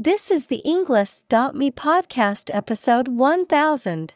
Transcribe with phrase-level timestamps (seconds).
[0.00, 4.14] This is the Englist.me podcast episode 1000.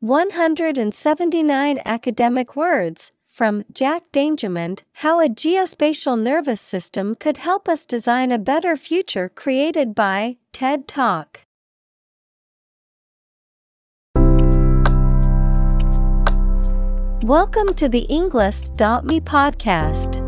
[0.00, 8.30] 179 academic words from Jack Dangermond How a Geospatial Nervous System Could Help Us Design
[8.30, 11.40] a Better Future, created by TED Talk.
[17.24, 20.27] Welcome to the Englist.me podcast.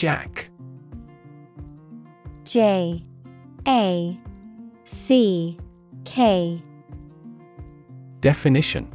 [0.00, 0.48] Jack.
[2.44, 3.04] J
[3.68, 4.18] A
[4.86, 5.58] C
[6.06, 6.62] K.
[8.22, 8.90] Definition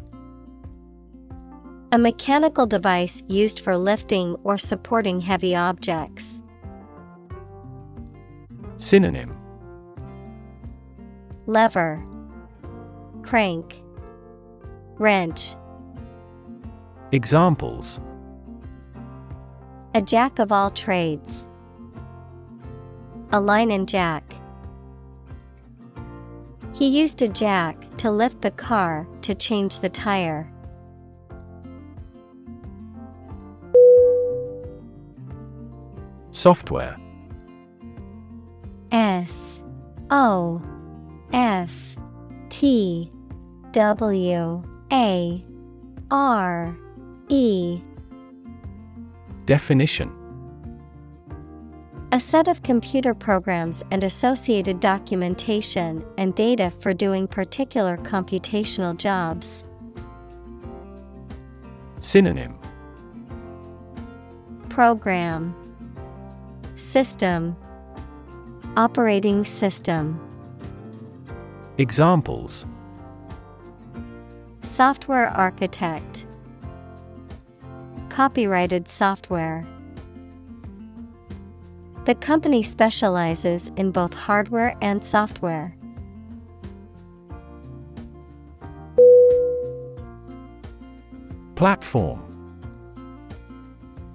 [1.92, 6.42] A mechanical device used for lifting or supporting heavy objects.
[8.80, 9.38] Synonym
[11.45, 12.03] Lever,
[13.22, 13.80] Crank,
[14.97, 15.56] Wrench.
[17.12, 18.00] Examples
[19.95, 21.47] A jack of all trades.
[23.31, 24.35] A line and jack.
[26.73, 30.51] He used a jack to lift the car to change the tire.
[36.31, 36.97] Software
[38.91, 39.61] S
[40.11, 40.61] O
[41.31, 41.95] F
[42.50, 43.09] T
[43.72, 44.61] W
[44.91, 45.45] A
[46.11, 46.78] R
[47.29, 47.79] E
[49.45, 50.11] Definition.
[52.11, 59.66] A set of computer programs and associated documentation and data for doing particular computational jobs.
[62.00, 62.57] Synonym.
[64.69, 65.53] Program.
[66.75, 67.55] System.
[68.78, 70.19] Operating System.
[71.78, 72.66] Examples.
[74.61, 76.25] Software Architect
[78.16, 79.68] Copyrighted software.
[82.06, 85.76] The company specializes in both hardware and software.
[91.56, 92.22] Platform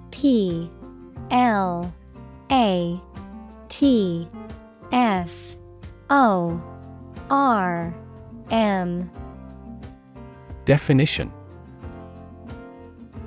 [0.09, 0.71] P
[1.29, 1.93] L
[2.51, 2.99] A
[3.69, 4.27] T
[4.91, 5.55] F
[6.09, 6.59] O
[7.29, 7.93] R
[8.49, 9.11] M
[10.65, 11.31] Definition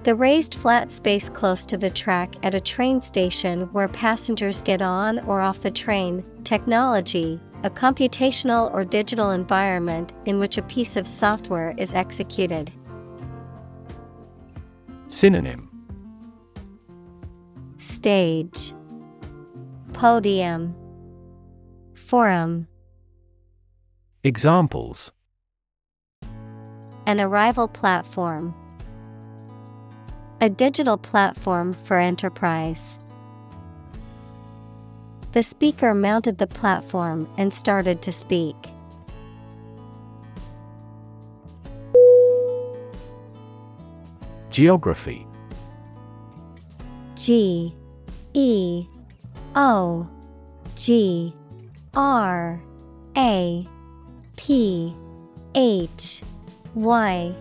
[0.05, 4.83] The raised flat space close to the track at a train station where passengers get
[4.83, 6.23] on or off the train.
[6.45, 12.71] Technology, a computational or digital environment in which a piece of software is executed.
[15.09, 15.71] Synonym
[17.79, 18.75] Stage
[19.95, 20.75] Podium
[21.95, 22.69] Forum
[24.23, 25.13] Examples
[27.07, 28.55] An arrival platform.
[30.45, 32.99] A digital platform for enterprise.
[35.33, 38.55] The speaker mounted the platform and started to speak.
[44.51, 45.27] Geography
[47.15, 47.75] G
[48.35, 48.87] E
[49.55, 50.07] O
[50.77, 51.35] G
[51.95, 52.63] R
[53.17, 53.67] A
[54.37, 54.95] P
[55.55, 56.23] H
[56.75, 57.35] Y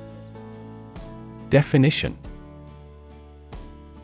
[1.50, 2.17] Definition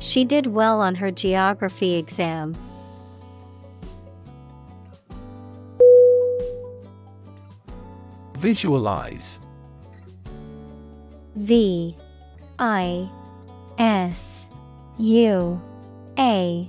[0.00, 2.54] She did well on her geography exam.
[8.38, 9.38] Visualize.
[11.36, 11.94] V
[12.58, 13.08] I
[13.78, 14.46] S
[14.98, 15.60] U
[16.18, 16.66] A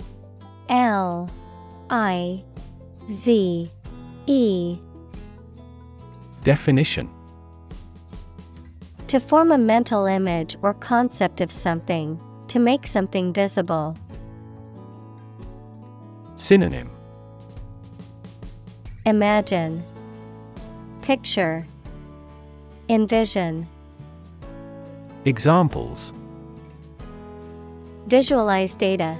[0.68, 1.30] L
[1.89, 2.44] I
[3.10, 3.72] Z
[4.28, 4.78] E.
[6.44, 7.10] Definition.
[9.07, 12.19] To form a mental image or concept of something,
[12.51, 13.95] to make something visible.
[16.36, 16.92] Synonym
[19.06, 19.81] Imagine,
[21.01, 21.65] Picture,
[22.89, 23.65] Envision.
[25.24, 26.12] Examples
[28.07, 29.18] Visualize data.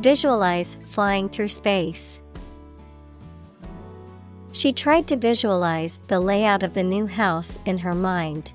[0.00, 2.20] Visualize flying through space.
[4.52, 8.54] She tried to visualize the layout of the new house in her mind.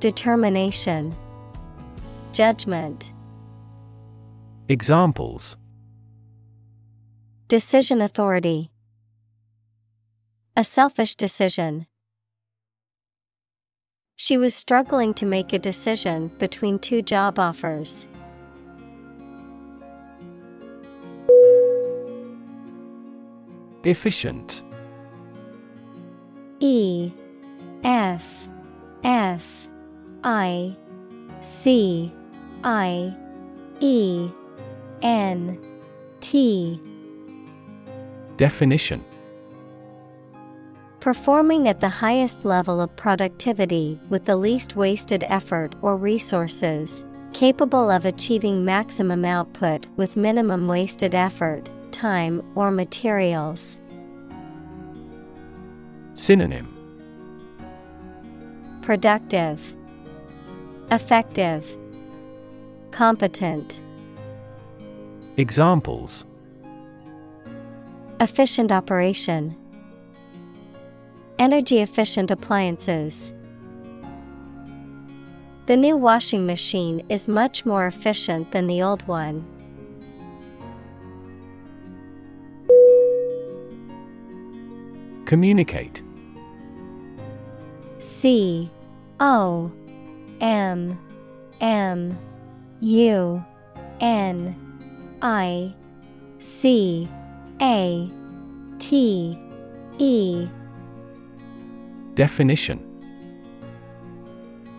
[0.00, 1.16] Determination
[2.32, 3.14] Judgment
[4.68, 5.56] Examples
[7.48, 8.70] Decision authority
[10.54, 11.86] A selfish decision.
[14.16, 18.06] She was struggling to make a decision between two job offers.
[23.84, 24.62] Efficient
[26.60, 27.12] E
[27.82, 28.48] F
[29.02, 29.65] F
[30.24, 30.76] I
[31.40, 32.12] C
[32.64, 33.14] I
[33.80, 34.28] E
[35.02, 35.58] N
[36.20, 36.80] T.
[38.36, 39.04] Definition.
[41.00, 47.90] Performing at the highest level of productivity with the least wasted effort or resources, capable
[47.90, 53.78] of achieving maximum output with minimum wasted effort, time, or materials.
[56.14, 56.72] Synonym.
[58.82, 59.75] Productive,
[60.92, 61.76] Effective,
[62.92, 63.80] Competent,
[65.36, 66.24] Examples.
[68.20, 69.56] Efficient operation,
[71.38, 73.34] Energy efficient appliances.
[75.66, 79.44] The new washing machine is much more efficient than the old one.
[85.26, 86.00] Communicate.
[87.98, 88.70] C
[89.18, 89.72] O
[90.40, 90.98] M
[91.60, 92.18] M
[92.80, 93.44] U
[94.00, 94.54] N
[95.22, 95.74] I
[96.38, 97.08] C
[97.60, 98.10] A
[98.78, 99.38] T
[99.98, 100.48] E.
[102.14, 102.82] Definition.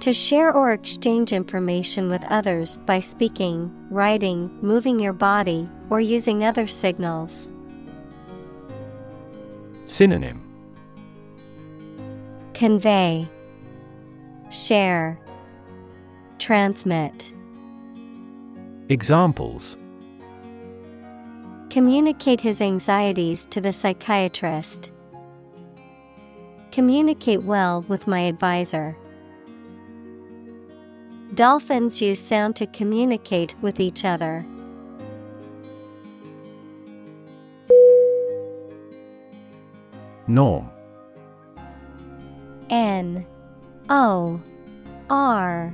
[0.02, 6.46] To share or exchange information with others by speaking, writing, moving your body, or using
[6.46, 7.50] other signals.
[9.86, 10.44] Synonym.
[12.54, 13.28] Convey,
[14.50, 15.20] Share,
[16.40, 17.34] Transmit.
[18.90, 19.78] Examples
[21.70, 24.92] Communicate his anxieties to the psychiatrist.
[26.72, 28.96] Communicate well with my advisor.
[31.34, 34.46] Dolphins use sound to communicate with each other.
[40.28, 40.70] Norm
[42.70, 43.26] N
[43.90, 44.42] O
[45.10, 45.74] R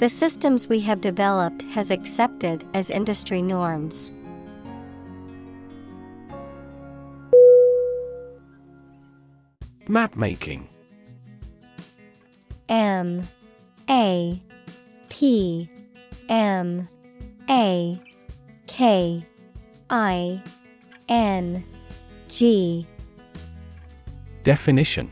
[0.00, 4.12] The systems we have developed has accepted as industry norms.
[9.88, 10.66] Map making.
[12.70, 13.28] M
[13.90, 14.42] A
[15.10, 15.68] P
[16.30, 16.88] M
[17.50, 18.00] A
[18.66, 19.26] K
[19.90, 20.42] I
[21.10, 21.62] N
[22.30, 22.86] G.
[24.44, 25.10] Definition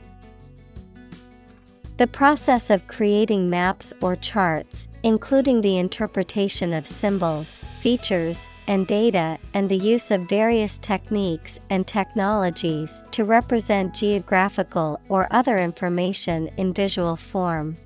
[1.99, 9.37] The process of creating maps or charts, including the interpretation of symbols, features, and data
[9.52, 16.73] and the use of various techniques and technologies to represent geographical or other information in
[16.73, 17.76] visual form.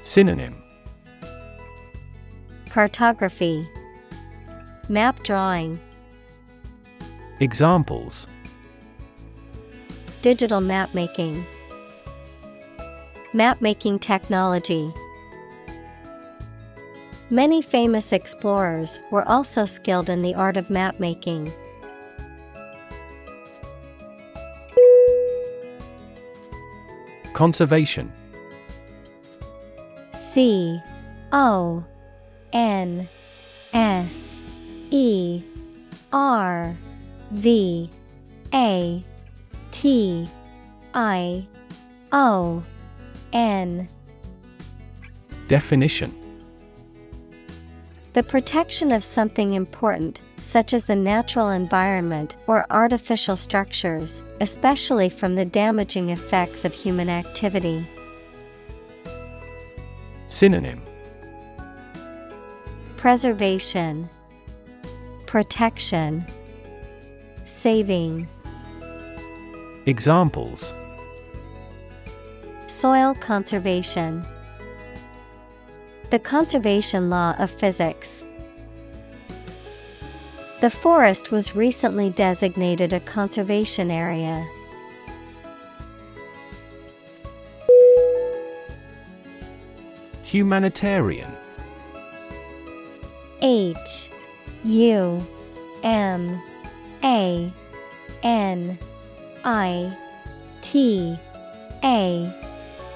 [0.00, 0.56] Synonym.
[2.70, 3.68] Cartography.
[4.88, 5.78] Map drawing.
[7.40, 8.26] Examples.
[10.22, 11.44] Digital map making
[13.34, 14.94] Map making technology.
[17.30, 21.52] Many famous explorers were also skilled in the art of map making.
[27.32, 28.12] Conservation.
[30.12, 30.80] C
[31.32, 31.84] O
[32.52, 33.08] N
[33.72, 34.40] S
[34.92, 35.42] E
[36.12, 36.78] R
[37.32, 37.90] V
[38.54, 39.04] A
[39.72, 40.28] T
[40.94, 41.48] I
[42.12, 42.62] O
[43.34, 43.88] N
[45.48, 46.14] Definition
[48.12, 55.34] The protection of something important, such as the natural environment or artificial structures, especially from
[55.34, 57.86] the damaging effects of human activity.
[60.28, 60.80] Synonym
[62.96, 64.08] Preservation,
[65.26, 66.24] Protection,
[67.44, 68.28] Saving.
[69.86, 70.72] Examples
[72.66, 74.24] Soil conservation.
[76.10, 78.24] The conservation law of physics.
[80.60, 84.48] The forest was recently designated a conservation area.
[90.22, 91.30] Humanitarian
[93.42, 94.10] H
[94.64, 95.24] U
[95.82, 96.42] M
[97.04, 97.52] A
[98.22, 98.78] N
[99.44, 99.96] I
[100.62, 101.18] T
[101.84, 102.53] A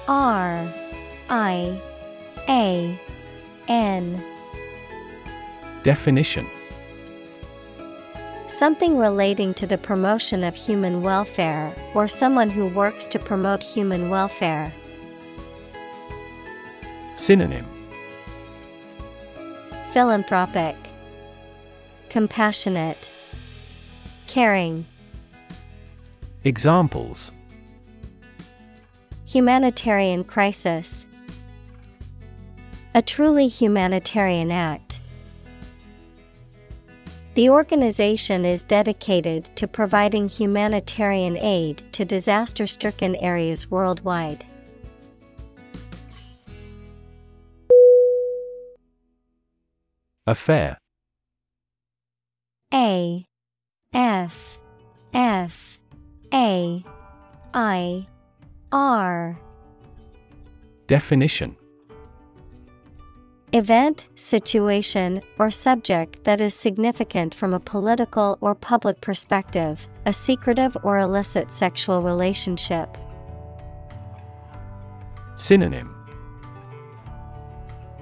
[0.09, 0.73] R
[1.29, 1.79] I
[2.49, 2.99] A
[3.67, 4.23] N.
[5.83, 6.49] Definition.
[8.47, 14.09] Something relating to the promotion of human welfare or someone who works to promote human
[14.09, 14.73] welfare.
[17.13, 17.67] Synonym.
[19.91, 20.75] Philanthropic,
[22.09, 23.11] Compassionate,
[24.25, 24.87] Caring.
[26.43, 27.31] Examples
[29.31, 31.05] Humanitarian crisis.
[32.95, 35.01] A truly humanitarian act.
[37.35, 44.45] The organization is dedicated to providing humanitarian aid to disaster stricken areas worldwide.
[50.25, 50.79] Affair
[52.73, 53.27] A
[53.93, 54.57] F
[55.13, 55.79] F
[56.33, 56.83] A
[57.53, 58.07] I
[58.71, 59.39] R
[60.85, 61.55] Definition.
[63.51, 70.77] Event, situation, or subject that is significant from a political or public perspective, a secretive
[70.83, 72.95] or illicit sexual relationship.
[75.35, 75.95] Synonym.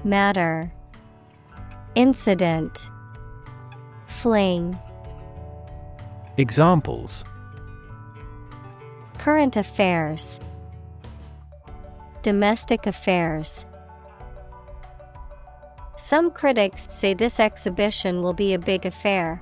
[0.03, 0.71] Matter.
[1.95, 2.89] Incident.
[4.05, 4.77] Fling.
[6.37, 7.23] Examples.
[9.17, 10.41] Current affairs
[12.27, 13.65] Domestic affairs.
[15.95, 19.41] Some critics say this exhibition will be a big affair.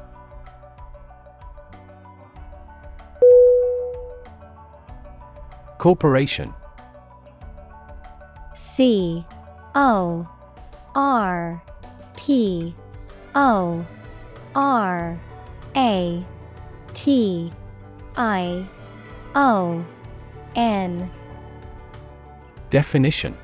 [5.79, 6.53] Corporation.
[8.53, 9.25] C
[9.73, 10.29] O
[10.93, 11.63] R
[12.15, 12.75] P
[13.33, 13.83] O
[14.53, 15.19] R
[15.75, 16.23] A
[16.93, 17.51] T
[18.15, 18.67] I
[19.33, 19.83] O
[20.55, 21.09] N
[22.69, 23.37] Definition.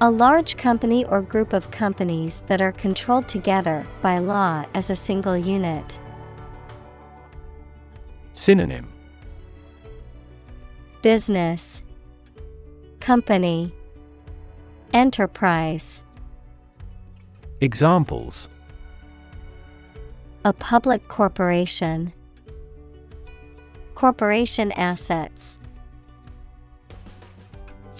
[0.00, 4.96] A large company or group of companies that are controlled together by law as a
[4.96, 6.00] single unit.
[8.32, 8.88] Synonym.
[11.02, 11.82] Business.
[12.98, 13.72] Company.
[14.92, 16.02] Enterprise.
[17.60, 18.48] Examples.
[20.44, 22.12] A public corporation.
[23.94, 25.59] Corporation assets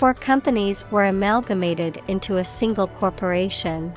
[0.00, 3.92] Four companies were amalgamated into a single corporation.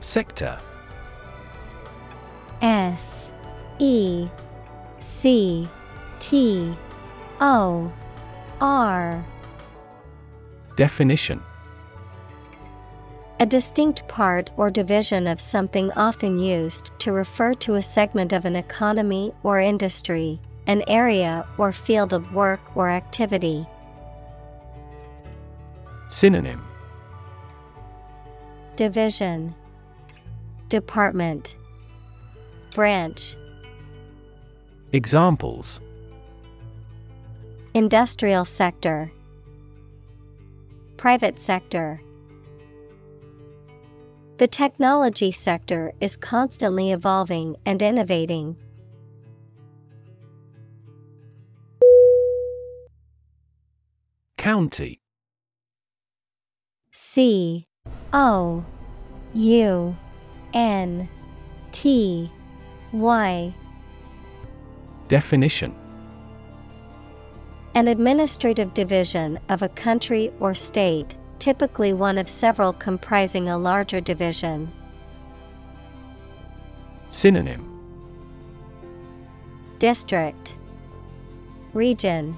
[0.00, 0.58] Sector.
[2.62, 3.28] S
[3.78, 4.26] E
[5.00, 5.68] C
[6.18, 6.74] T
[7.42, 7.92] O
[8.58, 9.22] R.
[10.76, 11.42] Definition
[13.42, 18.44] A distinct part or division of something often used to refer to a segment of
[18.44, 23.66] an economy or industry, an area or field of work or activity.
[26.08, 26.64] Synonym.
[28.76, 29.56] Division.
[30.68, 31.56] Department.
[32.76, 33.34] Branch.
[34.92, 35.80] Examples.
[37.74, 39.10] Industrial sector.
[40.96, 42.00] Private sector
[44.42, 48.56] The technology sector is constantly evolving and innovating.
[54.36, 55.00] County.
[56.90, 57.68] C
[58.12, 58.64] O
[59.32, 59.96] U
[60.52, 61.08] N
[61.70, 62.28] T
[62.92, 63.54] Y.
[65.06, 65.72] Definition.
[67.76, 74.00] An administrative division of a country or state, typically one of several comprising a larger
[74.00, 74.70] division.
[77.10, 77.68] Synonym
[79.80, 80.54] District
[81.74, 82.36] Region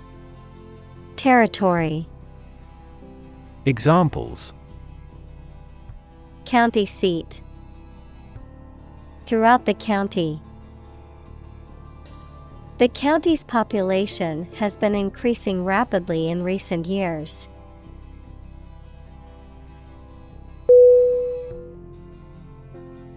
[1.16, 2.08] Territory
[3.66, 4.54] Examples
[6.46, 7.42] County seat
[9.26, 10.40] Throughout the county.
[12.78, 17.50] The county's population has been increasing rapidly in recent years.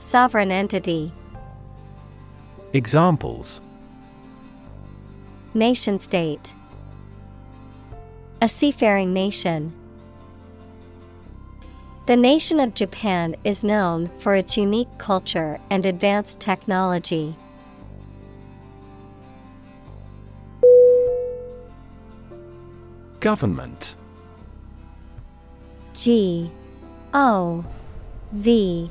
[0.00, 1.12] Sovereign entity
[2.72, 3.60] Examples
[5.52, 6.54] Nation state
[8.40, 9.74] A seafaring nation.
[12.06, 17.36] The nation of Japan is known for its unique culture and advanced technology.
[23.20, 23.96] Government
[25.92, 26.50] G
[27.12, 27.62] O
[28.32, 28.90] V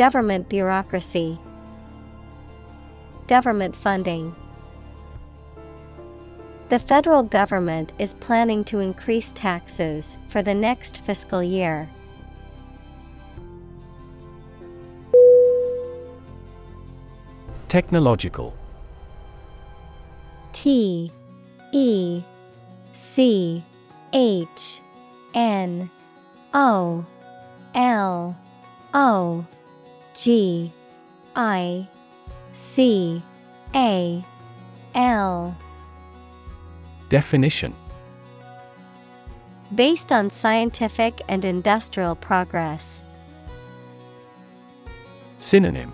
[0.00, 1.38] Government bureaucracy.
[3.26, 4.34] Government funding.
[6.70, 11.86] The federal government is planning to increase taxes for the next fiscal year.
[17.68, 18.54] Technological.
[20.54, 21.12] T
[21.72, 22.22] E
[22.94, 23.62] C
[24.14, 24.80] H
[25.34, 25.90] N
[26.54, 27.04] O
[27.74, 28.38] L
[28.94, 29.46] O
[30.20, 30.70] G
[31.34, 31.88] I
[32.52, 33.22] C
[33.74, 34.22] A
[34.94, 35.56] L.
[37.08, 37.74] Definition.
[39.74, 43.02] Based on scientific and industrial progress.
[45.38, 45.90] Synonym.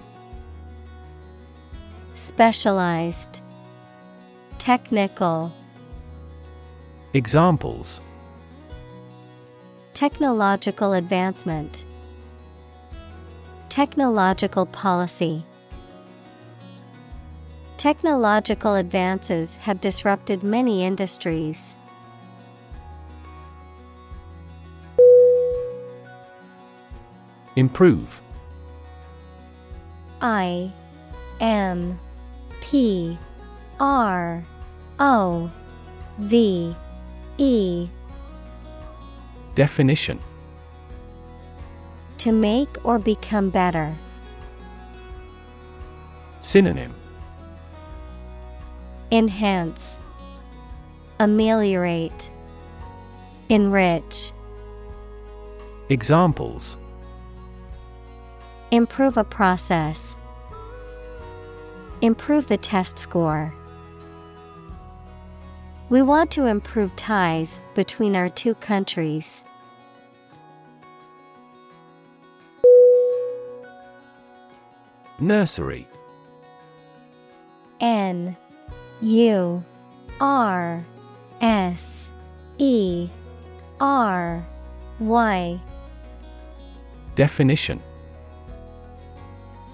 [2.17, 3.41] Specialized.
[4.59, 5.53] Technical.
[7.15, 8.01] Examples.
[9.95, 11.85] Technological advancement
[13.77, 15.45] Technological policy.
[17.77, 21.77] Technological advances have disrupted many industries.
[27.55, 28.23] Improve.
[30.23, 30.73] I
[31.41, 31.99] M
[32.63, 33.19] P
[33.79, 34.43] R
[34.99, 35.51] O
[36.17, 36.75] V
[37.37, 37.89] E.
[39.55, 40.19] Definition
[42.19, 43.95] To make or become better.
[46.41, 46.95] Synonym
[49.13, 49.99] Enhance,
[51.21, 52.31] Ameliorate,
[53.49, 54.33] Enrich,
[55.89, 56.77] Examples
[58.73, 60.17] Improve a process,
[62.03, 63.55] Improve the test score.
[65.89, 69.45] We want to improve ties between our two countries.
[75.19, 75.87] Nursery
[77.81, 78.37] N
[79.01, 79.65] U
[80.21, 80.85] R
[81.41, 82.11] S
[82.59, 83.09] E
[83.81, 84.47] R
[85.01, 85.59] Y
[87.15, 87.81] Definition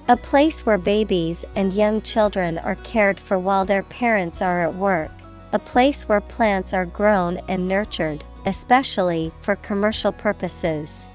[0.06, 4.76] A place where babies and young children are cared for while their parents are at
[4.76, 5.10] work.
[5.52, 11.08] A place where plants are grown and nurtured, especially for commercial purposes.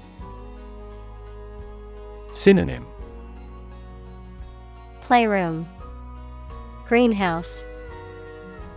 [2.32, 2.86] Synonym
[5.08, 5.66] Playroom,
[6.86, 7.64] Greenhouse,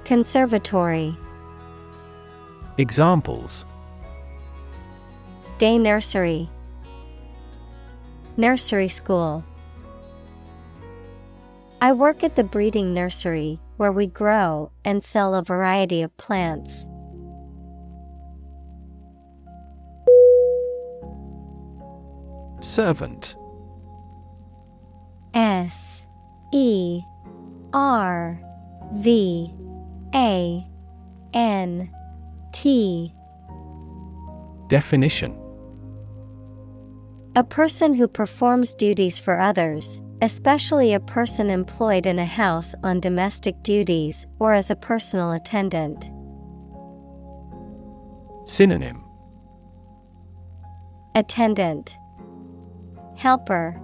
[0.05, 1.13] Conservatory.
[2.77, 3.65] Examples
[5.57, 6.49] Day nursery,
[8.37, 9.43] Nursery school.
[11.81, 16.85] I work at the breeding nursery where we grow and sell a variety of plants.
[22.61, 23.35] Servant
[25.33, 26.03] S
[26.51, 27.01] E
[27.73, 28.41] R
[28.93, 29.53] V
[30.13, 30.67] A
[31.33, 31.91] N
[32.53, 33.13] T.
[34.67, 35.37] Definition.
[37.35, 42.99] A person who performs duties for others, especially a person employed in a house on
[42.99, 46.11] domestic duties or as a personal attendant.
[48.45, 49.01] Synonym.
[51.15, 51.97] Attendant,
[53.15, 53.79] Helper,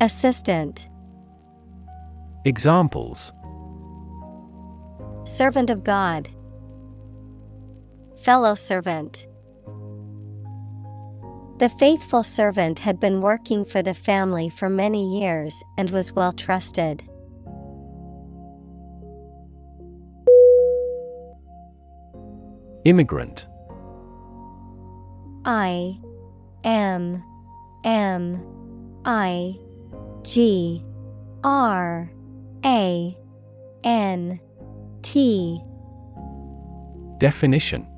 [0.00, 0.88] Assistant,
[2.44, 3.32] Examples
[5.24, 6.28] Servant of God,
[8.24, 9.28] Fellow servant.
[11.58, 16.32] The faithful servant had been working for the family for many years and was well
[16.32, 17.04] trusted.
[22.84, 23.46] Immigrant
[25.44, 25.96] I
[26.64, 27.22] M
[27.84, 28.44] M
[29.04, 29.56] I
[30.24, 30.84] G
[31.44, 32.10] R
[32.64, 33.16] A
[33.84, 34.40] N
[35.02, 35.60] T.
[37.18, 37.88] Definition.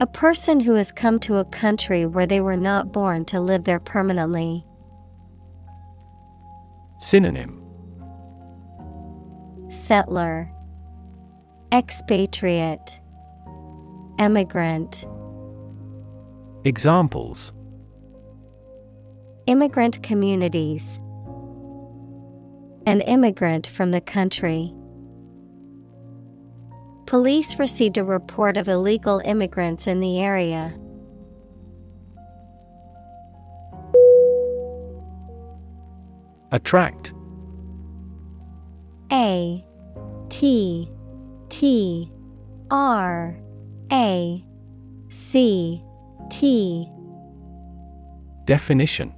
[0.00, 3.64] A person who has come to a country where they were not born to live
[3.64, 4.64] there permanently.
[7.00, 7.60] Synonym.
[9.68, 10.52] Settler.
[11.72, 13.00] Expatriate.
[14.20, 15.04] Emigrant.
[16.64, 17.52] Examples.
[19.46, 21.00] Immigrant communities
[22.88, 24.72] An immigrant from the country.
[27.04, 30.74] Police received a report of illegal immigrants in the area.
[36.50, 37.12] Attract
[39.12, 39.62] A
[40.30, 40.90] T
[41.50, 42.10] T
[42.70, 43.38] R
[43.92, 44.42] A
[45.10, 45.84] C
[46.30, 46.90] T
[48.46, 49.17] Definition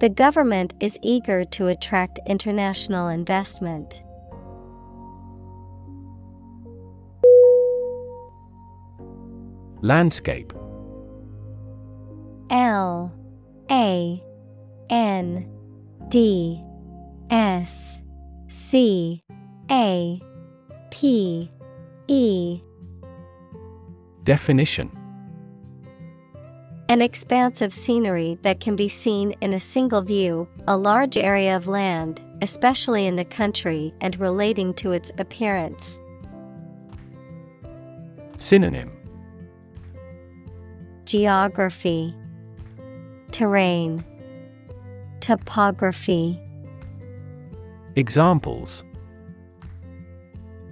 [0.00, 4.02] The government is eager to attract international investment.
[9.82, 10.54] Landscape.
[12.48, 13.12] L
[13.70, 14.22] A
[14.88, 15.46] N
[16.08, 16.64] D
[17.28, 17.98] S
[18.48, 19.22] C
[19.70, 20.18] A
[20.90, 21.50] P
[22.08, 22.62] E.
[24.24, 24.99] Definition
[26.90, 31.56] An expanse of scenery that can be seen in a single view, a large area
[31.56, 36.00] of land, especially in the country and relating to its appearance.
[38.38, 38.90] Synonym
[41.04, 42.12] Geography,
[43.30, 44.04] Terrain,
[45.20, 46.40] Topography.
[47.94, 48.82] Examples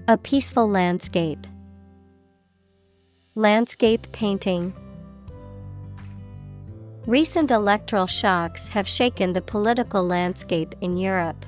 [0.09, 1.47] A peaceful landscape.
[3.37, 4.75] Landscape painting.
[7.09, 11.47] Recent electoral shocks have shaken the political landscape in Europe.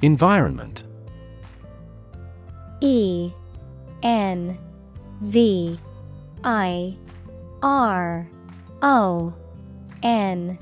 [0.00, 0.84] Environment.
[2.80, 3.32] E
[4.04, 4.56] N
[5.22, 5.76] V
[6.44, 6.96] I
[7.60, 8.28] R
[8.82, 9.34] O
[10.04, 10.58] N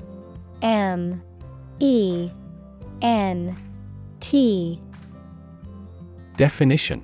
[0.63, 1.21] M
[1.79, 2.31] E
[3.03, 3.55] N
[4.19, 4.79] T.
[6.37, 7.03] Definition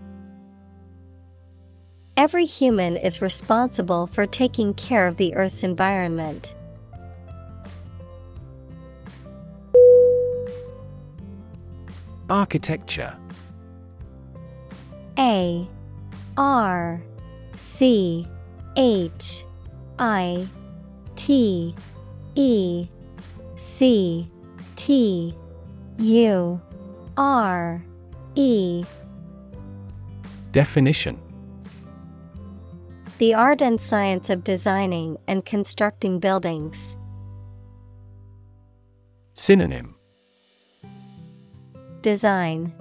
[2.17, 6.53] Every human is responsible for taking care of the Earth's environment.
[12.29, 13.15] Architecture.
[15.17, 15.67] A
[16.37, 17.01] R
[17.55, 18.27] C
[18.75, 19.45] H
[19.99, 20.47] I
[21.15, 21.75] T
[22.35, 22.87] E
[23.55, 24.29] C
[24.75, 25.35] T
[25.97, 26.61] U
[27.17, 27.83] R
[28.35, 28.83] E.
[30.51, 31.17] Definition
[33.21, 36.97] The art and science of designing and constructing buildings.
[39.35, 39.93] Synonym.
[42.01, 42.73] Design.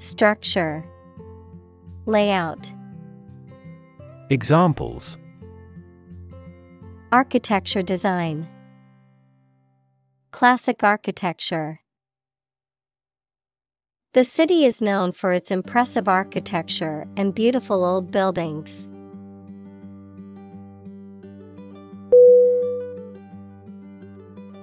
[0.00, 0.84] Structure.
[2.04, 2.70] Layout.
[4.28, 5.16] Examples.
[7.10, 8.46] Architecture design.
[10.30, 11.80] Classic architecture.
[14.12, 18.88] The city is known for its impressive architecture and beautiful old buildings.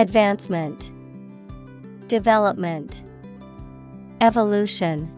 [0.00, 0.90] Advancement
[2.08, 3.04] Development
[4.22, 5.12] Evolution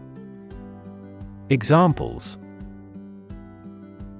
[1.49, 2.37] Examples.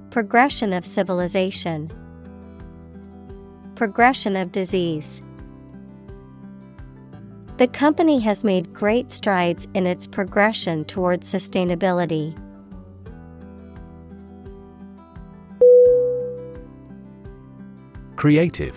[0.08, 1.92] Progression of civilization
[3.74, 5.22] Progression of disease.
[7.58, 12.34] The company has made great strides in its progression towards sustainability.
[18.16, 18.74] Creative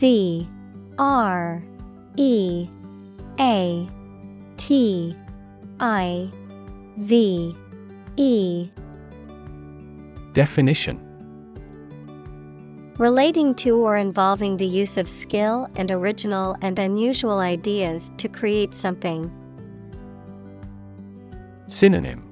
[0.00, 0.48] C
[0.98, 1.62] R
[2.16, 2.66] E
[3.38, 3.86] A
[4.56, 5.14] T
[5.78, 6.30] I
[6.96, 7.54] V
[8.16, 8.70] E.
[10.32, 10.98] Definition.
[12.96, 18.72] Relating to or involving the use of skill and original and unusual ideas to create
[18.72, 19.30] something.
[21.66, 22.24] Synonym.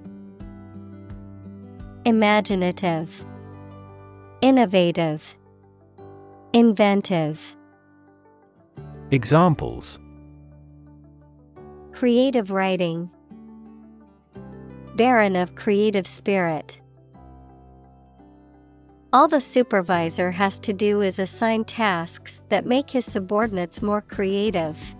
[2.06, 3.26] Imaginative,
[4.40, 5.36] Innovative,
[6.54, 7.57] Inventive.
[9.10, 9.98] Examples
[11.92, 13.08] Creative writing,
[14.96, 16.78] Barren of creative spirit.
[19.10, 24.94] All the supervisor has to do is assign tasks that make his subordinates more creative.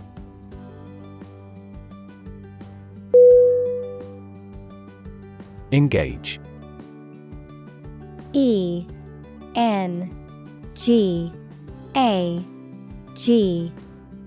[5.71, 6.41] Engage
[8.33, 8.87] E
[9.55, 10.11] N
[10.75, 11.31] G
[11.95, 12.43] A
[13.15, 13.71] G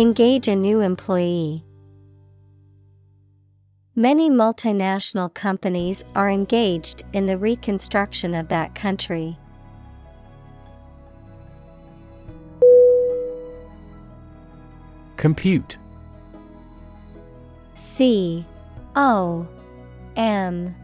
[0.00, 1.62] Engage a new employee.
[3.94, 9.36] Many multinational companies are engaged in the reconstruction of that country.
[15.18, 15.76] Compute
[17.74, 18.42] C
[18.96, 19.46] O
[20.16, 20.74] M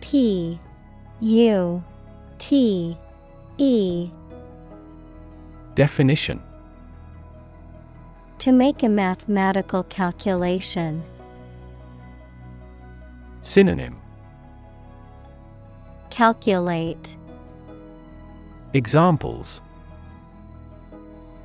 [0.00, 0.58] P
[1.20, 1.84] U
[2.38, 2.96] T
[3.58, 4.10] E
[5.74, 6.42] Definition
[8.44, 11.02] To make a mathematical calculation.
[13.40, 13.98] Synonym
[16.10, 17.16] Calculate.
[18.74, 19.62] Examples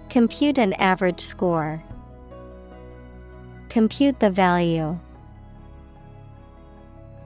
[0.10, 1.82] Compute an average score.
[3.70, 5.00] Compute the value.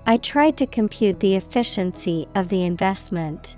[0.06, 3.58] I tried to compute the efficiency of the investment.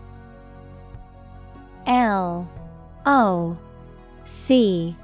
[1.91, 2.49] L
[3.05, 3.57] O
[4.23, 4.95] C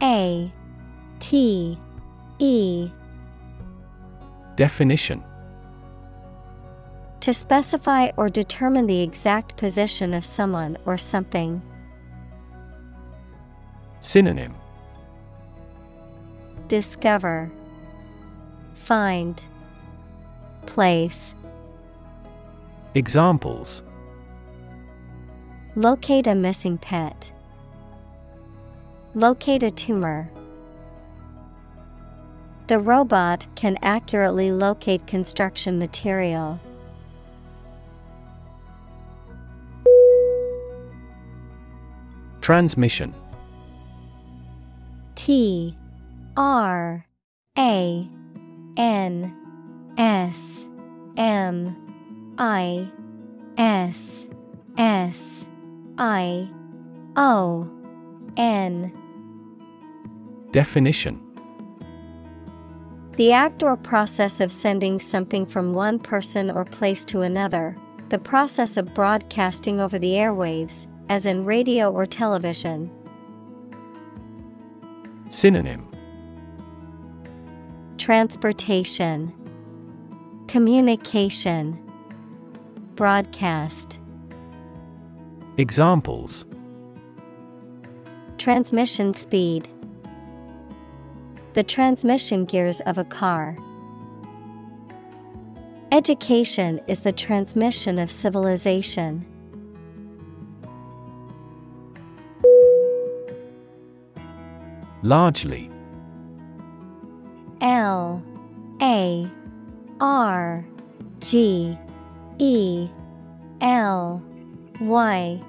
[0.00, 0.52] A
[1.18, 1.76] T
[2.38, 2.88] E.
[4.54, 5.24] Definition.
[7.18, 11.60] To specify or determine the exact position of someone or something.
[13.98, 14.54] Synonym.
[16.68, 17.50] Discover,
[18.74, 19.44] Find,
[20.64, 21.34] Place.
[22.94, 23.82] Examples
[25.78, 27.30] Locate a missing pet.
[29.14, 30.30] Locate a tumor.
[32.66, 36.58] The robot can accurately locate construction material.
[42.40, 43.12] Transmission
[45.14, 45.76] T
[46.38, 47.04] R
[47.58, 48.08] A
[48.78, 49.36] N
[49.98, 50.66] S
[51.18, 52.88] M I
[53.58, 54.26] S
[54.78, 55.44] S
[55.98, 56.48] I
[57.16, 57.70] O
[58.36, 58.92] N.
[60.50, 61.22] Definition.
[63.16, 67.76] The act or process of sending something from one person or place to another,
[68.10, 72.90] the process of broadcasting over the airwaves, as in radio or television.
[75.30, 75.88] Synonym.
[77.96, 79.32] Transportation,
[80.46, 81.78] Communication,
[82.94, 83.98] Broadcast.
[85.58, 86.44] Examples
[88.36, 89.66] Transmission speed.
[91.54, 93.56] The transmission gears of a car.
[95.92, 99.24] Education is the transmission of civilization.
[105.02, 105.70] Largely
[107.62, 108.22] L
[108.82, 109.24] A
[110.00, 110.66] R
[111.20, 111.78] G
[112.38, 112.90] E
[113.62, 114.22] L
[114.80, 115.42] Y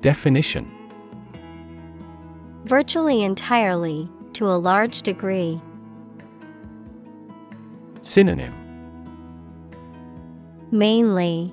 [0.00, 0.70] Definition
[2.64, 5.60] Virtually entirely, to a large degree.
[8.02, 8.54] Synonym
[10.70, 11.52] Mainly,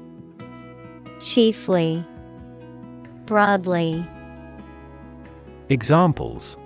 [1.19, 2.05] Chiefly,
[3.25, 4.05] Broadly,
[5.69, 6.57] Examples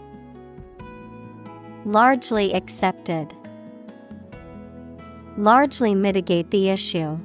[1.86, 3.34] Largely accepted.
[5.38, 7.19] Largely mitigate the issue.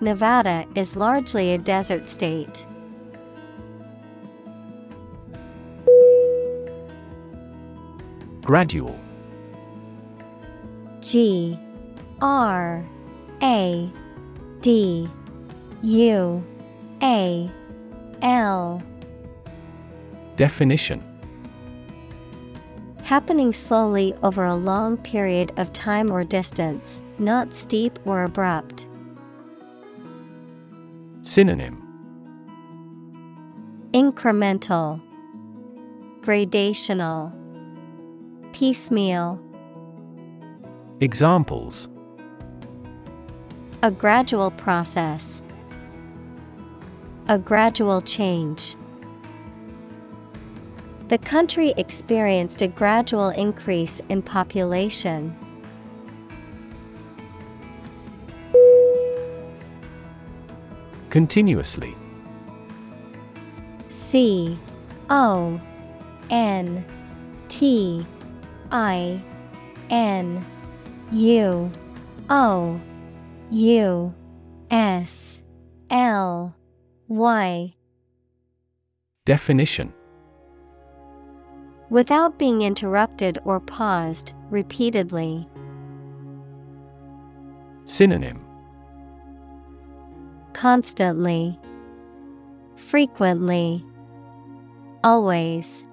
[0.00, 2.66] Nevada is largely a desert state.
[8.42, 8.98] Gradual
[11.00, 11.58] G
[12.20, 12.84] R
[13.42, 13.90] A
[14.60, 15.08] D
[15.82, 16.44] U
[17.02, 17.50] A
[18.22, 18.82] L
[20.36, 21.02] Definition
[23.02, 28.88] Happening slowly over a long period of time or distance, not steep or abrupt.
[31.26, 31.82] Synonym
[33.92, 35.02] Incremental,
[36.20, 37.32] Gradational,
[38.52, 39.40] Piecemeal.
[41.00, 41.88] Examples
[43.82, 45.42] A gradual process.
[47.26, 48.76] A gradual change.
[51.08, 55.36] The country experienced a gradual increase in population.
[61.16, 61.96] Continuously.
[63.88, 64.58] C
[65.08, 65.58] O
[66.28, 66.84] N
[67.48, 68.06] T
[68.70, 69.22] I
[69.88, 70.44] N
[71.12, 71.72] U
[72.28, 72.78] O
[73.50, 74.14] U
[74.70, 75.40] S
[75.88, 76.54] L
[77.08, 77.74] Y.
[79.24, 79.94] Definition.
[81.88, 85.48] Without being interrupted or paused repeatedly.
[87.86, 88.45] Synonym
[90.56, 91.60] Constantly.
[92.76, 93.84] Frequently.
[95.04, 95.86] Always.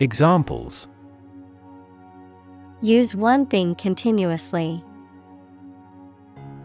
[0.00, 0.88] Examples
[2.82, 4.82] Use one thing continuously.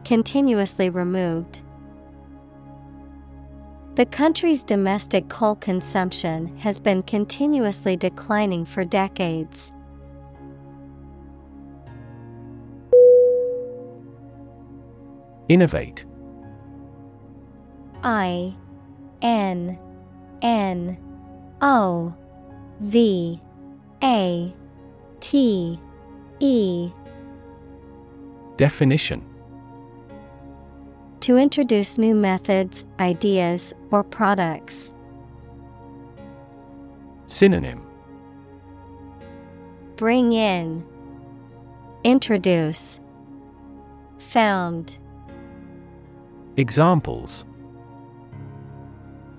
[0.03, 1.61] Continuously removed.
[3.93, 9.71] The country's domestic coal consumption has been continuously declining for decades.
[15.47, 16.05] Innovate
[18.03, 18.55] I
[19.21, 19.77] N
[20.41, 20.97] N
[21.61, 22.13] O
[22.79, 23.41] V
[24.03, 24.53] A
[25.19, 25.79] T
[26.39, 26.91] E.
[28.57, 29.25] Definition.
[31.21, 34.93] To introduce new methods, ideas, or products.
[37.27, 37.85] Synonym.
[39.97, 40.85] Bring in,
[42.05, 43.01] Introduce,
[44.17, 44.97] Found.
[46.55, 47.45] Examples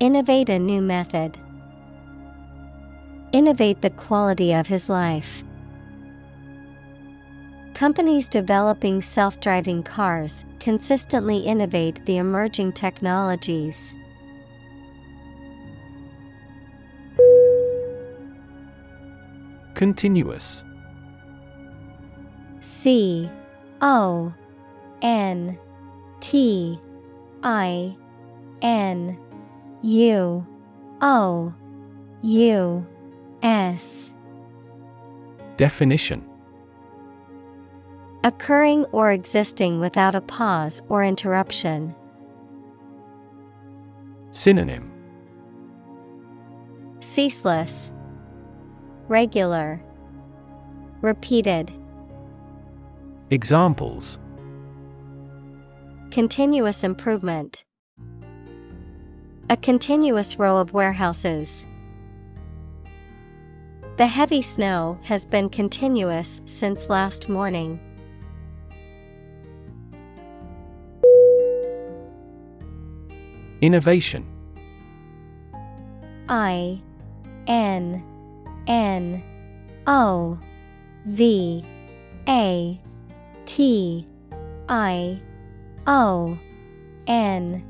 [0.01, 1.37] Innovate a new method.
[3.33, 5.45] Innovate the quality of his life.
[7.75, 13.95] Companies developing self driving cars consistently innovate the emerging technologies.
[19.75, 20.65] Continuous
[22.63, 23.31] C
[23.83, 24.33] O
[25.03, 25.59] N
[26.21, 26.81] T
[27.43, 27.95] I
[28.63, 29.19] N
[29.83, 30.47] U
[31.01, 31.55] O
[32.23, 32.87] U
[33.43, 34.13] S
[35.57, 36.27] Definition
[38.23, 41.95] Occurring or existing without a pause or interruption.
[44.33, 44.93] Synonym
[47.01, 47.91] Ceaseless,
[49.09, 49.83] Regular,
[51.01, 51.73] Repeated.
[53.31, 54.19] Examples
[56.11, 57.65] Continuous improvement.
[59.51, 61.67] A continuous row of warehouses.
[63.97, 67.81] The heavy snow has been continuous since last morning.
[73.61, 74.25] Innovation
[76.29, 76.81] I
[77.49, 78.05] N
[78.69, 79.21] N
[79.89, 80.39] O
[81.07, 81.65] V
[82.29, 82.81] A
[83.47, 84.07] T
[84.69, 85.21] I
[85.89, 86.39] O
[87.09, 87.70] N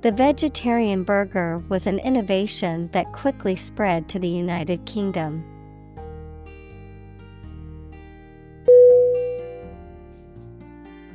[0.00, 5.44] The vegetarian burger was an innovation that quickly spread to the United Kingdom.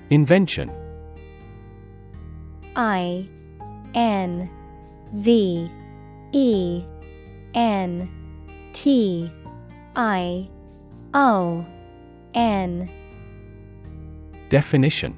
[0.09, 0.69] Invention.
[2.75, 3.29] I
[3.95, 4.49] N
[5.15, 5.71] V
[6.33, 6.83] E
[7.53, 8.11] N
[8.73, 9.31] T
[9.95, 10.49] I
[11.13, 11.65] O
[12.33, 12.89] N.
[14.49, 15.17] Definition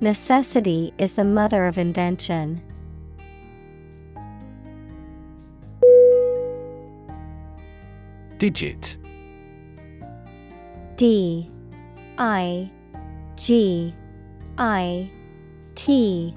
[0.00, 2.60] Necessity is the mother of invention.
[8.36, 8.98] Digit
[10.96, 11.48] D
[12.18, 12.70] I
[13.36, 13.94] G
[14.58, 15.10] I
[15.74, 16.36] T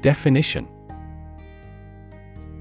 [0.00, 0.68] Definition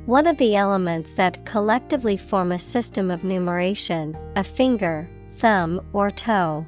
[0.08, 6.10] One of the elements that collectively form a system of numeration, a finger, thumb, or
[6.10, 6.66] toe.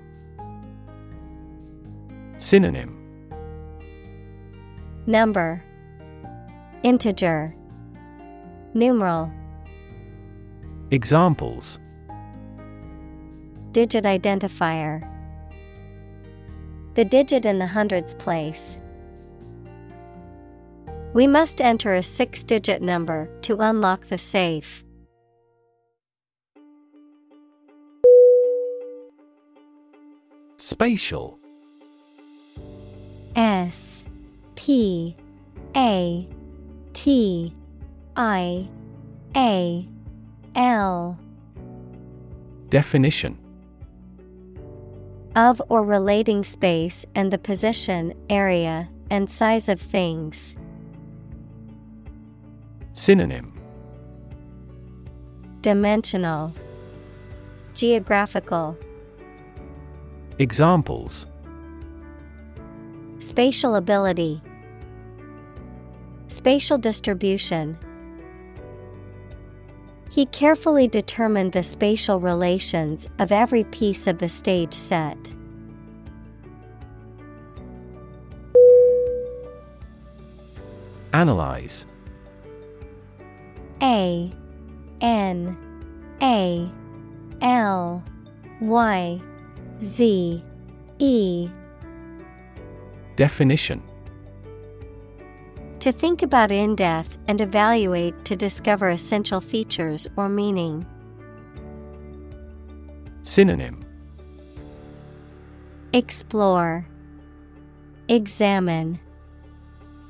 [2.37, 2.93] Synonym.
[5.07, 5.63] Number.
[6.83, 7.47] Integer.
[8.73, 9.31] Numeral.
[10.91, 11.79] Examples.
[13.71, 15.01] Digit identifier.
[16.93, 18.79] The digit in the hundreds place.
[21.13, 24.83] We must enter a six digit number to unlock the safe.
[30.57, 31.36] Spatial
[33.37, 34.03] S
[34.55, 35.15] P
[35.75, 36.27] A
[36.93, 37.53] T
[38.15, 38.67] I
[39.35, 39.87] A
[40.55, 41.19] L.
[42.69, 43.37] Definition.
[45.35, 50.57] Of or relating space and the position, area, and size of things.
[52.93, 53.53] Synonym.
[55.61, 56.53] Dimensional,
[57.75, 58.75] Geographical,
[60.39, 61.27] Examples
[63.19, 64.41] Spatial ability,
[66.27, 67.77] Spatial distribution.
[70.11, 75.33] He carefully determined the spatial relations of every piece of the stage set.
[81.13, 81.85] Analyze
[83.81, 84.31] A
[85.01, 85.57] N
[86.21, 86.69] A
[87.41, 88.03] L
[88.59, 89.21] Y
[89.81, 90.43] Z
[90.99, 91.49] E
[93.17, 93.81] Definition
[95.79, 100.85] To think about in depth and evaluate to discover essential features or meaning.
[103.23, 103.83] Synonym
[105.93, 106.85] Explore,
[108.07, 108.99] Examine,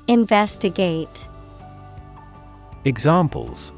[0.06, 1.26] Investigate.
[2.84, 3.72] Examples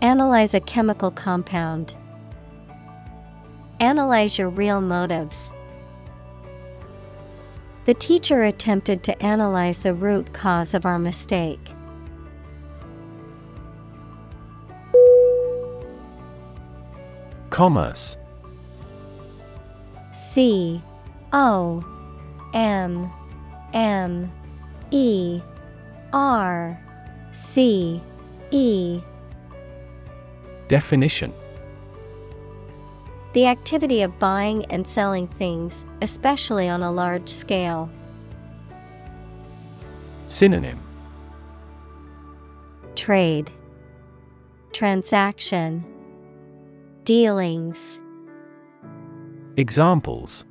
[0.00, 1.96] Analyze a chemical compound.
[3.80, 5.52] Analyze your real motives.
[7.84, 11.58] The teacher attempted to analyze the root cause of our mistake.
[17.50, 18.16] Commerce.
[20.12, 20.80] C
[21.32, 21.82] O
[22.54, 23.10] M
[23.74, 24.32] M
[24.92, 25.40] E
[26.12, 26.80] R
[27.32, 28.00] C
[28.52, 29.00] E.
[30.68, 31.34] Definition
[33.32, 37.88] The activity of buying and selling things, especially on a large scale.
[40.26, 40.78] Synonym.
[42.94, 43.50] Trade,
[44.72, 45.84] Transaction,
[47.04, 47.98] Dealings,
[49.56, 50.44] Examples.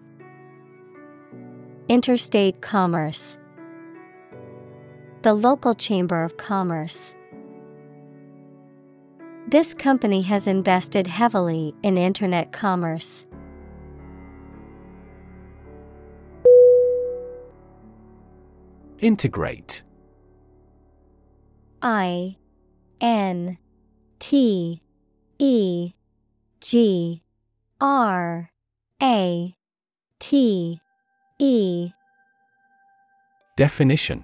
[1.88, 3.38] Interstate commerce,
[5.22, 7.16] The local chamber of commerce.
[9.48, 13.26] This company has invested heavily in Internet commerce.
[19.00, 19.84] Integrate.
[21.82, 22.38] I
[23.02, 23.58] N
[24.20, 24.82] T
[25.40, 25.94] E
[26.62, 27.24] G
[27.82, 28.52] R
[29.02, 29.56] A
[30.20, 30.80] T
[31.40, 31.92] E.
[33.58, 34.24] Definition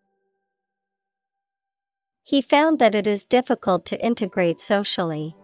[2.23, 5.35] He found that it is difficult to integrate socially.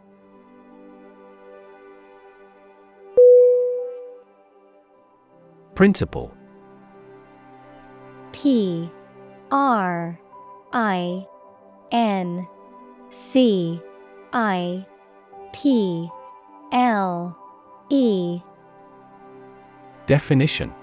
[5.76, 6.34] Principle.
[8.32, 8.90] P
[9.52, 10.20] R
[10.74, 11.28] I
[11.92, 12.48] N
[13.10, 13.82] C
[14.34, 14.86] I
[15.54, 16.10] P
[16.72, 17.38] L
[17.90, 18.42] E.
[20.06, 20.74] Definition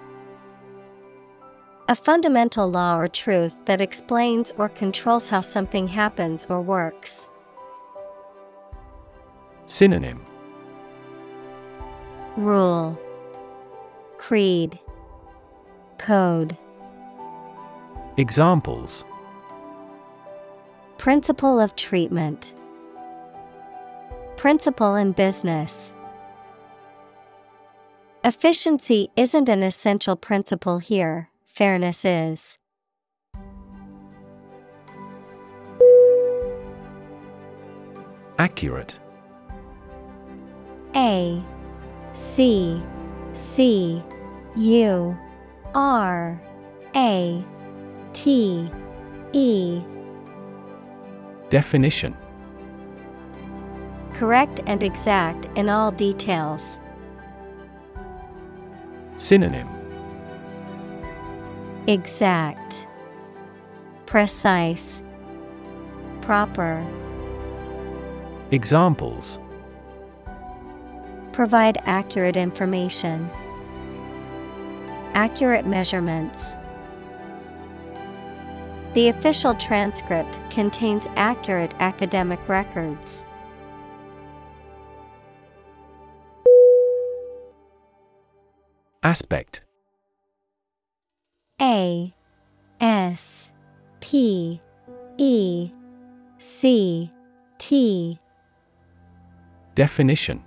[1.86, 7.28] A fundamental law or truth that explains or controls how something happens or works.
[9.66, 10.24] Synonym.
[12.38, 12.98] Rule.
[14.16, 14.80] Creed.
[15.98, 16.56] Code.
[18.16, 19.04] Examples.
[20.96, 22.54] Principle of treatment.
[24.36, 25.92] Principle in business.
[28.24, 32.58] Efficiency isn't an essential principle here, fairness is.
[38.38, 38.98] Accurate
[40.96, 41.40] A
[42.14, 42.82] C
[43.32, 44.02] C
[44.56, 45.16] U
[45.74, 46.40] R
[46.96, 47.44] A
[48.12, 48.68] T
[49.32, 49.80] E
[51.48, 52.16] Definition
[54.12, 56.78] Correct and exact in all details.
[59.16, 59.73] Synonym
[61.86, 62.86] Exact,
[64.06, 65.02] Precise,
[66.22, 66.82] Proper.
[68.50, 69.38] Examples
[71.32, 73.28] Provide accurate information.
[75.12, 76.54] Accurate measurements.
[78.94, 83.24] The official transcript contains accurate academic records.
[89.02, 89.60] Aspect
[91.60, 92.12] A
[92.80, 93.50] S
[94.00, 94.60] P
[95.16, 95.70] E
[96.38, 97.10] C
[97.58, 98.18] T.
[99.74, 100.42] Definition.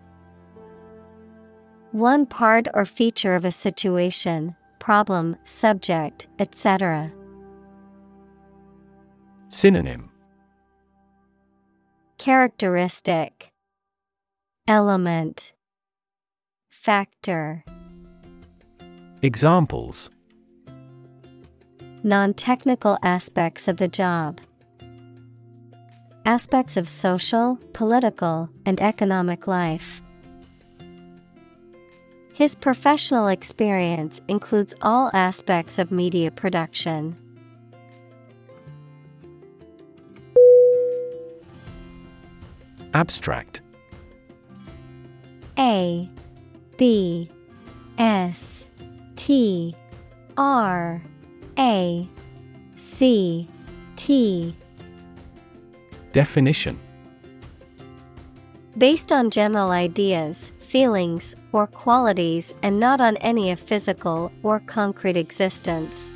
[1.91, 7.12] One part or feature of a situation, problem, subject, etc.
[9.49, 10.10] Synonym.
[12.18, 13.49] Characteristic.
[14.68, 15.53] Element.
[16.70, 17.64] Factor.
[19.22, 20.10] Examples
[22.04, 24.39] Non technical aspects of the job.
[26.26, 30.02] Aspects of social, political, and economic life.
[32.34, 37.16] His professional experience includes all aspects of media production.
[42.93, 43.62] Abstract
[45.58, 46.10] A
[46.78, 47.30] B
[47.98, 48.68] S
[49.16, 49.76] T
[50.38, 51.02] R
[51.60, 52.08] A
[52.76, 53.47] C
[53.95, 54.55] T.
[56.12, 56.80] Definition.
[58.78, 65.18] Based on general ideas, feelings, or qualities and not on any of physical or concrete
[65.18, 66.12] existence.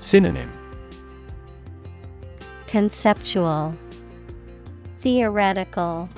[0.00, 0.50] Synonym.
[2.66, 3.76] Conceptual.
[4.98, 6.08] Theoretical.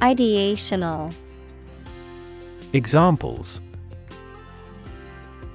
[0.00, 1.12] Ideational.
[2.72, 3.60] Examples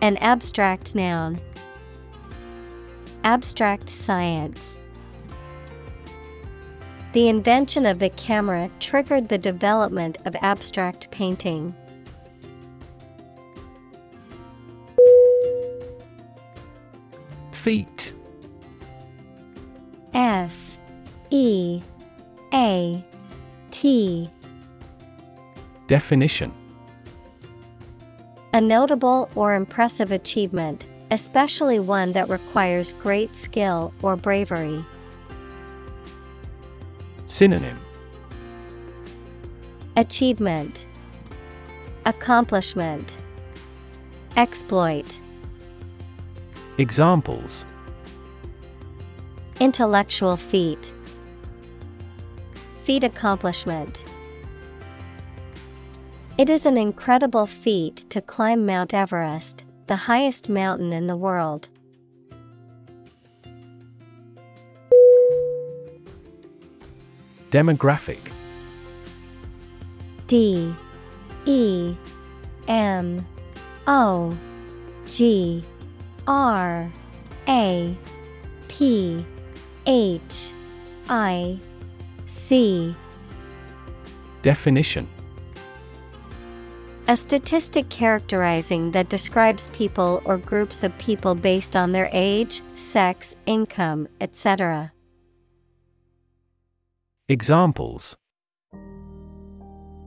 [0.01, 1.39] An abstract noun.
[3.23, 4.79] Abstract science.
[7.13, 11.75] The invention of the camera triggered the development of abstract painting.
[17.51, 18.15] Feat
[20.15, 20.79] F
[21.29, 21.83] E
[22.55, 23.05] A
[23.69, 24.29] T
[25.85, 26.51] Definition
[28.53, 34.83] A notable or impressive achievement, especially one that requires great skill or bravery.
[37.27, 37.79] Synonym.
[39.95, 40.85] Achievement.
[42.05, 43.17] Accomplishment.
[44.35, 45.17] Exploit.
[46.77, 47.65] Examples.
[49.61, 50.91] Intellectual feat.
[52.81, 54.03] Feat accomplishment
[56.37, 61.67] It is an incredible feat to climb Mount Everest, the highest mountain in the world.
[67.51, 68.31] Demographic.
[70.27, 70.73] D
[71.45, 71.95] E
[72.69, 73.27] M
[73.85, 74.37] O
[75.05, 75.61] G
[76.25, 76.89] R
[77.49, 77.95] A
[78.69, 79.25] P
[79.85, 80.53] H
[81.09, 81.59] I
[82.25, 82.95] C.
[84.41, 85.09] Definition
[87.07, 93.35] A statistic characterizing that describes people or groups of people based on their age, sex,
[93.47, 94.93] income, etc.
[97.27, 98.15] Examples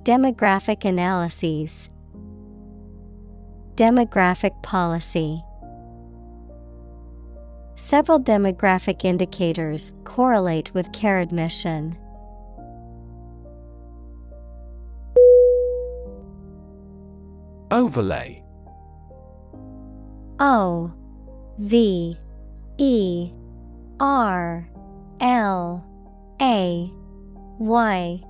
[0.04, 1.90] Demographic analyses
[3.74, 5.42] Demographic policy
[7.76, 11.98] Several demographic indicators correlate with care admission.
[17.74, 18.40] Overlay
[20.38, 20.92] O
[21.58, 22.16] V
[22.78, 23.32] E
[23.98, 24.70] R
[25.20, 25.84] L
[26.40, 26.92] A
[27.58, 28.22] Y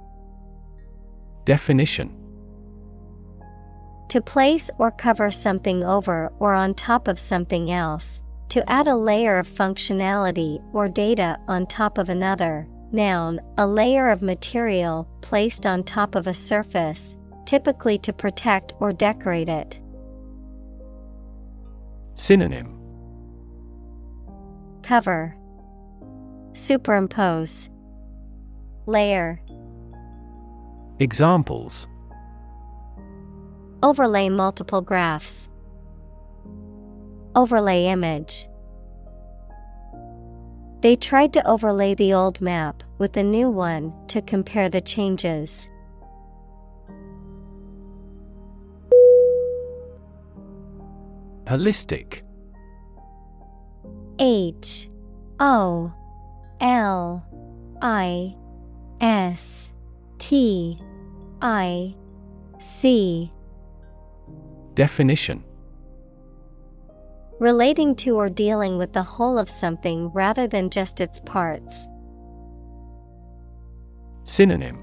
[1.44, 2.10] Definition
[4.08, 8.22] To place or cover something over or on top of something else.
[8.48, 12.66] To add a layer of functionality or data on top of another.
[12.92, 17.16] Noun, a layer of material placed on top of a surface,
[17.54, 19.80] typically to protect or decorate it.
[22.16, 22.80] Synonym
[24.82, 25.36] Cover,
[26.52, 27.70] Superimpose,
[28.86, 29.40] Layer,
[30.98, 31.86] Examples
[33.84, 35.48] Overlay multiple graphs.
[37.36, 38.48] Overlay image.
[40.80, 45.70] They tried to overlay the old map with the new one to compare the changes.
[51.44, 52.22] Holistic
[54.18, 54.88] H
[55.40, 55.92] O
[56.60, 57.26] L
[57.82, 58.36] I
[59.00, 59.70] S
[60.18, 60.78] T
[61.42, 61.94] I
[62.60, 63.30] C.
[64.74, 65.44] Definition.
[67.40, 71.86] Relating to or dealing with the whole of something rather than just its parts.
[74.22, 74.78] Synonym.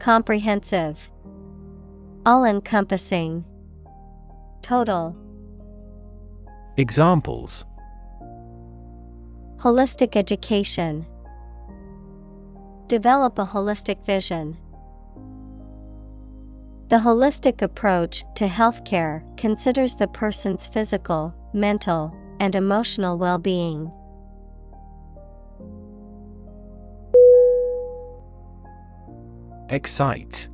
[0.00, 1.10] Comprehensive,
[2.26, 3.44] All encompassing,
[4.62, 5.16] Total.
[6.76, 7.64] Examples
[9.58, 11.04] Holistic education.
[12.86, 14.56] Develop a holistic vision.
[16.88, 23.92] The holistic approach to healthcare considers the person's physical, mental, and emotional well being.
[29.68, 30.48] Excite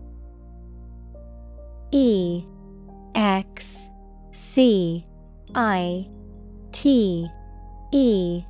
[1.92, 2.44] E
[3.14, 3.85] X
[4.56, 5.06] C
[5.54, 6.08] I
[6.72, 7.28] T
[7.92, 8.42] E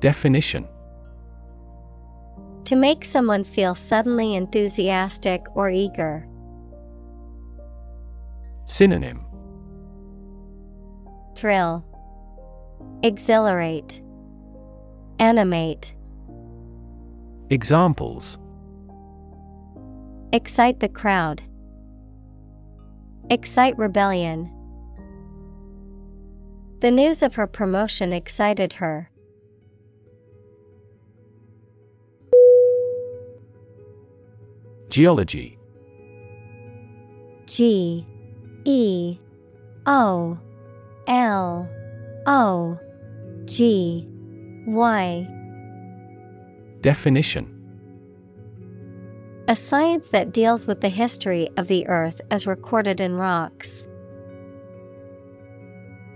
[0.00, 0.66] Definition
[2.64, 6.26] To make someone feel suddenly enthusiastic or eager.
[8.64, 9.26] Synonym
[11.36, 11.84] Thrill,
[13.02, 14.00] Exhilarate,
[15.18, 15.94] Animate.
[17.50, 18.38] Examples
[20.32, 21.42] Excite the crowd.
[23.30, 24.50] Excite rebellion.
[26.80, 29.10] The news of her promotion excited her.
[34.88, 35.58] Geology
[37.46, 38.06] G
[38.64, 39.18] E
[39.84, 40.38] O
[41.06, 41.68] L
[42.26, 42.78] O
[43.44, 44.08] G
[44.66, 45.28] Y
[46.80, 47.57] Definition
[49.48, 53.86] A science that deals with the history of the earth as recorded in rocks.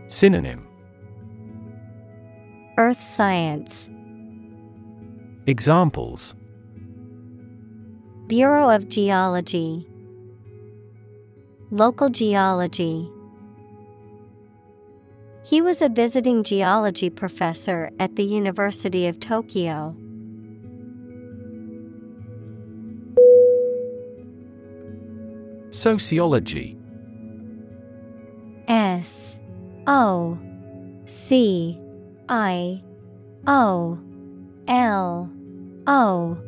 [0.08, 0.66] Synonym
[2.76, 3.88] Earth science.
[5.46, 6.34] Examples
[8.26, 9.88] Bureau of Geology.
[11.70, 13.10] Local geology.
[15.42, 19.96] He was a visiting geology professor at the University of Tokyo.
[25.72, 26.76] Sociology.
[28.68, 29.38] S
[29.86, 30.38] O
[31.06, 31.80] C
[32.28, 32.82] I
[33.46, 33.98] O
[34.68, 35.30] L
[35.86, 36.38] O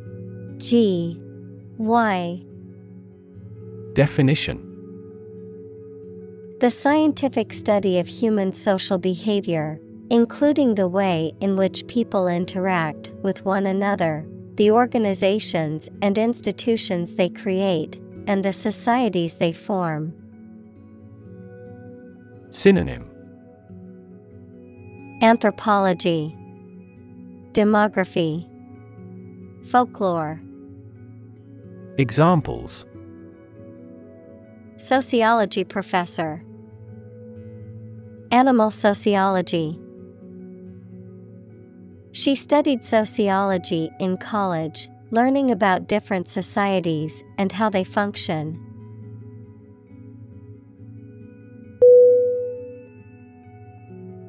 [0.58, 1.18] G
[1.78, 2.42] Y.
[3.94, 4.60] Definition.
[6.60, 13.42] The scientific study of human social behavior, including the way in which people interact with
[13.46, 20.12] one another, the organizations and institutions they create, and the societies they form.
[22.50, 23.10] Synonym.
[25.22, 26.36] Anthropology,
[27.52, 28.48] Demography,
[29.66, 30.40] Folklore,
[31.96, 32.86] Examples.
[34.76, 36.42] Sociology professor,
[38.32, 39.78] Animal sociology.
[42.10, 48.60] She studied sociology in college, learning about different societies and how they function.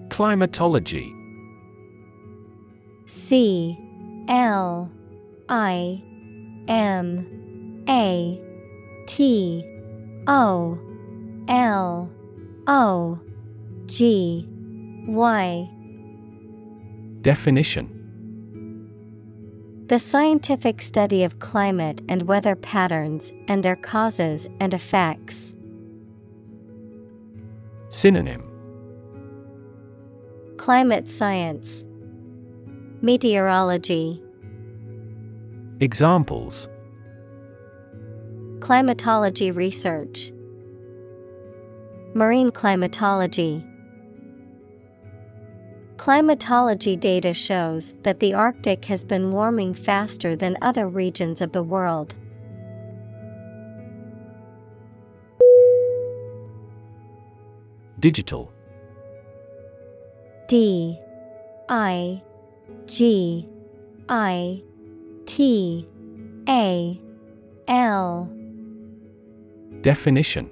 [0.10, 1.14] Climatology.
[3.08, 3.78] C
[4.28, 4.90] L
[5.50, 6.02] I
[6.68, 8.42] M A
[9.08, 9.64] T
[10.28, 10.80] O
[11.48, 12.10] L
[12.68, 13.20] O
[13.88, 14.48] G
[15.08, 15.70] Y.
[17.22, 17.95] Definition
[19.88, 25.54] The scientific study of climate and weather patterns and their causes and effects.
[27.90, 28.44] Synonym.
[30.58, 31.86] Climate science,
[33.02, 34.24] Meteorology,
[35.80, 36.68] Examples.
[38.62, 40.32] Climatology research,
[42.16, 43.64] Marine climatology.
[45.98, 51.64] Climatology data shows that the Arctic has been warming faster than other regions of the
[51.64, 52.14] world.
[58.00, 58.52] Digital.
[60.48, 61.00] D
[61.70, 62.22] I
[62.86, 63.48] G
[64.08, 64.62] I
[65.26, 65.88] T
[66.48, 67.02] A
[67.68, 68.30] L.
[69.82, 70.52] Definition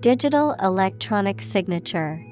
[0.00, 2.24] Digital electronic signature.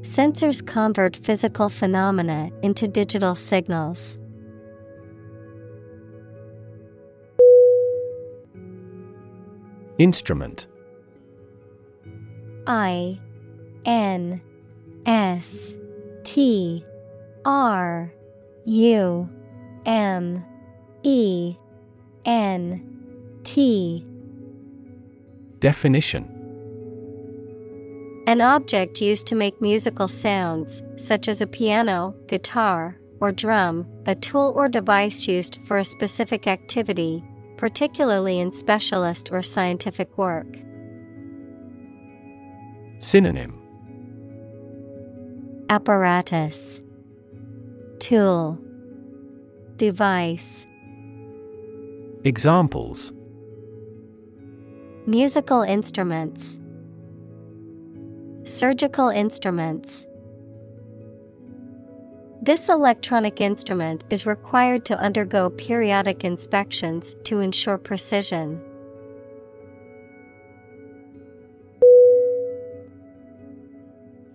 [0.00, 4.18] Sensors convert physical phenomena into digital signals.
[9.98, 10.66] Instrument
[12.66, 13.20] I
[13.84, 14.40] N
[15.06, 15.74] S
[16.24, 16.84] T
[17.44, 18.12] R
[18.64, 19.28] U
[19.86, 20.44] M
[21.04, 21.56] E
[22.24, 24.04] N T
[25.60, 26.32] Definition.
[28.26, 34.14] An object used to make musical sounds, such as a piano, guitar, or drum, a
[34.14, 37.24] tool or device used for a specific activity,
[37.56, 40.46] particularly in specialist or scientific work.
[42.98, 43.58] Synonym.
[45.70, 46.82] Apparatus.
[48.00, 48.58] Tool.
[49.76, 50.66] Device.
[52.24, 53.12] Examples
[55.08, 56.58] Musical instruments.
[58.42, 60.04] Surgical instruments.
[62.42, 68.60] This electronic instrument is required to undergo periodic inspections to ensure precision.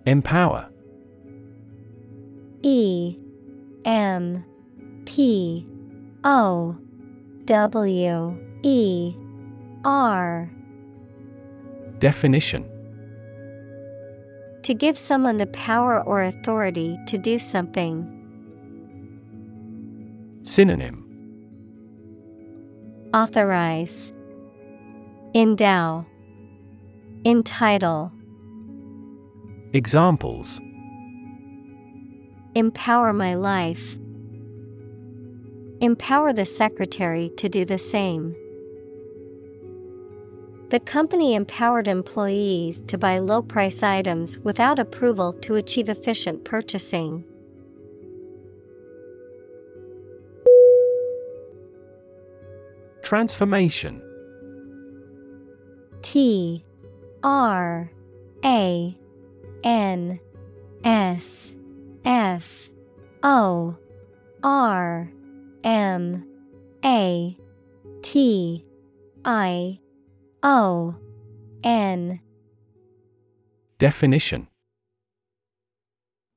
[0.06, 0.70] Empower.
[2.62, 3.18] E
[3.84, 4.42] M
[5.04, 5.66] P
[6.24, 6.78] O
[7.44, 9.14] W E
[9.84, 10.50] R
[12.02, 12.68] Definition
[14.64, 17.94] To give someone the power or authority to do something.
[20.42, 20.98] Synonym
[23.14, 24.12] Authorize
[25.32, 26.04] Endow
[27.24, 28.10] Entitle
[29.72, 30.60] Examples
[32.56, 33.96] Empower my life.
[35.80, 38.34] Empower the secretary to do the same.
[40.72, 47.24] The company empowered employees to buy low price items without approval to achieve efficient purchasing.
[53.02, 54.00] Transformation
[56.00, 56.64] T
[57.22, 57.92] R
[58.42, 58.96] A
[59.62, 60.20] N
[60.84, 61.52] S
[62.06, 62.70] F
[63.22, 63.76] O
[64.42, 65.12] R
[65.64, 66.26] M
[66.82, 67.36] A
[68.00, 68.64] T
[69.22, 69.78] I
[70.44, 70.96] O
[71.62, 72.20] N
[73.78, 74.48] Definition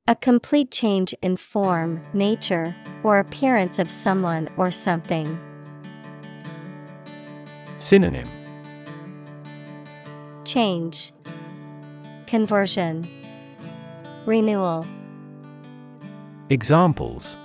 [0.07, 5.39] A complete change in form, nature, or appearance of someone or something.
[7.77, 8.29] Synonym
[10.45, 11.11] Change,
[12.27, 13.07] Conversion,
[14.27, 14.85] Renewal.
[16.51, 17.37] Examples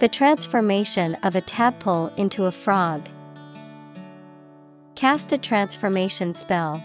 [0.00, 3.08] The transformation of a tadpole into a frog.
[4.94, 6.80] Cast a transformation spell.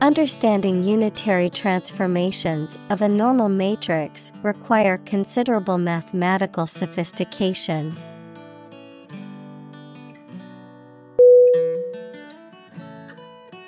[0.00, 7.96] Understanding unitary transformations of a normal matrix require considerable mathematical sophistication.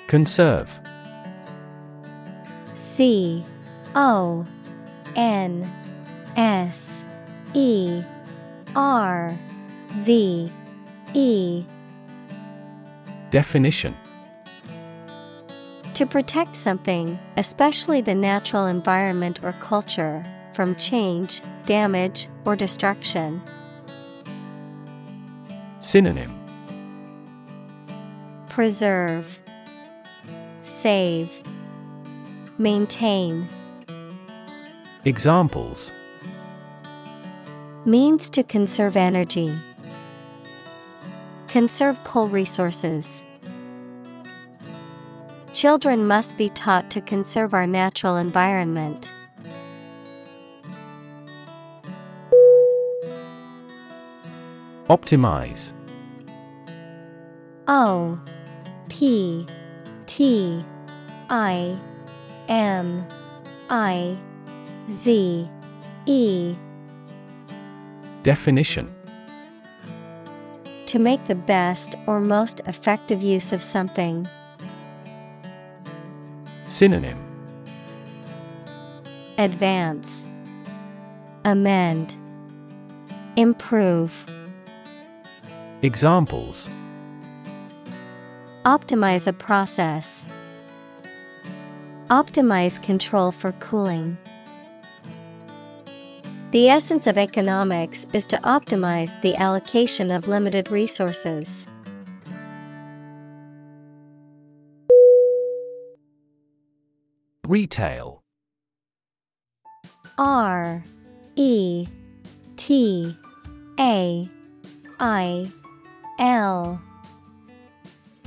[0.07, 0.79] Conserve
[2.75, 3.43] C
[3.95, 4.45] O
[5.17, 5.69] N
[6.37, 7.03] S
[7.53, 8.01] E
[8.75, 9.37] R
[10.03, 10.49] V
[11.13, 11.65] E
[13.29, 13.95] Definition
[15.95, 20.23] To protect something, especially the natural environment or culture,
[20.53, 23.41] from change, damage, or destruction.
[25.81, 26.33] Synonym
[28.47, 29.39] Preserve,
[30.63, 31.43] Save,
[32.57, 33.47] Maintain.
[35.05, 35.91] Examples
[37.85, 39.53] Means to conserve energy.
[41.47, 43.23] Conserve coal resources.
[45.53, 49.11] Children must be taught to conserve our natural environment.
[54.87, 55.73] Optimize
[57.67, 58.19] O
[58.87, 59.45] P
[60.05, 60.63] T
[61.29, 61.77] I
[62.47, 63.05] M
[63.69, 64.17] I
[64.89, 65.49] Z
[66.05, 66.55] E
[68.23, 68.96] Definition
[70.87, 74.25] To make the best or most effective use of something.
[76.69, 77.19] Synonym
[79.37, 80.25] Advance,
[81.43, 82.15] Amend,
[83.35, 84.25] Improve.
[85.81, 86.69] Examples
[88.63, 90.25] Optimize a process.
[92.09, 94.17] Optimize control for cooling.
[96.51, 101.67] The essence of economics is to optimize the allocation of limited resources.
[107.45, 108.23] Retail.
[110.17, 110.85] R
[111.35, 111.85] E
[112.55, 113.17] T
[113.77, 114.29] A
[115.01, 115.51] I
[116.17, 116.81] L.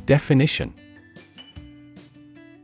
[0.05, 0.75] Definition.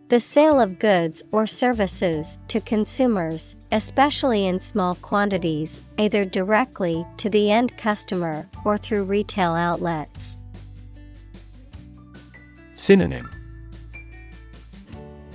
[0.08, 7.28] The sale of goods or services to consumers, especially in small quantities, either directly to
[7.28, 10.38] the end customer or through retail outlets.
[12.76, 13.28] Synonym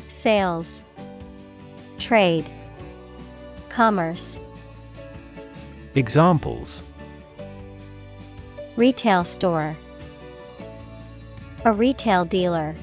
[0.08, 0.84] Sales,
[2.00, 2.50] Trade,
[3.68, 4.40] Commerce.
[5.96, 6.82] Examples
[8.78, 9.76] Retail store,
[11.66, 12.74] a retail dealer.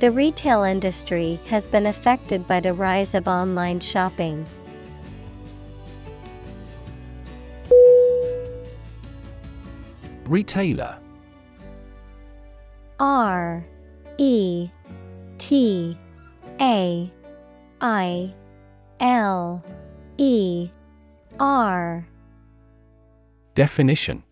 [0.00, 4.46] The retail industry has been affected by the rise of online shopping.
[10.24, 10.98] Retailer.
[13.00, 13.66] R
[14.18, 14.70] E
[15.38, 15.98] T
[16.60, 17.12] A
[17.80, 18.34] I
[19.00, 19.64] L
[20.16, 20.70] E
[21.40, 22.06] R.
[23.54, 24.22] Definition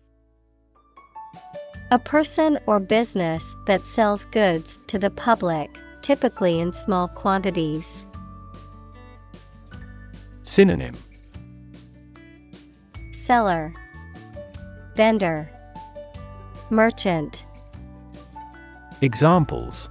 [1.89, 5.69] A person or business that sells goods to the public,
[6.01, 8.05] typically in small quantities.
[10.43, 10.95] Synonym
[13.13, 13.73] Seller,
[14.95, 15.49] Vendor,
[16.69, 17.45] Merchant.
[18.99, 19.89] Examples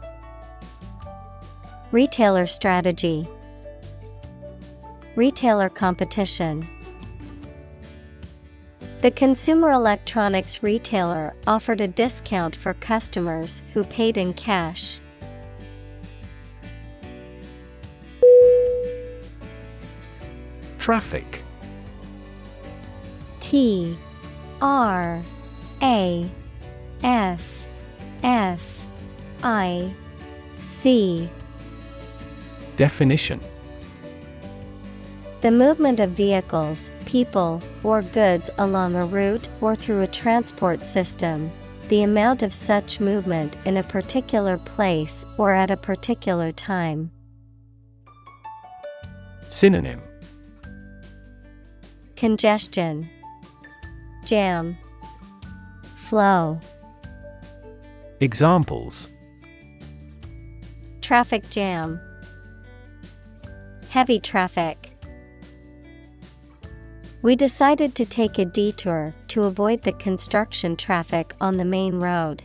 [1.92, 3.26] Retailer strategy,
[5.14, 6.68] Retailer competition.
[9.02, 15.00] The consumer electronics retailer offered a discount for customers who paid in cash.
[20.78, 21.42] Traffic.
[23.40, 23.96] T
[24.60, 25.22] R
[25.82, 26.30] A
[27.04, 27.66] F
[28.22, 28.86] F
[29.42, 29.92] I
[30.62, 31.28] C.
[32.76, 33.40] Definition.
[35.42, 41.50] The movement of vehicles, people, or goods along a route or through a transport system.
[41.88, 47.10] The amount of such movement in a particular place or at a particular time.
[49.48, 50.02] Synonym
[52.16, 53.08] Congestion,
[54.24, 54.76] Jam,
[55.94, 56.58] Flow.
[58.20, 59.08] Examples
[61.02, 62.00] Traffic jam.
[63.90, 64.95] Heavy traffic.
[67.22, 72.42] We decided to take a detour to avoid the construction traffic on the main road.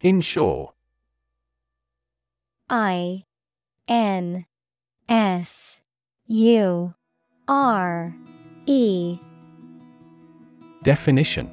[0.00, 0.72] Insure
[2.68, 3.24] I
[3.88, 4.46] N
[5.08, 5.78] S
[6.26, 6.94] U
[7.48, 8.14] R
[8.66, 9.18] E
[10.82, 11.50] Definition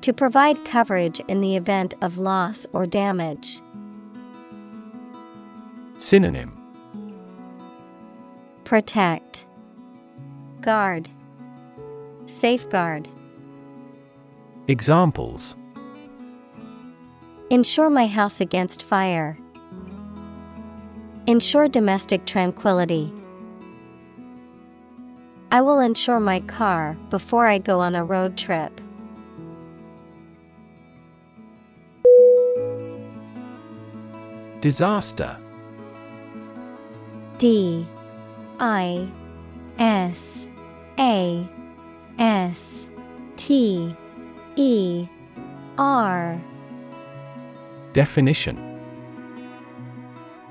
[0.00, 3.60] To provide coverage in the event of loss or damage.
[6.00, 6.56] Synonym
[8.64, 9.44] Protect,
[10.62, 11.10] Guard,
[12.24, 13.06] Safeguard.
[14.66, 15.56] Examples
[17.50, 19.38] Insure my house against fire.
[21.26, 23.12] Ensure domestic tranquility.
[25.52, 28.80] I will insure my car before I go on a road trip.
[34.62, 35.36] Disaster
[37.40, 37.86] D
[38.58, 39.08] I
[39.78, 40.46] S
[40.98, 41.48] A
[42.18, 42.86] S
[43.36, 43.96] T
[44.56, 45.08] E
[45.78, 46.38] R.
[47.94, 48.58] Definition.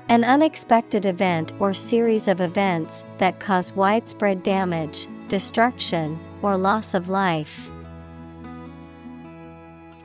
[0.08, 7.08] An unexpected event or series of events that cause widespread damage, destruction, or loss of
[7.08, 7.70] life.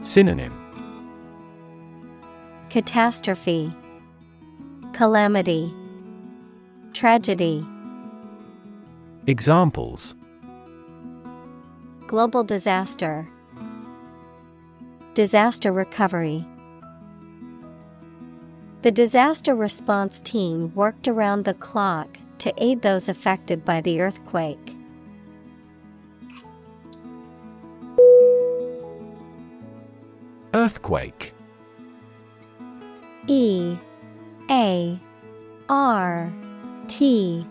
[0.04, 0.54] Synonym.
[2.70, 3.74] Catastrophe,
[4.94, 5.74] Calamity,
[6.96, 7.68] Tragedy,
[9.28, 10.16] Examples
[12.08, 13.28] Global disaster,
[15.14, 16.48] Disaster recovery.
[18.84, 24.74] The disaster response team worked around the clock to aid those affected by the earthquake.
[30.54, 31.34] Earthquake
[33.28, 33.76] E
[34.50, 34.98] A
[35.68, 36.32] R
[36.88, 37.46] T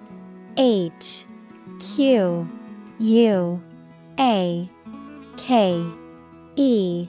[0.56, 1.24] H
[1.80, 2.48] Q
[3.00, 3.62] U
[4.18, 4.70] A
[5.36, 5.84] K
[6.56, 7.08] E.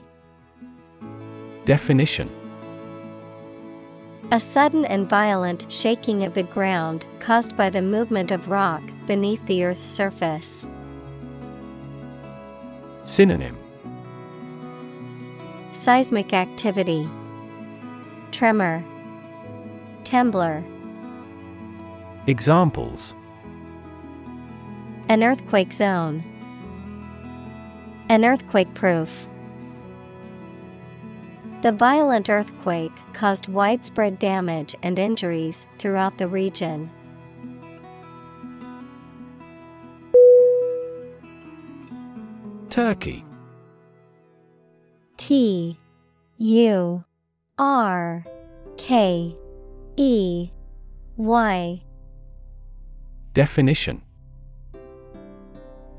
[1.64, 2.30] Definition.
[4.32, 9.44] A sudden and violent shaking of the ground caused by the movement of rock beneath
[9.46, 10.66] the earth's surface.
[13.04, 13.56] Synonym.
[15.70, 17.08] Seismic activity,
[18.32, 18.84] Tremor,
[20.02, 20.64] Temblor.
[22.28, 23.14] Examples
[25.08, 26.24] An earthquake zone,
[28.08, 29.28] An earthquake proof.
[31.62, 36.90] The violent earthquake caused widespread damage and injuries throughout the region.
[42.68, 43.24] Turkey
[45.16, 45.78] T
[46.38, 47.04] U
[47.56, 48.26] R
[48.76, 49.36] K
[49.96, 50.50] E
[51.16, 51.82] Y
[53.36, 54.00] Definition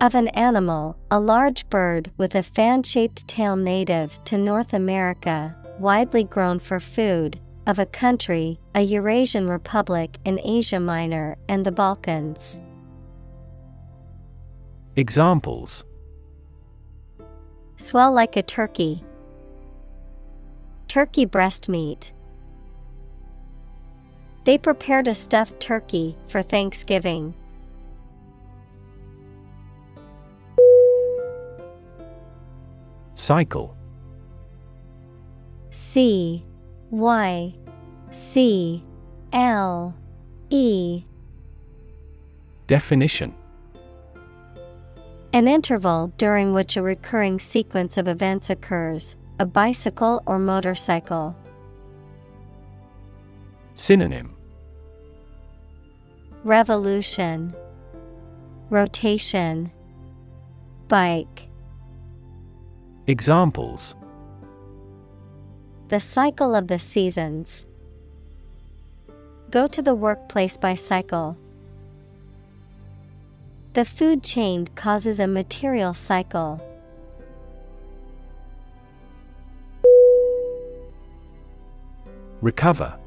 [0.01, 5.55] of an animal, a large bird with a fan shaped tail native to North America,
[5.77, 11.71] widely grown for food, of a country, a Eurasian republic in Asia Minor and the
[11.71, 12.59] Balkans.
[14.95, 15.85] Examples
[17.75, 19.03] Swell like a turkey.
[20.87, 22.13] Turkey breast meat.
[24.47, 27.33] They prepared a stuffed turkey for Thanksgiving.
[33.13, 33.75] Cycle
[35.69, 36.45] C
[36.91, 37.55] Y
[38.11, 38.85] C
[39.33, 39.93] L
[40.49, 41.03] E
[42.67, 43.35] Definition
[45.33, 51.35] An interval during which a recurring sequence of events occurs, a bicycle or motorcycle.
[53.75, 54.36] Synonym
[56.47, 57.53] Revolution
[58.69, 59.69] Rotation
[60.87, 61.49] Bike
[63.05, 63.95] Examples
[65.89, 67.65] The cycle of the seasons.
[69.51, 71.35] Go to the workplace by cycle.
[73.73, 76.61] The food chain causes a material cycle.
[82.39, 82.97] Recover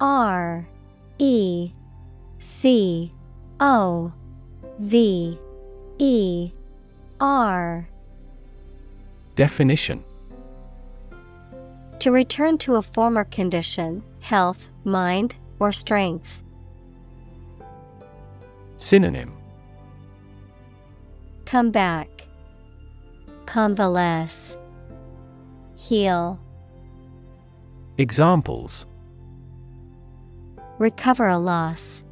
[0.00, 0.66] R
[1.18, 1.72] E
[2.38, 3.12] C
[3.60, 4.12] O
[4.78, 5.38] V
[5.98, 6.50] E
[7.20, 7.88] R
[9.34, 10.04] Definition
[12.00, 16.42] To return to a former condition, health, mind, or strength.
[18.76, 19.32] Synonym
[21.46, 22.08] Come back.
[23.46, 24.56] Convalesce.
[25.76, 26.40] Heal.
[27.98, 28.86] Examples
[30.84, 32.04] Recover a loss.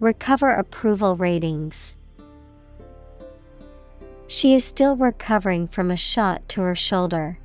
[0.00, 1.94] Recover approval ratings.
[4.26, 7.38] She is still recovering from a shot to her shoulder.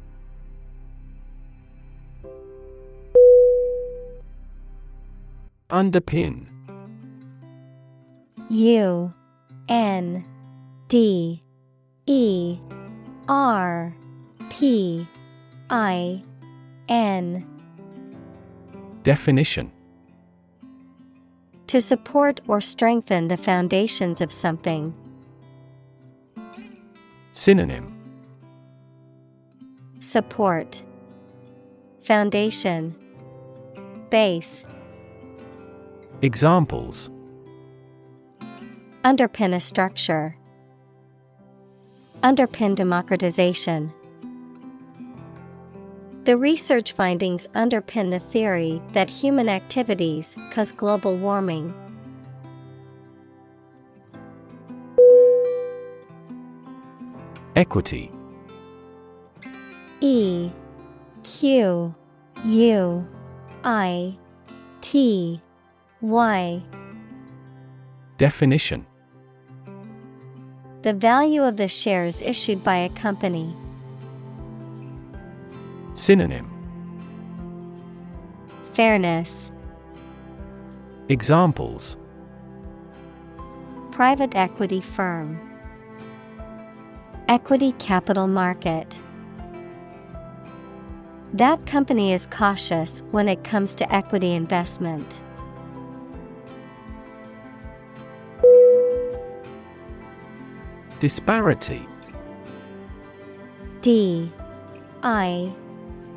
[5.69, 6.47] Underpin
[8.49, 9.13] U
[9.69, 10.25] N
[10.87, 11.43] D
[12.07, 12.57] E
[13.27, 13.95] R
[14.49, 15.07] P
[15.69, 16.23] I
[16.89, 17.52] N
[19.03, 19.69] Definition
[21.67, 24.93] To support or strengthen the foundations of something.
[27.33, 27.99] Synonym
[29.99, 30.83] Support
[32.01, 32.95] Foundation
[34.09, 34.65] Base
[36.21, 37.09] Examples
[39.03, 40.37] Underpin a structure.
[42.21, 43.91] Underpin democratization.
[46.25, 51.73] The research findings underpin the theory that human activities cause global warming.
[57.57, 58.09] Equity
[59.99, 60.49] E
[61.23, 61.93] Q
[62.45, 63.07] U
[63.65, 64.17] I
[64.79, 65.41] T
[65.99, 66.63] Y
[68.17, 68.85] Definition
[70.83, 73.53] The value of the shares issued by a company.
[75.95, 76.49] Synonym
[78.71, 79.51] Fairness.
[81.07, 81.97] Examples
[83.91, 85.39] Private equity firm.
[87.27, 88.99] Equity capital market.
[91.31, 95.21] That company is cautious when it comes to equity investment.
[100.97, 101.85] Disparity
[103.81, 104.31] D
[105.03, 105.53] I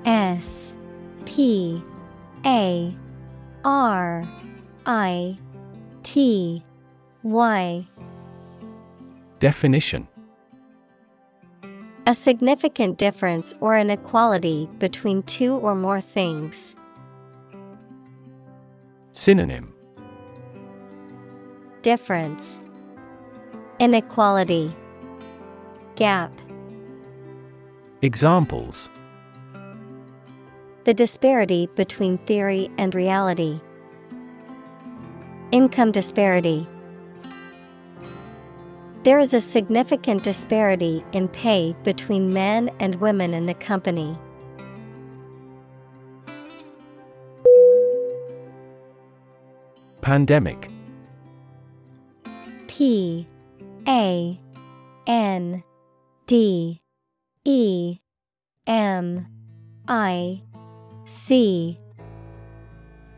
[0.06, 0.72] S
[1.24, 1.82] P
[2.44, 2.94] A
[3.64, 4.24] R
[4.86, 5.36] I
[6.04, 6.62] T
[7.24, 7.86] Y.
[9.40, 10.06] Definition.
[12.06, 16.76] A significant difference or inequality between two or more things.
[19.12, 19.74] Synonym.
[21.82, 22.60] Difference.
[23.80, 24.72] Inequality.
[25.96, 26.32] Gap.
[28.02, 28.88] Examples
[30.86, 33.60] The disparity between theory and reality.
[35.50, 36.64] Income disparity.
[39.02, 44.16] There is a significant disparity in pay between men and women in the company.
[50.02, 50.70] Pandemic
[52.68, 53.26] P
[53.88, 54.40] A
[55.08, 55.64] N
[56.28, 56.80] D
[57.44, 57.98] E
[58.68, 59.26] M
[59.88, 60.42] I
[61.06, 61.78] C.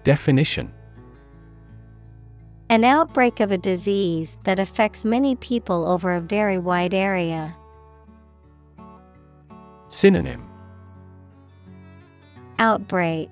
[0.04, 0.70] Definition.
[2.68, 7.56] An outbreak of a disease that affects many people over a very wide area.
[9.88, 10.46] Synonym.
[12.58, 13.30] Outbreak.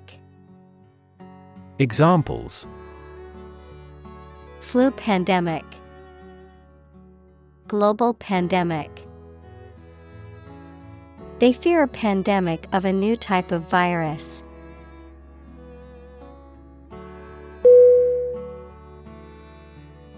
[1.78, 2.66] Examples.
[4.60, 5.64] Flu pandemic.
[7.68, 8.90] Global pandemic.
[11.40, 14.42] They fear a pandemic of a new type of virus.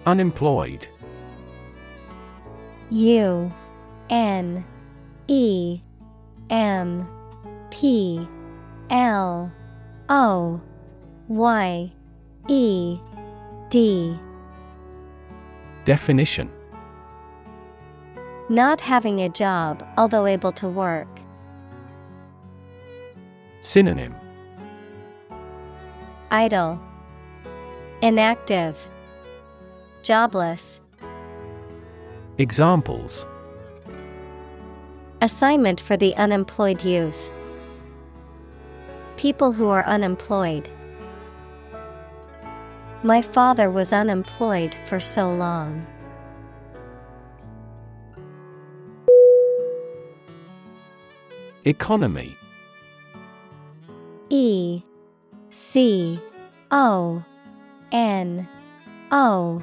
[0.09, 0.89] Unemployed.
[2.89, 3.53] U
[4.09, 4.65] N
[5.27, 5.83] E
[6.49, 7.07] M
[7.69, 8.27] P
[8.89, 9.53] L
[10.09, 10.63] O
[11.29, 11.93] Y
[12.49, 12.99] E
[13.69, 14.19] D.
[15.85, 16.51] Definition.
[18.49, 21.21] Not having a job, although able to work.
[23.61, 24.15] Synonym.
[26.31, 26.81] Idle,
[28.01, 28.91] Inactive,
[30.03, 30.81] Jobless.
[32.39, 33.27] Examples
[35.21, 37.31] Assignment for the unemployed youth.
[39.17, 40.69] People who are unemployed.
[43.03, 45.85] My father was unemployed for so long.
[51.65, 52.37] Economy
[54.31, 54.83] E
[55.51, 56.21] C
[56.71, 57.25] O
[57.91, 58.49] N
[59.11, 59.63] O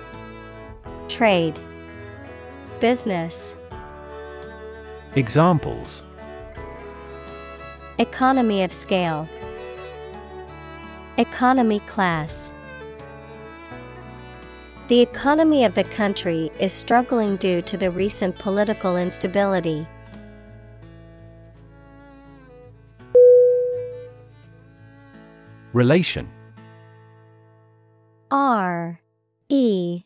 [1.11, 1.59] Trade,
[2.79, 3.57] Business.
[5.15, 6.03] Examples
[7.99, 9.27] Economy of scale.
[11.17, 12.53] Economy class.
[14.87, 19.85] The economy of the country is struggling due to the recent political instability.
[25.73, 26.29] Relation
[28.31, 29.01] R
[29.49, 30.05] E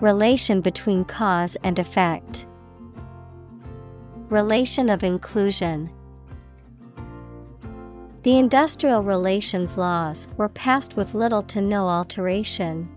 [0.00, 2.46] Relation between cause and effect.
[4.30, 5.90] Relation of inclusion.
[8.22, 12.88] The industrial relations laws were passed with little to no alteration.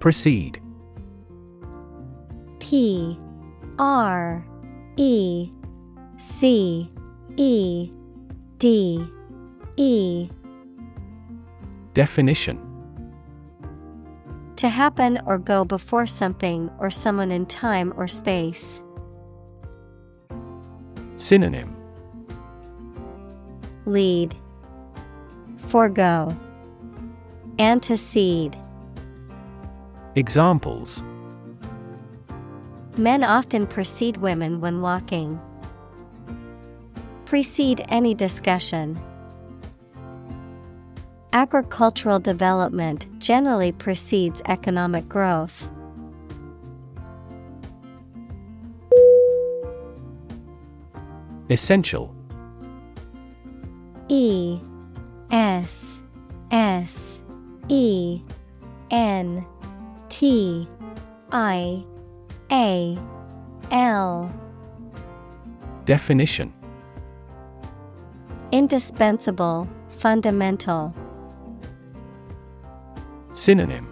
[0.00, 0.60] Proceed
[2.58, 3.18] P
[3.78, 4.44] R
[4.96, 5.50] E
[6.18, 6.90] C
[7.36, 7.90] E
[8.58, 9.06] D
[9.76, 10.28] E
[11.94, 12.58] Definition
[14.56, 18.82] To happen or go before something or someone in time or space.
[21.16, 21.76] Synonym
[23.84, 24.34] Lead,
[25.56, 26.34] Forego,
[27.58, 28.56] Antecede.
[30.14, 31.02] Examples
[32.96, 35.40] Men often precede women when walking.
[37.24, 39.00] Precede any discussion.
[41.34, 45.70] Agricultural development generally precedes economic growth.
[51.48, 52.14] Essential
[54.08, 54.60] E
[55.30, 56.00] S
[56.50, 57.18] S
[57.68, 58.20] E
[58.90, 59.46] N
[60.10, 60.68] T
[61.32, 61.82] I
[62.50, 62.98] A
[63.70, 64.30] L.
[65.86, 66.52] Definition
[68.52, 70.94] Indispensable, fundamental.
[73.34, 73.88] Synonym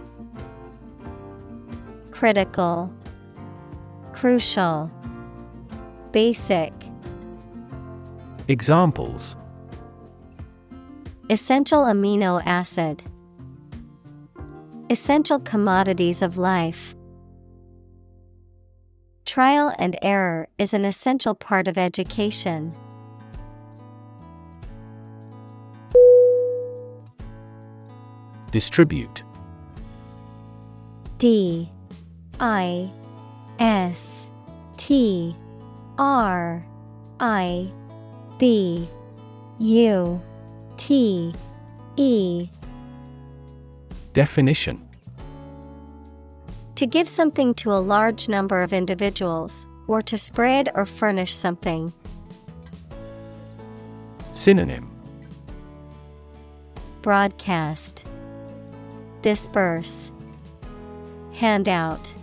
[2.11, 2.93] Critical,
[4.13, 4.91] Crucial,
[6.11, 6.71] Basic.
[8.47, 9.35] Examples
[11.29, 13.01] Essential amino acid.
[14.89, 16.93] Essential commodities of life.
[19.25, 22.75] Trial and error is an essential part of education.
[28.51, 29.23] Distribute
[31.21, 31.69] D
[32.39, 32.89] I
[33.59, 34.25] S
[34.77, 35.35] T
[35.99, 36.65] R
[37.19, 37.71] I
[38.39, 38.87] B
[39.59, 40.21] U
[40.77, 41.31] T
[41.95, 42.49] E.
[44.13, 44.83] Definition.
[46.73, 51.93] To give something to a large number of individuals, or to spread or furnish something.
[54.33, 54.89] Synonym.
[57.03, 58.07] Broadcast.
[59.21, 60.11] Disperse
[61.41, 62.13] Handout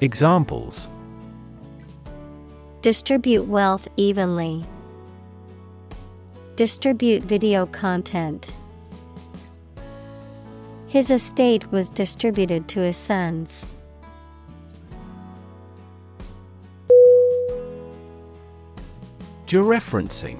[0.00, 0.88] Examples
[2.82, 4.64] Distribute wealth evenly.
[6.56, 8.52] Distribute video content.
[10.88, 13.64] His estate was distributed to his sons.
[19.46, 20.38] Georeferencing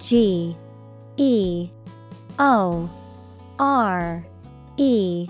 [0.00, 0.56] G
[1.16, 1.70] E
[2.40, 2.90] O
[3.60, 4.26] R
[4.82, 5.28] E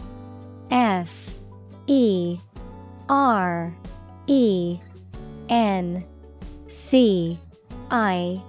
[0.70, 1.30] F
[1.86, 2.38] E
[3.10, 3.76] R
[4.26, 4.78] E
[5.50, 6.02] N
[6.68, 7.38] C
[7.90, 8.42] I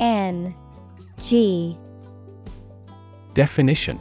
[0.00, 0.52] N
[1.20, 1.78] G.
[3.34, 4.00] Definition.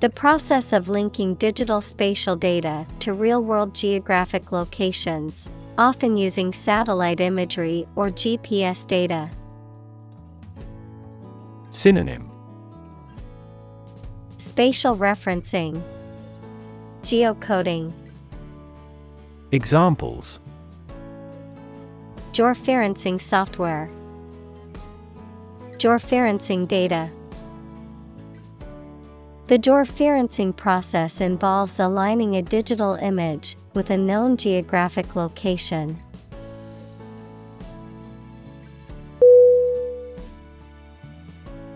[0.00, 5.48] The process of linking digital spatial data to real world geographic locations,
[5.78, 9.30] often using satellite imagery or GPS data.
[11.70, 12.31] Synonym
[14.52, 15.82] Spatial referencing,
[17.04, 17.90] Geocoding,
[19.50, 20.40] Examples
[22.32, 23.88] Georeferencing software,
[25.78, 27.08] Georeferencing data.
[29.46, 35.96] The georeferencing process involves aligning a digital image with a known geographic location.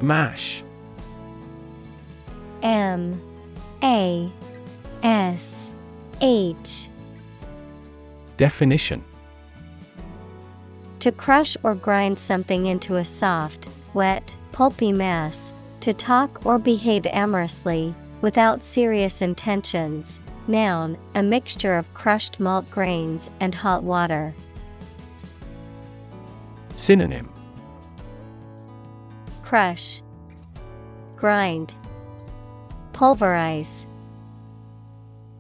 [0.03, 0.63] Mash
[2.67, 3.23] M
[3.85, 4.29] A
[5.05, 5.71] S
[6.21, 6.89] H
[8.37, 9.05] Definition
[10.99, 17.07] To crush or grind something into a soft, wet, pulpy mass, to talk or behave
[17.07, 20.19] amorously, without serious intentions.
[20.49, 24.35] Noun, a mixture of crushed malt grains and hot water.
[26.75, 27.33] Synonym
[29.45, 30.03] Crush,
[31.15, 31.77] grind,
[32.97, 33.87] pulverize.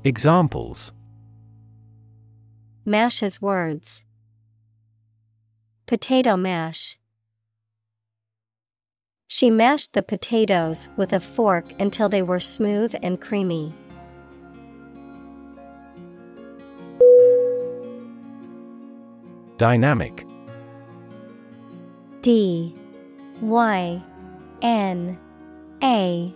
[0.05, 0.93] Examples
[2.85, 4.03] Mash his words.
[5.87, 6.99] Potato mash.
[9.27, 13.73] She mashed the potatoes with a fork until they were smooth and creamy.
[19.57, 20.27] Dynamic
[22.21, 22.75] D
[23.41, 24.03] Y
[24.61, 25.19] N
[25.83, 26.36] A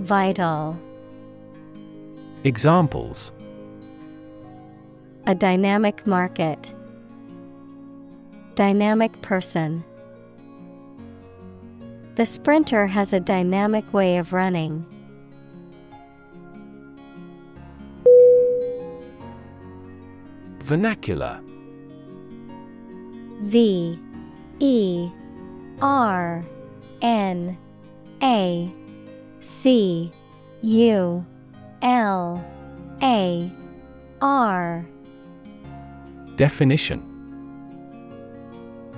[0.00, 0.80] Vital.
[2.44, 3.32] Examples
[5.26, 6.74] A dynamic market.
[8.54, 9.84] Dynamic person.
[12.14, 14.86] The sprinter has a dynamic way of running.
[20.60, 21.42] Vernacular
[23.42, 23.98] V
[24.60, 25.10] E
[25.82, 26.42] R
[27.02, 27.58] N
[28.22, 28.74] A
[29.40, 30.12] C
[30.62, 31.24] U
[31.82, 32.44] L
[33.02, 33.50] A
[34.20, 34.86] R.
[36.36, 37.06] Definition.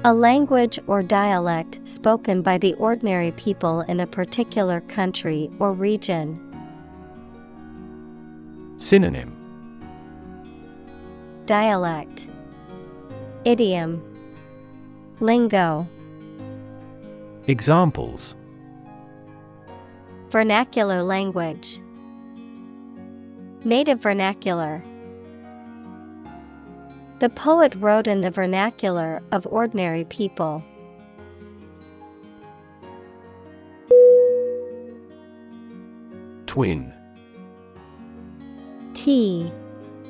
[0.05, 6.41] A language or dialect spoken by the ordinary people in a particular country or region.
[8.79, 9.37] Synonym.
[11.47, 12.27] Dialect.
[13.45, 14.03] Idiom.
[15.21, 15.87] Lingo.
[17.47, 18.35] Examples
[20.33, 21.79] Vernacular language.
[23.65, 24.83] Native vernacular.
[27.19, 30.65] The poet wrote in the vernacular of ordinary people.
[36.47, 36.95] Twin.
[38.95, 39.53] T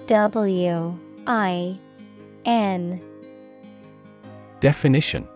[0.07, 1.81] W I
[2.45, 3.03] N.
[4.61, 5.27] Definition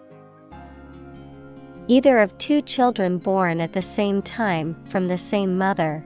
[1.89, 6.05] Either of two children born at the same time from the same mother.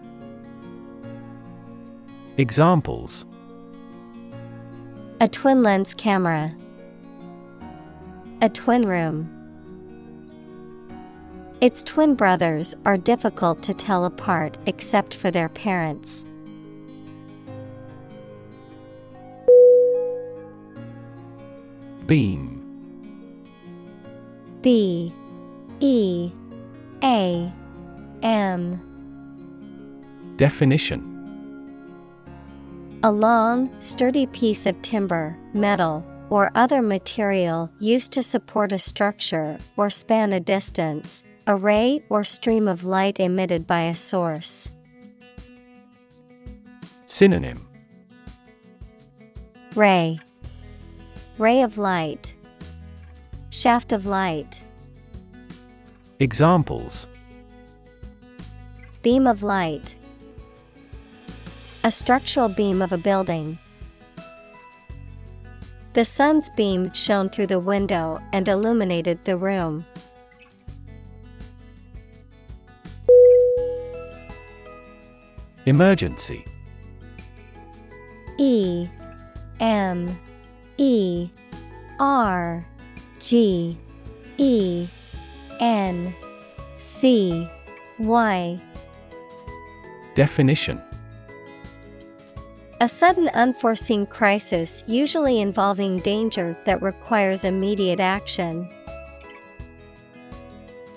[2.37, 3.25] Examples
[5.21, 6.55] A twin lens camera.
[8.43, 9.37] A twin room.
[11.63, 16.25] Its twin brothers are difficult to tell apart except for their parents.
[22.07, 22.57] Beam
[24.63, 25.13] B
[25.83, 26.31] E
[27.03, 27.51] A
[28.23, 28.83] M.
[30.37, 31.07] Definition.
[33.03, 39.57] A long, sturdy piece of timber, metal, or other material used to support a structure
[39.79, 44.71] or span a distance, a ray or stream of light emitted by a source.
[47.07, 47.67] Synonym.
[49.75, 50.21] Ray.
[51.39, 52.35] Ray of light.
[53.49, 54.63] Shaft of light
[56.23, 57.07] Examples
[59.01, 59.97] Beam of light
[61.83, 63.59] A structural beam of a building.
[65.95, 69.87] The sun's beam shone through the window and illuminated the room.
[75.65, 76.45] Emergency
[78.39, 78.87] E
[79.59, 80.21] M
[80.77, 81.31] E
[81.99, 82.67] R
[83.19, 83.79] G
[84.37, 84.87] E
[85.61, 86.15] N
[86.79, 87.49] C
[87.99, 88.61] Y.
[90.15, 90.81] Definition.
[92.81, 98.67] A sudden unforeseen crisis usually involving danger that requires immediate action.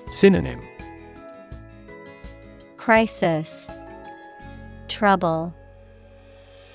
[0.09, 0.61] Synonym.
[2.77, 3.67] Crisis.
[4.87, 5.53] Trouble.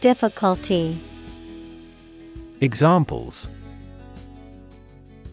[0.00, 0.98] Difficulty.
[2.60, 3.48] Examples.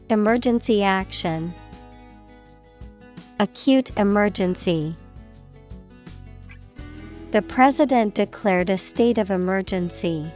[0.09, 1.53] Emergency action
[3.37, 4.95] Acute emergency.
[7.31, 10.31] The president declared a state of emergency.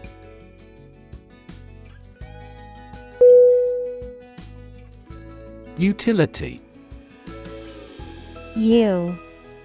[5.77, 6.61] Utility.
[8.57, 9.17] U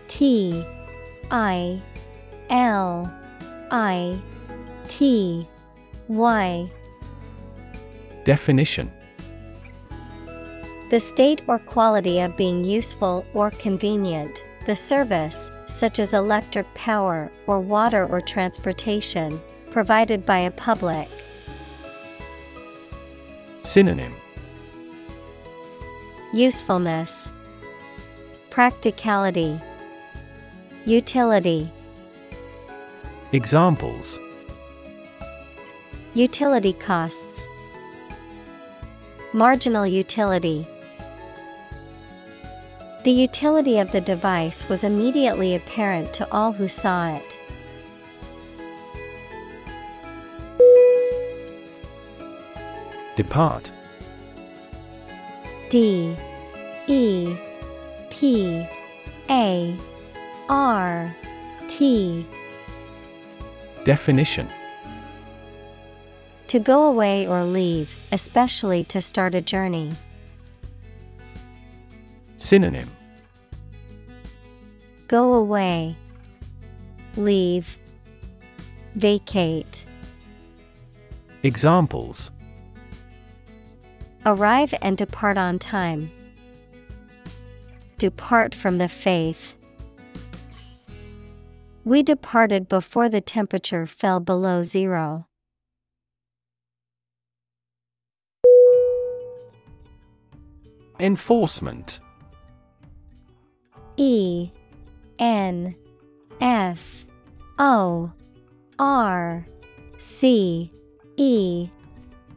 [0.07, 0.65] T
[1.33, 1.83] I
[2.51, 3.13] L
[3.73, 4.17] I
[4.87, 5.49] T
[6.07, 6.71] Y.
[8.23, 8.93] Definition
[10.91, 17.33] The state or quality of being useful or convenient, the service, such as electric power
[17.47, 19.41] or water or transportation,
[19.71, 21.09] provided by a public.
[23.63, 24.15] Synonym
[26.35, 27.33] Usefulness,
[28.51, 29.61] Practicality,
[30.85, 31.73] Utility.
[33.33, 34.21] Examples
[36.13, 37.49] Utility costs,
[39.33, 40.69] Marginal utility.
[43.05, 47.39] The utility of the device was immediately apparent to all who saw it.
[53.15, 53.71] Depart
[55.69, 56.17] D
[56.87, 57.37] E
[58.09, 58.67] P
[59.29, 59.77] A
[60.49, 61.15] R
[61.69, 62.27] T
[63.85, 64.49] Definition
[66.47, 69.93] To go away or leave, especially to start a journey.
[72.39, 72.94] Synonym
[75.15, 75.97] Go away,
[77.17, 77.79] leave,
[78.97, 79.87] vacate.
[81.45, 82.33] Examples
[84.27, 86.11] Arrive and depart on time.
[87.97, 89.55] Depart from the faith.
[91.85, 95.29] We departed before the temperature fell below zero.
[100.99, 102.01] Enforcement
[103.97, 104.51] E
[105.19, 105.75] N
[106.41, 107.07] F
[107.59, 108.13] O
[108.79, 109.47] R
[109.99, 110.73] C
[111.17, 111.69] E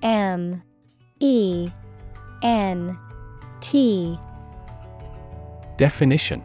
[0.01, 0.61] M
[1.19, 1.69] E
[2.43, 2.97] N
[3.59, 4.19] T.
[5.77, 6.43] Definition.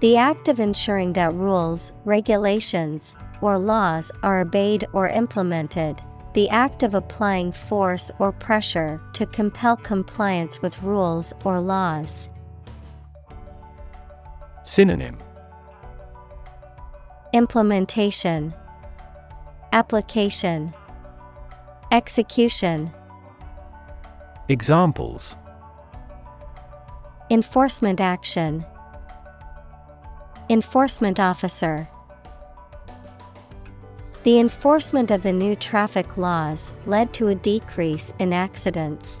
[0.00, 6.02] The act of ensuring that rules, regulations, or laws are obeyed or implemented,
[6.34, 12.28] the act of applying force or pressure to compel compliance with rules or laws.
[14.64, 15.18] Synonym.
[17.34, 18.54] Implementation.
[19.72, 20.72] Application.
[21.92, 22.90] Execution.
[24.48, 25.36] Examples.
[27.30, 28.64] Enforcement action.
[30.48, 31.86] Enforcement officer.
[34.22, 39.20] The enforcement of the new traffic laws led to a decrease in accidents.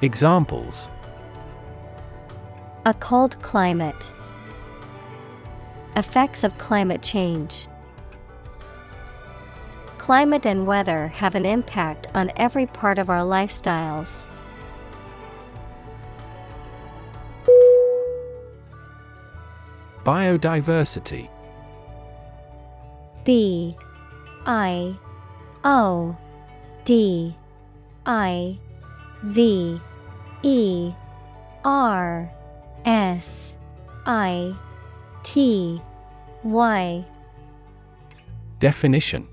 [0.00, 0.88] Examples.
[2.86, 4.12] A cold climate.
[5.96, 7.66] Effects of climate change.
[9.98, 14.28] Climate and weather have an impact on every part of our lifestyles.
[20.04, 21.28] Biodiversity.
[23.24, 23.76] B
[24.46, 24.96] I
[25.64, 26.16] O
[26.84, 27.34] D
[28.06, 28.58] I
[29.24, 29.80] V
[30.42, 30.92] E
[31.64, 32.30] R
[32.84, 33.54] S
[34.06, 34.54] I
[35.24, 35.82] T
[36.44, 37.04] Y
[38.60, 39.26] Definition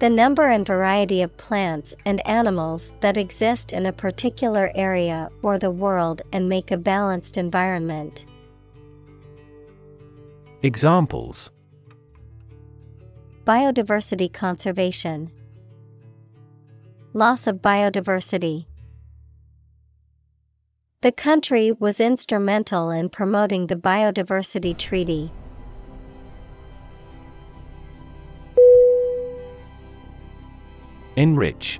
[0.00, 5.58] The number and variety of plants and animals that exist in a particular area or
[5.58, 8.26] the world and make a balanced environment.
[10.62, 11.50] Examples
[13.44, 15.30] Biodiversity conservation,
[17.12, 18.66] Loss of biodiversity.
[21.04, 25.30] The country was instrumental in promoting the Biodiversity Treaty.
[31.14, 31.78] Enrich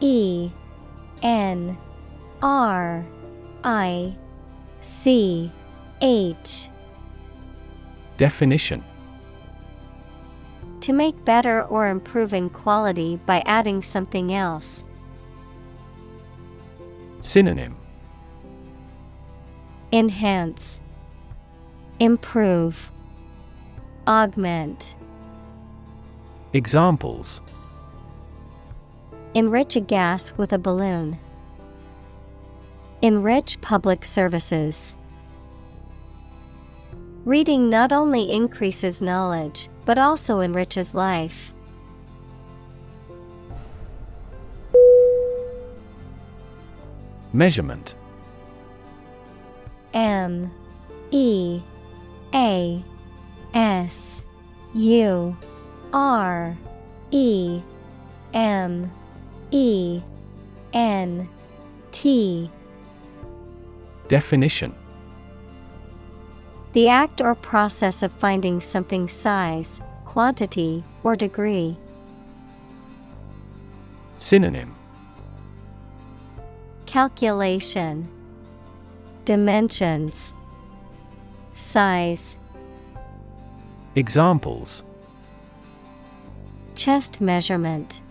[0.00, 0.50] E
[1.22, 1.78] N
[2.42, 3.04] R
[3.62, 4.16] I
[4.80, 5.52] C
[6.02, 6.68] H
[8.16, 8.82] Definition
[10.80, 14.82] To make better or improve in quality by adding something else.
[17.20, 17.76] Synonym
[19.92, 20.80] Enhance,
[21.98, 22.90] Improve,
[24.06, 24.96] Augment.
[26.52, 27.40] Examples
[29.34, 31.18] Enrich a gas with a balloon.
[33.02, 34.96] Enrich public services.
[37.24, 41.52] Reading not only increases knowledge, but also enriches life.
[47.32, 47.94] Measurement.
[49.94, 50.50] M
[51.10, 51.60] E
[52.34, 52.84] A
[53.54, 54.22] S
[54.74, 55.36] U
[55.92, 56.56] R
[57.10, 57.60] E
[58.34, 58.90] M
[59.50, 60.00] E
[60.72, 61.28] N
[61.92, 62.50] T.
[64.08, 64.74] Definition.
[66.72, 71.76] The act or process of finding something size, quantity, or degree.
[74.18, 74.79] Synonym
[76.90, 78.08] Calculation.
[79.24, 80.34] Dimensions.
[81.54, 82.36] Size.
[83.94, 84.82] Examples.
[86.74, 88.02] Chest measurement.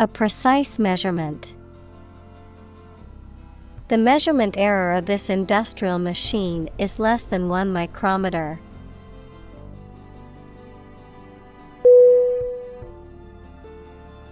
[0.00, 1.54] A precise measurement.
[3.88, 8.58] The measurement error of this industrial machine is less than one micrometer.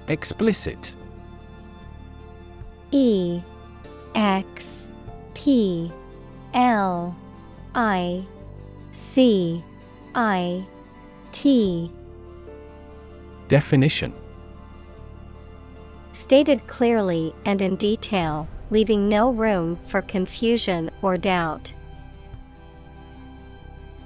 [0.08, 0.96] Explicit
[2.92, 3.40] E
[4.14, 4.86] X
[5.32, 5.90] P
[6.52, 7.16] L
[7.74, 8.24] I
[8.92, 9.64] C
[10.14, 10.64] I
[11.32, 11.90] T
[13.48, 14.12] Definition
[16.12, 21.72] Stated clearly and in detail, leaving no room for confusion or doubt.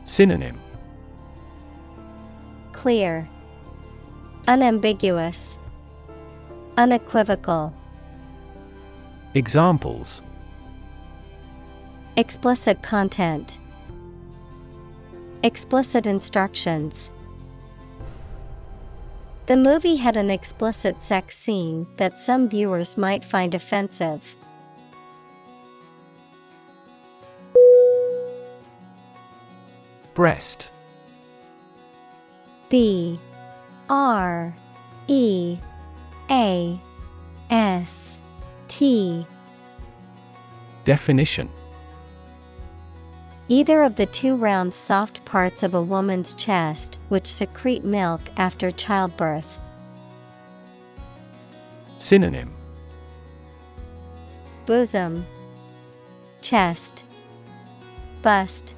[0.05, 0.61] Synonym
[2.73, 3.29] Clear,
[4.47, 5.59] Unambiguous,
[6.77, 7.75] Unequivocal.
[9.37, 10.23] Examples.
[12.17, 13.59] Explicit content,
[15.43, 17.11] Explicit instructions.
[19.45, 24.35] The movie had an explicit sex scene that some viewers might find offensive.
[30.15, 30.71] Breast.
[32.71, 33.21] B.
[33.91, 34.57] R.
[35.09, 35.59] E.
[36.31, 36.81] A.
[37.51, 38.16] S
[38.69, 39.27] T
[40.85, 41.49] Definition.
[43.49, 48.71] Either of the two round soft parts of a woman's chest which secrete milk after
[48.71, 49.59] childbirth.
[51.99, 52.53] Synonym.
[54.65, 55.27] Bosom.
[56.43, 57.05] Chest.
[58.23, 58.75] Bust.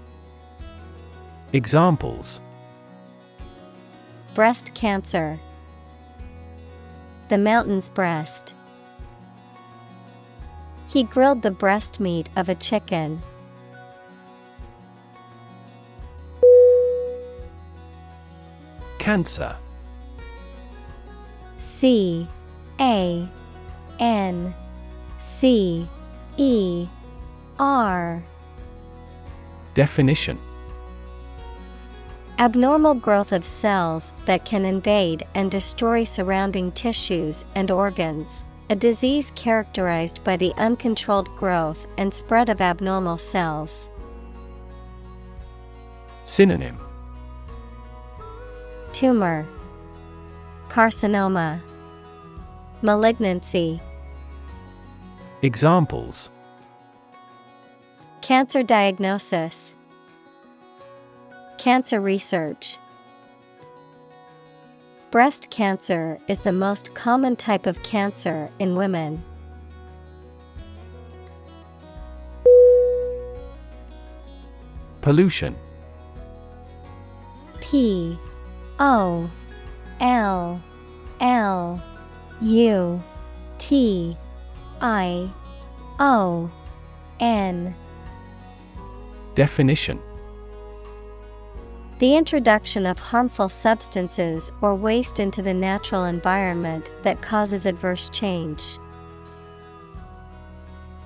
[1.53, 2.41] Examples.
[4.35, 5.39] Breast cancer.
[7.29, 8.55] The mountain's breast
[10.89, 13.21] He grilled the breast meat of a chicken.
[18.99, 19.55] Cancer
[21.59, 22.27] C
[22.81, 23.29] A
[24.01, 24.55] N
[25.19, 25.87] C
[26.39, 26.89] E
[27.59, 28.23] R
[29.75, 30.39] Definition
[32.39, 38.45] Abnormal growth of cells that can invade and destroy surrounding tissues and organs.
[38.71, 43.89] A disease characterized by the uncontrolled growth and spread of abnormal cells.
[46.27, 46.79] Synonym
[48.93, 49.47] Tumor,
[50.69, 51.63] Carcinoma,
[52.83, 53.81] Malignancy.
[55.41, 56.31] Examples
[58.21, 59.75] Cancer diagnosis,
[61.57, 62.77] Cancer research.
[65.11, 69.23] Breast cancer is the most common type of cancer in women.
[75.01, 75.57] Pollution.
[77.63, 78.19] P
[78.79, 79.31] O
[79.99, 80.63] L
[81.23, 81.83] L
[82.43, 83.03] U
[83.57, 84.15] T
[84.83, 85.31] I
[85.99, 86.51] O
[87.19, 87.75] N.
[89.35, 89.99] Definition
[91.99, 98.79] The introduction of harmful substances or waste into the natural environment that causes adverse change.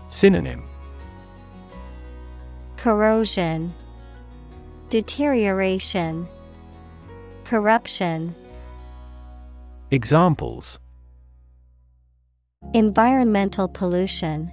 [0.08, 0.64] Synonym
[2.76, 3.72] Corrosion,
[4.90, 6.26] Deterioration,
[7.44, 8.34] Corruption.
[9.90, 10.78] Examples
[12.74, 14.52] Environmental pollution,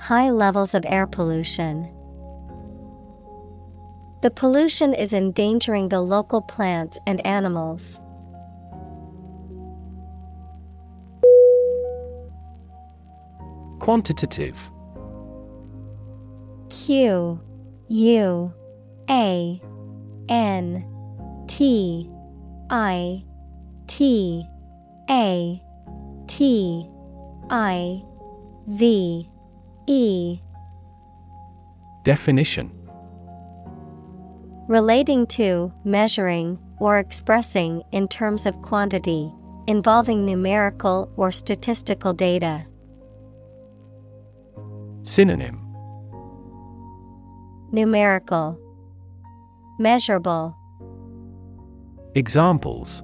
[0.00, 1.92] High levels of air pollution.
[4.22, 8.00] The pollution is endangering the local plants and animals.
[13.78, 14.70] Quantitative.
[16.70, 17.40] Q
[17.88, 18.52] U
[19.08, 19.62] A
[20.28, 22.10] N T
[22.70, 23.24] I
[23.86, 24.44] T
[25.10, 25.62] A
[26.26, 26.90] T
[27.50, 28.02] I
[28.66, 29.30] V
[29.86, 30.40] E.
[32.02, 32.75] Definition
[34.68, 39.32] Relating to, measuring, or expressing in terms of quantity,
[39.68, 42.66] involving numerical or statistical data.
[45.02, 45.62] Synonym.
[47.70, 48.58] Numerical,
[49.78, 50.56] Measurable,
[52.16, 53.02] Examples.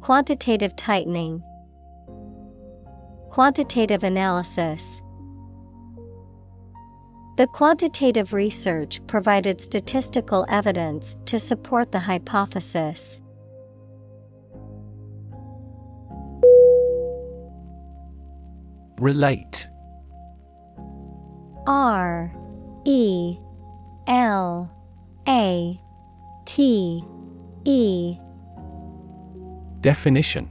[0.00, 1.42] Quantitative tightening,
[3.30, 5.00] Quantitative analysis.
[7.40, 13.22] The quantitative research provided statistical evidence to support the hypothesis.
[18.98, 19.66] Relate.
[21.66, 22.30] R
[22.84, 23.38] E
[24.06, 24.70] L
[25.26, 25.80] A
[26.44, 27.02] T
[27.64, 28.18] E.
[29.80, 30.50] Definition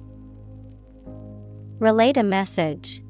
[1.81, 3.01] Relate a message.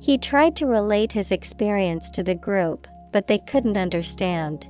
[0.00, 4.66] He tried to relate his experience to the group, but they couldn't understand.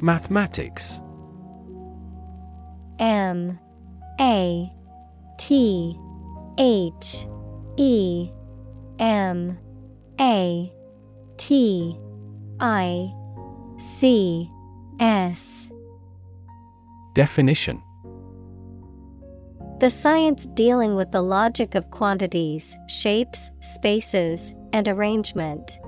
[0.00, 1.02] Mathematics
[3.00, 3.58] M
[4.20, 4.72] A
[5.38, 5.98] T
[6.56, 7.26] H
[7.78, 8.30] E
[9.00, 9.58] M
[10.20, 10.72] A
[11.36, 11.98] T
[12.60, 13.12] I
[13.80, 14.48] C
[15.00, 15.65] S
[17.16, 17.82] Definition
[19.80, 25.78] The science dealing with the logic of quantities, shapes, spaces, and arrangement.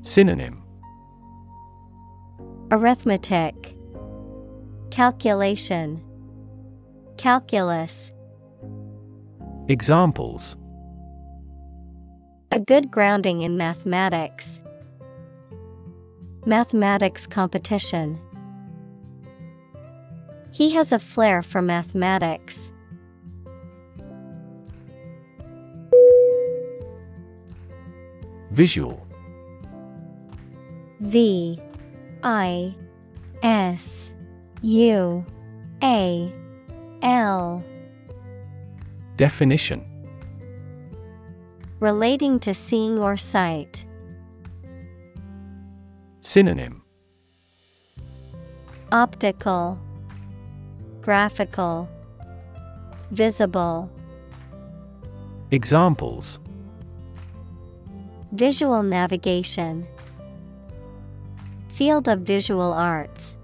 [0.00, 0.62] Synonym
[2.70, 3.76] Arithmetic
[4.90, 6.02] Calculation
[7.18, 8.10] Calculus
[9.68, 10.56] Examples
[12.52, 14.62] A good grounding in mathematics.
[16.46, 18.18] Mathematics competition.
[20.54, 22.70] He has a flair for mathematics.
[28.52, 29.04] Visual.
[31.00, 31.60] V
[32.22, 32.72] I
[33.42, 34.12] S
[34.62, 35.26] U
[35.82, 36.32] A
[37.02, 37.64] L.
[39.16, 39.84] Definition.
[41.80, 43.84] Relating to seeing or sight.
[46.20, 46.84] Synonym.
[48.92, 49.83] Optical
[51.04, 51.86] Graphical
[53.10, 53.90] Visible.
[55.50, 56.38] Examples.
[58.32, 59.86] Visual navigation.
[61.68, 63.36] Field of visual arts.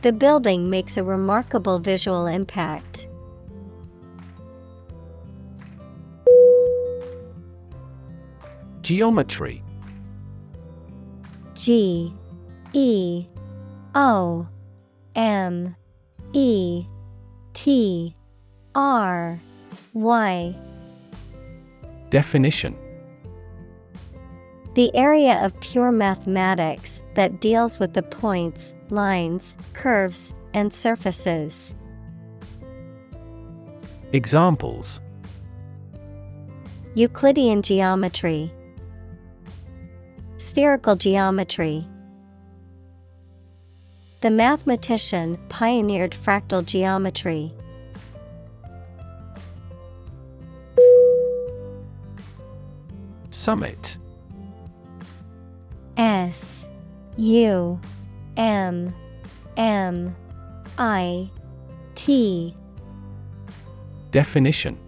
[0.00, 3.06] The building makes a remarkable visual impact.
[8.80, 9.62] Geometry.
[11.54, 12.10] G
[12.72, 13.26] E
[13.94, 14.48] O
[15.16, 15.74] M
[16.34, 16.86] E
[17.54, 18.14] T
[18.74, 19.40] R
[19.94, 20.56] Y
[22.10, 22.76] Definition
[24.74, 31.74] The area of pure mathematics that deals with the points, lines, curves, and surfaces.
[34.12, 35.00] Examples
[36.94, 38.52] Euclidean geometry,
[40.38, 41.86] Spherical geometry.
[44.22, 47.52] The mathematician pioneered fractal geometry.
[53.30, 53.98] Summit.
[55.96, 56.66] S
[57.16, 57.78] U
[58.36, 58.94] M
[59.56, 60.16] M
[60.78, 61.30] I
[61.94, 62.54] T.
[64.10, 64.78] Definition.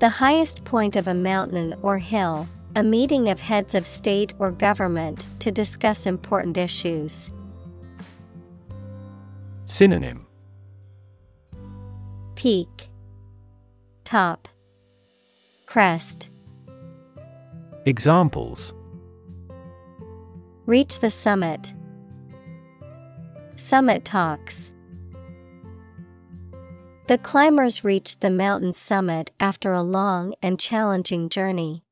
[0.00, 2.48] The highest point of a mountain or hill,
[2.78, 7.28] a meeting of heads of state or government to discuss important issues.
[9.66, 10.24] Synonym
[12.36, 12.68] Peak
[14.04, 14.46] Top
[15.66, 16.30] Crest
[17.84, 18.72] Examples
[20.66, 21.74] Reach the summit.
[23.56, 24.70] Summit talks.
[27.08, 31.82] The climbers reached the mountain summit after a long and challenging journey.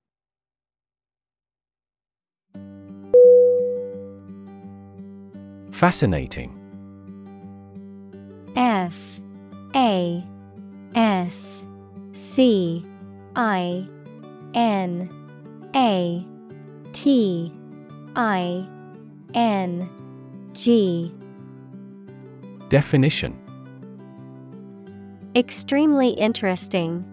[5.77, 6.57] Fascinating.
[8.57, 9.21] F
[9.75, 10.25] A
[10.95, 11.63] S
[12.15, 12.83] C
[13.37, 13.87] I
[14.55, 15.11] N
[15.75, 16.27] A
[16.95, 17.53] T
[18.17, 18.67] I
[19.35, 19.91] N
[20.55, 21.15] G.
[22.71, 23.39] Definition.
[25.35, 27.05] Extremely interesting.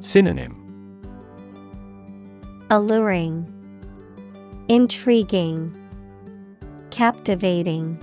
[0.00, 0.56] Synonym.
[2.70, 3.46] Alluring,
[4.66, 5.83] Intriguing,
[6.94, 7.98] Captivating.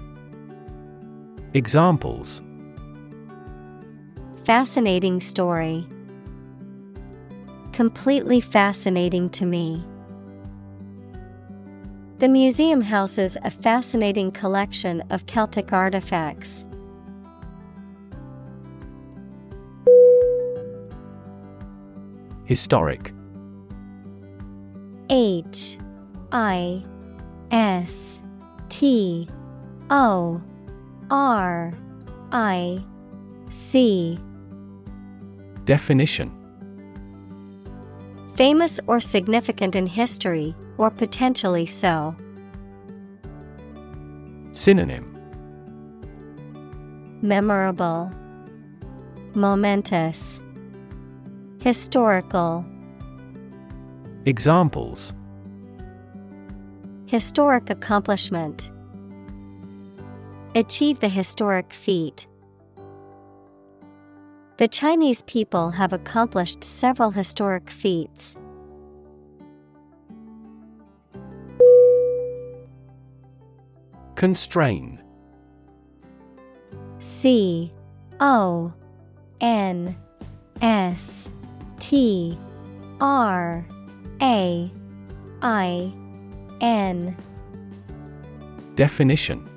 [1.53, 2.41] Examples
[4.43, 5.87] Fascinating story.
[7.71, 9.81] Completely fascinating to me.
[12.17, 16.65] The museum houses a fascinating collection of Celtic artifacts.
[22.43, 23.13] Historic
[25.09, 25.77] H
[26.33, 26.83] I
[27.51, 28.20] S
[28.71, 29.27] T
[29.89, 30.41] O
[31.11, 31.73] R
[32.31, 32.81] I
[33.49, 34.17] C
[35.65, 36.31] Definition.
[38.35, 42.15] Famous or significant in history, or potentially so.
[44.53, 45.05] Synonym.
[47.21, 48.09] Memorable,
[49.35, 50.41] Momentous,
[51.61, 52.65] Historical.
[54.25, 55.13] Examples
[57.11, 58.71] Historic accomplishment.
[60.55, 62.25] Achieve the historic feat.
[64.55, 68.37] The Chinese people have accomplished several historic feats.
[74.15, 74.97] Constrain
[76.99, 77.73] C
[78.21, 78.71] O
[79.41, 79.97] N
[80.61, 81.29] S
[81.77, 82.37] T
[83.01, 83.65] R
[84.21, 84.71] A
[85.41, 85.93] I
[86.61, 87.15] N
[88.75, 89.47] Definition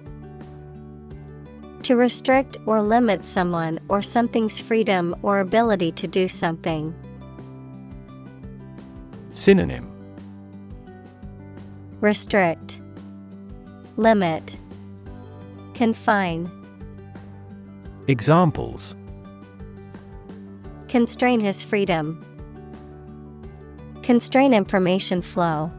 [1.83, 6.95] To restrict or limit someone or something's freedom or ability to do something.
[9.33, 9.91] Synonym
[12.01, 12.81] Restrict,
[13.97, 14.59] Limit,
[15.75, 16.51] Confine.
[18.09, 18.97] Examples
[20.89, 22.25] Constrain his freedom.
[24.03, 25.73] Constrain information flow.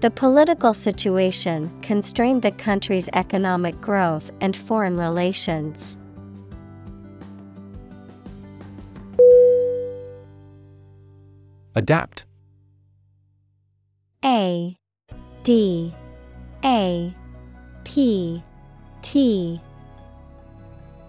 [0.00, 5.96] The political situation constrained the country's economic growth and foreign relations.
[11.74, 12.26] Adapt
[14.22, 14.76] A
[15.42, 15.94] D
[16.62, 17.14] A
[17.84, 18.42] P
[19.00, 19.60] T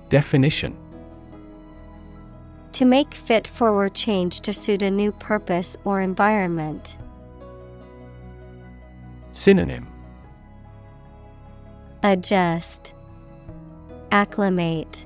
[0.08, 0.78] Definition
[2.72, 6.98] To make fit forward change to suit a new purpose or environment.
[9.38, 9.88] Synonym
[12.02, 12.96] Adjust,
[14.12, 15.06] Acclimate,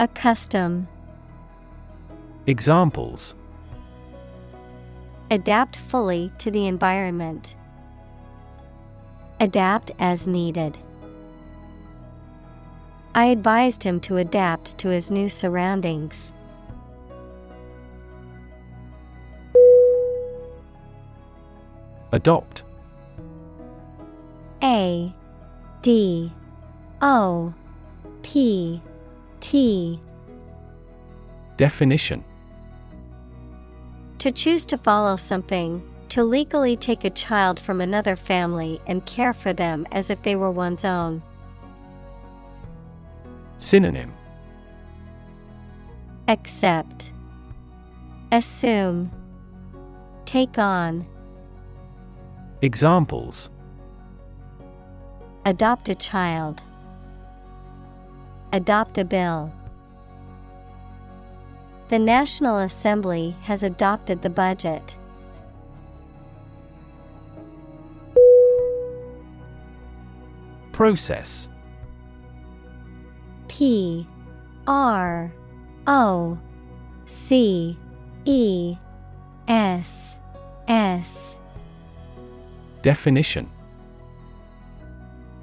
[0.00, 0.88] Accustom.
[2.46, 3.34] Examples
[5.30, 7.54] Adapt fully to the environment.
[9.40, 10.78] Adapt as needed.
[13.14, 16.32] I advised him to adapt to his new surroundings.
[22.12, 22.64] Adopt
[24.62, 25.12] A
[25.80, 26.32] D
[27.00, 27.52] O
[28.22, 28.80] P
[29.40, 30.00] T.
[31.56, 32.24] Definition.
[34.18, 39.32] To choose to follow something, to legally take a child from another family and care
[39.32, 41.22] for them as if they were one's own.
[43.58, 44.12] Synonym.
[46.28, 47.12] Accept,
[48.30, 49.10] Assume,
[50.24, 51.04] Take on,
[52.62, 53.50] Examples
[55.44, 56.62] Adopt a child,
[58.52, 59.52] Adopt a bill.
[61.88, 64.96] The National Assembly has adopted the budget.
[70.70, 71.48] Process
[73.48, 74.06] P
[74.68, 75.32] R
[75.88, 76.38] O
[77.06, 77.76] C
[78.24, 78.76] E
[79.48, 80.16] S
[80.68, 81.36] S
[82.82, 83.50] Definition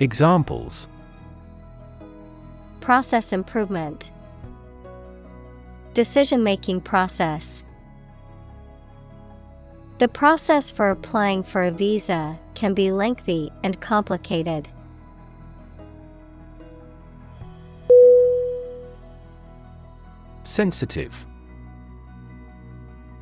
[0.00, 0.86] Examples.
[2.80, 4.12] Process improvement.
[5.92, 7.64] Decision making process.
[9.98, 14.68] The process for applying for a visa can be lengthy and complicated.
[20.44, 21.26] Sensitive.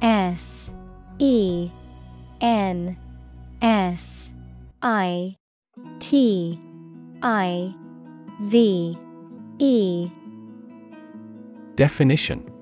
[0.03, 0.70] S.
[1.19, 1.70] E.
[2.43, 2.98] N.
[3.62, 4.31] S.
[4.82, 5.36] I.
[5.98, 6.61] T
[7.23, 7.75] I
[8.43, 8.99] V
[9.59, 10.11] E.
[11.75, 12.53] Definition.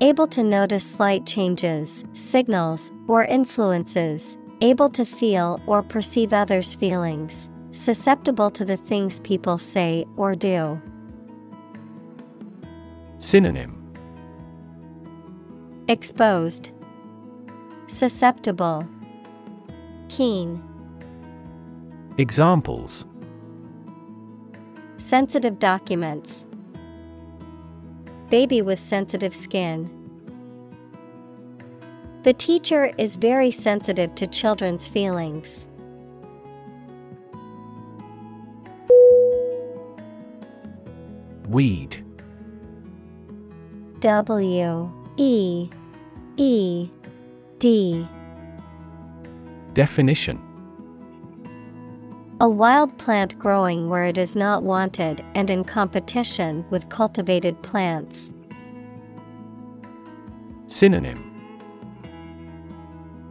[0.00, 7.50] Able to notice slight changes, signals, or influences, able to feel or perceive others' feelings,
[7.72, 10.80] susceptible to the things people say or do.
[13.18, 13.72] Synonym.
[15.88, 16.72] Exposed,
[17.86, 18.86] Susceptible,
[20.08, 20.62] Keen,
[22.18, 23.04] Examples.
[24.96, 26.46] Sensitive documents,
[28.30, 29.88] Baby with sensitive skin.
[32.24, 35.66] The teacher is very sensitive to children's feelings.
[41.48, 42.04] Weed.
[44.00, 45.70] W E
[46.36, 46.90] E
[47.60, 48.08] D.
[49.74, 50.45] Definition
[52.38, 58.30] A wild plant growing where it is not wanted and in competition with cultivated plants.
[60.66, 61.32] Synonym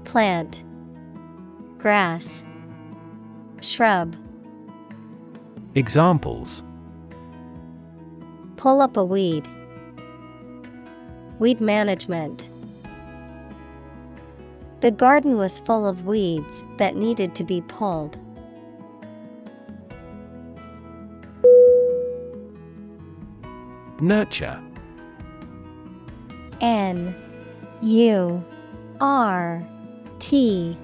[0.06, 0.64] Plant
[1.78, 2.44] Grass
[3.62, 4.16] Shrub
[5.76, 6.64] Examples
[8.58, 9.48] Pull up a weed.
[11.38, 12.50] Weed management.
[14.80, 18.18] The garden was full of weeds that needed to be pulled.
[24.00, 24.62] Nurture.
[26.62, 27.16] N
[27.82, 28.44] U
[29.00, 29.66] R
[30.20, 30.78] T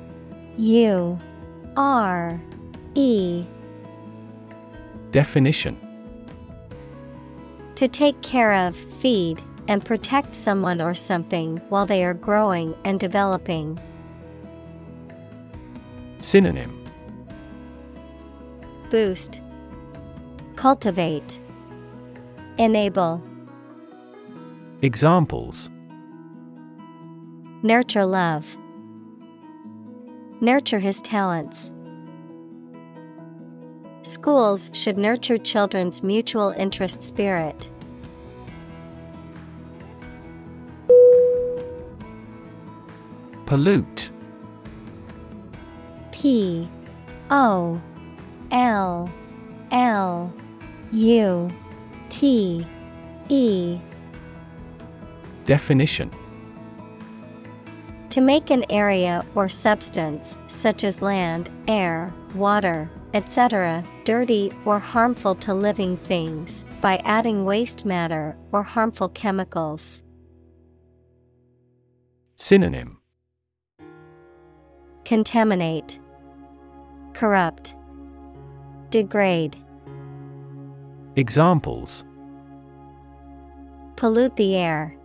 [0.58, 1.18] U
[1.76, 2.42] R
[2.96, 3.46] E.
[5.12, 5.78] Definition.
[7.76, 13.00] To take care of, feed, and protect someone or something while they are growing and
[13.00, 13.80] developing.
[16.20, 16.78] Synonym.
[18.90, 19.42] Boost,
[20.56, 21.40] Cultivate,
[22.62, 23.20] Enable,
[24.84, 25.72] Examples.
[27.64, 28.56] Nurture love,
[30.42, 31.72] Nurture his talents.
[34.04, 37.68] Schools should nurture children's mutual interest spirit.
[43.48, 44.12] Pollute.
[46.12, 46.70] P
[47.32, 47.82] O
[48.52, 49.12] L
[49.72, 50.32] L
[50.92, 51.52] U
[52.12, 52.68] T
[53.30, 53.80] E.
[55.46, 56.12] Definition.
[58.10, 65.36] To make an area or substance, such as land, air, water, etc., dirty or harmful
[65.36, 70.04] to living things, by adding waste matter or harmful chemicals.
[72.36, 72.98] Synonym.
[75.06, 76.00] Contaminate,
[77.14, 77.74] Corrupt,
[78.90, 79.56] Degrade,
[81.16, 82.06] Examples.
[83.96, 84.98] Pollute the air,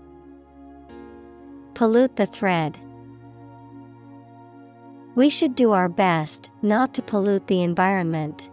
[1.77, 2.79] Pollute the thread.
[5.15, 8.49] We should do our best not to pollute the environment.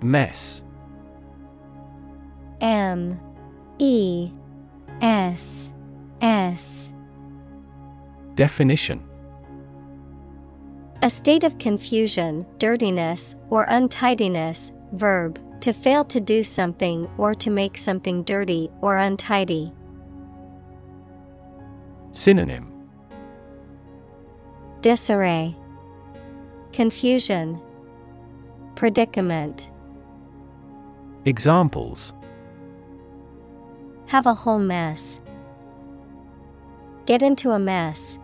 [0.00, 0.64] Mess.
[2.62, 3.20] M.
[3.78, 4.30] E.
[5.02, 5.70] S.
[6.22, 6.90] S.
[8.34, 9.06] Definition
[11.02, 14.72] A state of confusion, dirtiness, or untidiness.
[14.92, 19.72] Verb to fail to do something or to make something dirty or untidy.
[22.10, 22.68] Synonym
[24.80, 25.56] Disarray,
[26.72, 27.60] Confusion,
[28.74, 29.70] Predicament.
[31.24, 32.12] Examples
[34.06, 35.20] Have a whole mess.
[37.06, 38.18] Get into a mess.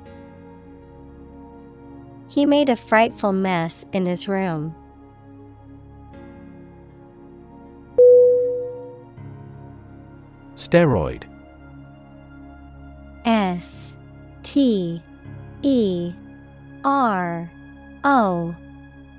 [2.29, 4.75] He made a frightful mess in his room.
[10.55, 11.25] Steroid.
[13.25, 13.95] S
[14.43, 15.03] T
[15.63, 16.13] E
[16.85, 17.51] R
[18.05, 18.55] O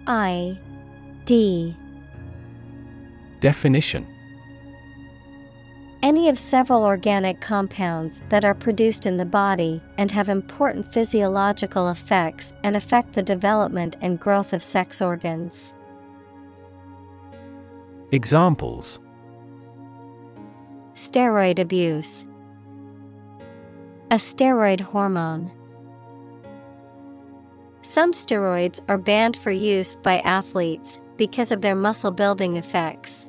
[0.07, 0.59] I
[1.25, 1.75] D.
[3.39, 4.05] Definition
[6.01, 11.89] Any of several organic compounds that are produced in the body and have important physiological
[11.89, 15.73] effects and affect the development and growth of sex organs.
[18.11, 18.99] Examples
[20.95, 22.25] Steroid abuse,
[24.11, 25.51] a steroid hormone.
[27.81, 33.28] Some steroids are banned for use by athletes because of their muscle building effects.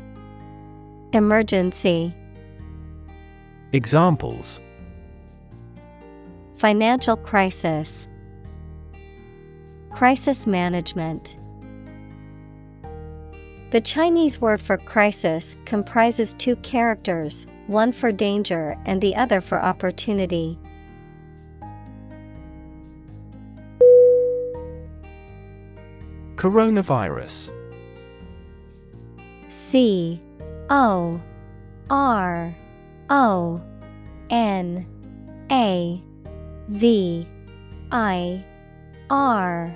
[1.13, 2.15] Emergency.
[3.73, 4.61] Examples.
[6.55, 8.07] Financial crisis.
[9.89, 11.35] Crisis management.
[13.71, 19.61] The Chinese word for crisis comprises two characters, one for danger and the other for
[19.61, 20.57] opportunity.
[26.37, 27.49] Coronavirus.
[29.49, 30.21] C
[30.73, 31.21] O
[31.89, 32.55] R
[33.09, 33.61] O
[34.29, 34.85] N
[35.51, 36.01] A
[36.69, 37.27] V
[37.91, 38.45] I
[39.09, 39.75] R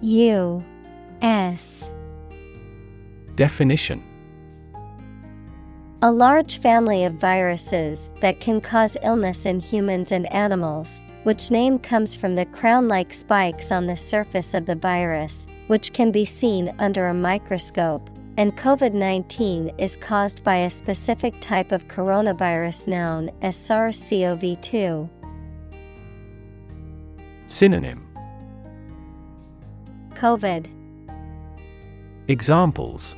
[0.00, 0.64] U
[1.22, 1.88] S.
[3.36, 4.02] Definition.
[6.02, 11.78] A large family of viruses that can cause illness in humans and animals, which name
[11.78, 16.24] comes from the crown like spikes on the surface of the virus, which can be
[16.24, 22.88] seen under a microscope, and COVID 19 is caused by a specific type of coronavirus
[22.88, 25.08] known as SARS CoV 2.
[27.46, 28.08] Synonym
[30.14, 30.66] COVID
[32.28, 33.16] Examples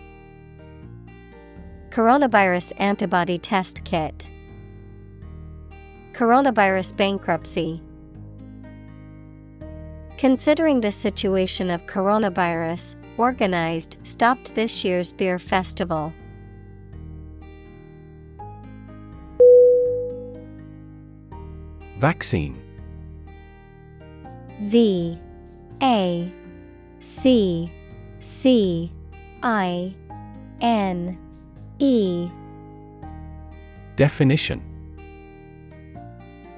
[1.91, 4.29] Coronavirus antibody test kit,
[6.13, 7.81] Coronavirus bankruptcy.
[10.17, 16.13] Considering the situation of coronavirus, organized stopped this year's beer festival.
[21.99, 22.61] Vaccine.
[24.63, 25.19] V.
[25.83, 26.33] A.
[27.01, 27.73] C.
[28.21, 28.93] C.
[29.43, 29.95] I.
[30.61, 31.19] N.
[31.79, 32.29] E.
[33.97, 34.74] Definition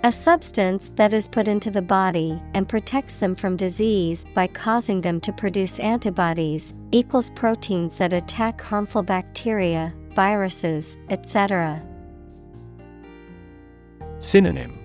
[0.07, 5.01] A substance that is put into the body and protects them from disease by causing
[5.01, 11.83] them to produce antibodies, equals proteins that attack harmful bacteria, viruses, etc.
[14.21, 14.79] Synonym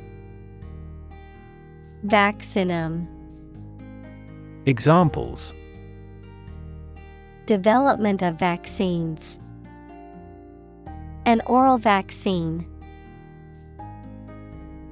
[2.04, 3.08] Vaccinum
[4.66, 5.54] Examples
[7.46, 9.38] Development of vaccines.
[11.28, 12.71] An oral vaccine.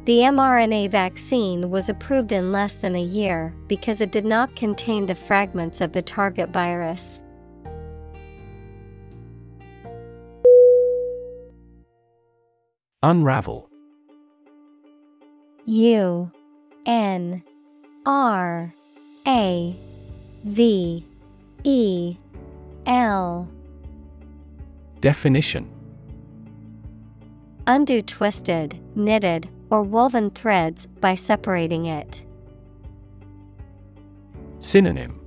[0.10, 5.06] The mRNA vaccine was approved in less than a year because it did not contain
[5.06, 7.20] the fragments of the target virus.
[13.04, 13.70] Unravel.
[15.66, 16.32] U
[16.88, 17.44] N
[18.08, 18.74] R
[19.28, 19.80] A
[20.44, 21.06] V
[21.64, 22.18] E
[22.88, 23.48] L.
[25.02, 25.70] Definition.
[27.68, 32.26] Undo twisted, knitted, or woven threads by separating it.
[34.60, 35.20] Synonym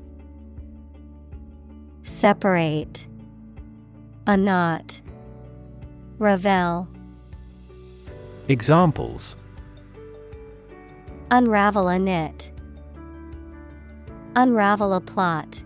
[2.02, 3.06] Separate.
[4.26, 5.00] A knot.
[6.18, 6.88] Ravel.
[8.48, 9.36] Examples
[11.30, 12.52] Unravel a knit.
[14.36, 15.62] Unravel a plot.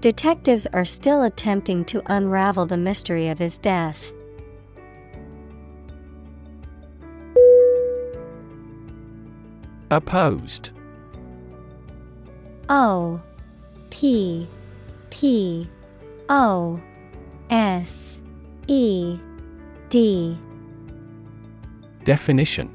[0.00, 4.12] Detectives are still attempting to unravel the mystery of his death.
[9.90, 10.70] Opposed.
[12.68, 13.20] O
[13.90, 14.46] P
[15.10, 15.68] P
[16.28, 16.80] O
[17.50, 18.18] S
[18.66, 19.18] E
[19.88, 20.38] D.
[22.04, 22.70] Definition.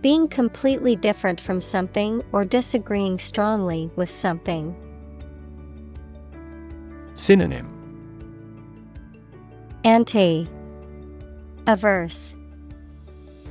[0.00, 4.74] Being completely different from something or disagreeing strongly with something.
[7.14, 7.68] Synonym.
[9.84, 10.48] Anti
[11.66, 12.34] Averse.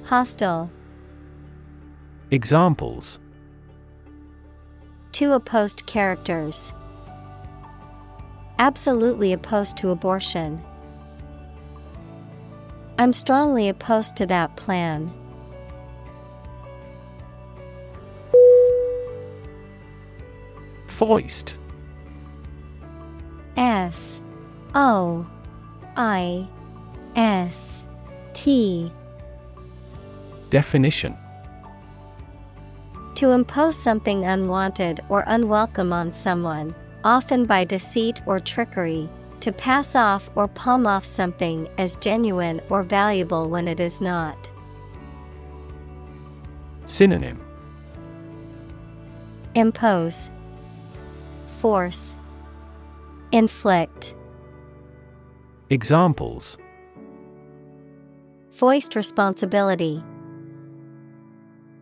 [0.05, 0.71] Hostile
[2.31, 3.17] Examples.
[5.11, 6.73] Two opposed characters.
[8.59, 10.63] Absolutely opposed to abortion.
[12.99, 15.11] I'm strongly opposed to that plan.
[20.85, 21.57] Foist.
[23.57, 24.21] F.
[24.75, 25.25] O.
[25.97, 26.47] I.
[27.15, 27.83] S.
[28.33, 28.91] T.
[30.51, 31.17] Definition
[33.19, 36.73] To impose something unwanted or unwelcome on someone,
[37.03, 39.09] often by deceit or trickery,
[39.41, 44.49] to pass off or palm off something as genuine or valuable when it is not.
[46.85, 47.41] Synonym.
[49.53, 50.31] Impose.
[51.57, 52.15] Force.
[53.33, 54.15] Inflict.
[55.69, 56.57] Examples.
[58.53, 60.01] Voiced responsibility.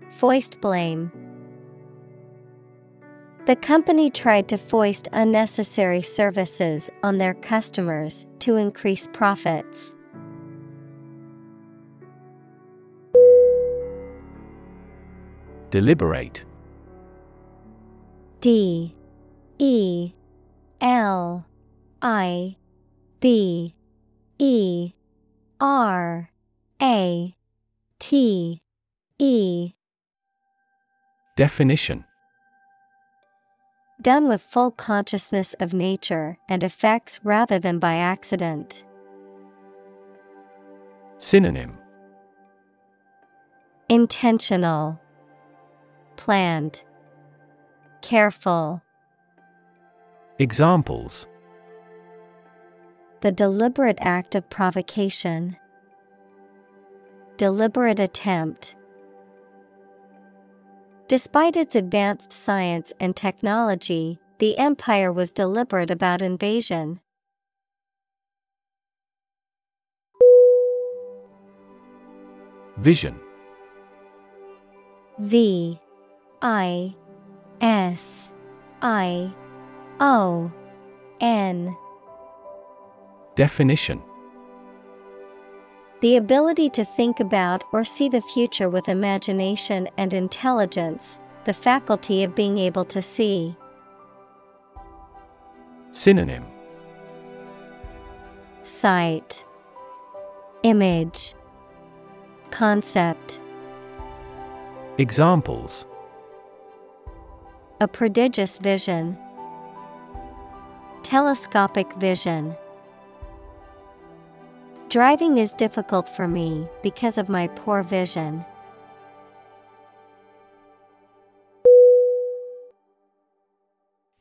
[0.09, 1.11] Voiced blame
[3.47, 9.95] The company tried to foist unnecessary services on their customers to increase profits.
[15.69, 16.43] Deliberate.
[18.41, 18.93] D.
[19.59, 20.11] E.
[20.81, 21.45] L.
[22.01, 22.57] I.
[23.21, 23.75] B.
[24.39, 24.91] E.
[25.61, 26.29] R.
[26.81, 27.35] A.
[27.97, 28.61] T.
[29.19, 29.71] E.
[31.37, 32.03] Definition
[34.07, 38.85] Done with full consciousness of nature and effects rather than by accident.
[41.17, 41.77] Synonym
[43.89, 44.97] Intentional,
[46.15, 46.85] Planned,
[48.01, 48.81] Careful.
[50.39, 51.27] Examples
[53.19, 55.57] The deliberate act of provocation.
[57.35, 58.76] deliberate attempt.
[61.07, 66.99] Despite its advanced science and technology, the empire was deliberate about invasion.
[72.75, 73.17] Vision.
[75.19, 75.79] V
[76.41, 76.93] I
[77.61, 78.29] S
[78.81, 79.33] I
[80.01, 80.51] O
[81.21, 81.75] N.
[83.35, 84.03] Definition
[85.99, 92.23] The ability to think about or see the future with imagination and intelligence, the faculty
[92.23, 93.55] of being able to see.
[95.91, 96.45] Synonym
[98.63, 99.43] Sight,
[100.61, 101.33] Image,
[102.51, 103.39] Concept.
[104.99, 105.87] Examples
[107.81, 109.17] A prodigious vision,
[111.01, 112.55] Telescopic vision.
[114.89, 118.45] Driving is difficult for me because of my poor vision.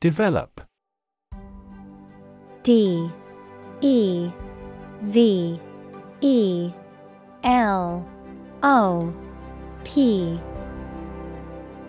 [0.01, 0.60] Develop.
[2.64, 3.09] D
[3.80, 4.28] E
[5.02, 5.60] V
[6.20, 6.72] E
[7.44, 8.05] L
[8.64, 9.14] O
[9.84, 10.40] P.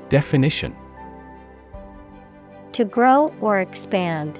[0.09, 0.75] Definition.
[2.73, 4.39] To grow or expand,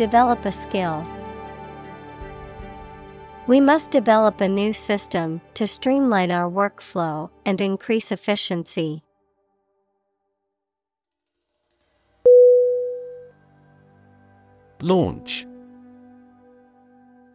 [0.00, 1.06] Develop a skill.
[3.46, 9.02] We must develop a new system to streamline our workflow and increase efficiency.
[14.80, 15.46] Launch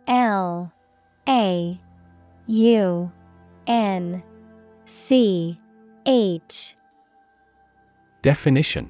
[0.08, 0.74] L
[1.30, 1.80] A
[2.48, 3.12] U
[3.68, 4.24] N
[4.88, 5.60] C
[6.08, 6.76] H
[8.24, 8.90] Definition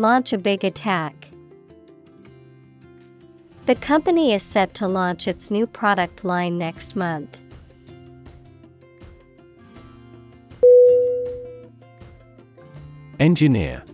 [0.00, 1.28] Launch a big attack.
[3.66, 7.38] The company is set to launch its new product line next month.
[13.18, 13.84] Engineer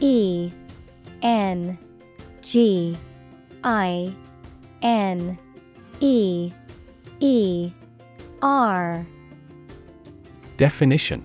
[0.00, 0.50] E
[1.22, 1.78] N
[2.42, 2.98] G
[3.62, 4.12] I
[4.82, 5.38] N
[6.00, 6.50] E
[7.20, 7.70] E
[8.42, 9.06] R
[10.56, 11.24] Definition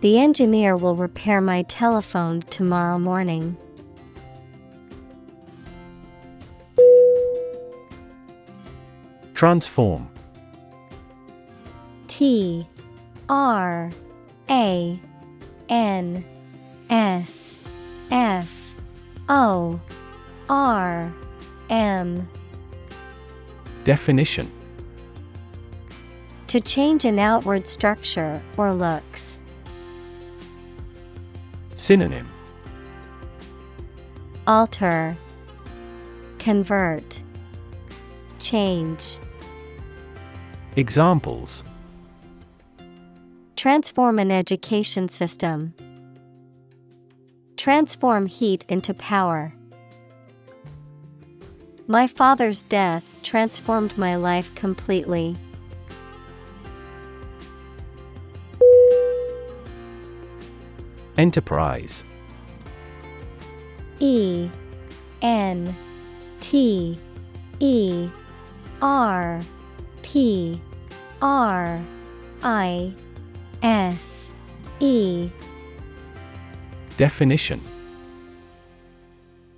[0.00, 3.58] The engineer will repair my telephone tomorrow morning.
[9.34, 10.08] Transform
[12.08, 12.66] T
[13.28, 13.90] R
[14.48, 15.00] A
[15.68, 16.24] N
[16.88, 17.58] S
[18.10, 18.74] F
[19.28, 19.78] O
[20.48, 21.12] R
[21.68, 22.26] M
[23.84, 24.50] Definition
[26.46, 29.39] To change an outward structure or looks.
[31.80, 32.28] Synonym
[34.46, 35.16] Alter,
[36.38, 37.22] Convert,
[38.38, 39.16] Change.
[40.76, 41.64] Examples
[43.56, 45.72] Transform an education system.
[47.56, 49.54] Transform heat into power.
[51.86, 55.34] My father's death transformed my life completely.
[61.20, 62.02] Enterprise.
[63.98, 64.48] E
[65.20, 65.76] N
[66.40, 66.98] T
[67.58, 68.08] E
[68.80, 69.42] R
[70.00, 70.58] P
[71.20, 71.82] R
[72.42, 72.94] I
[73.62, 74.30] S
[74.80, 75.28] E.
[76.96, 77.60] Definition.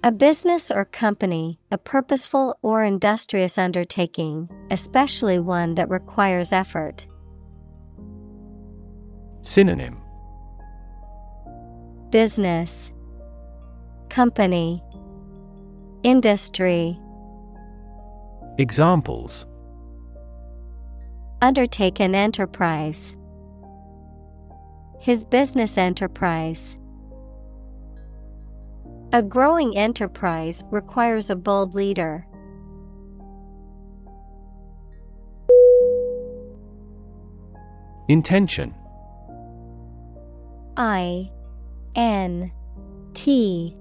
[0.02, 7.06] A business or company, a purposeful or industrious undertaking, especially one that requires effort.
[9.42, 10.01] Synonym
[12.12, 12.92] Business
[14.10, 14.84] Company
[16.02, 17.00] Industry
[18.58, 19.46] Examples
[21.40, 23.16] Undertake an enterprise.
[25.00, 26.78] His business enterprise.
[29.14, 32.26] A growing enterprise requires a bold leader.
[38.10, 38.74] Intention
[40.76, 41.30] I
[41.94, 42.52] N
[43.14, 43.76] T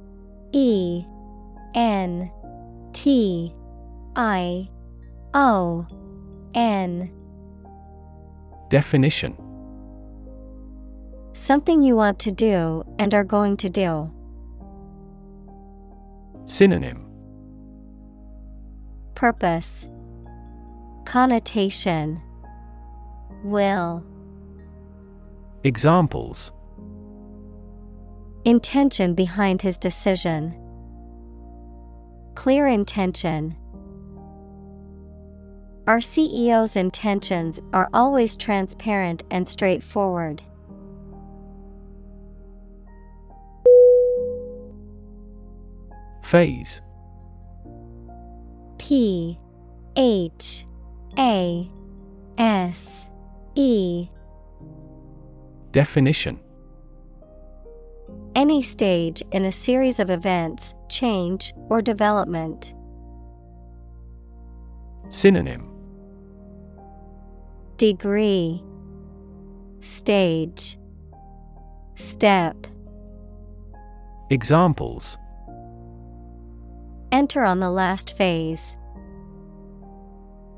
[0.52, 1.06] E
[1.76, 2.32] N
[2.94, 3.54] T
[4.16, 4.70] I
[5.34, 5.88] O
[6.54, 7.12] N.
[8.70, 9.38] Definition.
[11.34, 14.12] Something you want to do and are going to do.
[16.46, 17.06] Synonym.
[19.16, 19.90] Purpose.
[21.06, 22.22] Connotation.
[23.44, 24.04] Will.
[25.64, 26.52] Examples
[28.44, 30.56] Intention behind his decision.
[32.34, 33.56] Clear intention.
[35.88, 40.42] Our CEO's intentions are always transparent and straightforward.
[46.24, 46.82] Phase
[48.80, 49.38] P
[49.96, 50.66] H
[51.20, 51.70] A
[52.38, 53.06] S
[53.54, 54.08] E
[55.72, 56.40] Definition
[58.36, 62.74] Any stage in a series of events, change, or development.
[65.10, 65.68] Synonym
[67.76, 68.64] Degree
[69.82, 70.78] Stage
[71.96, 72.68] Step
[74.30, 75.18] Examples
[77.12, 78.78] Enter on the last phase.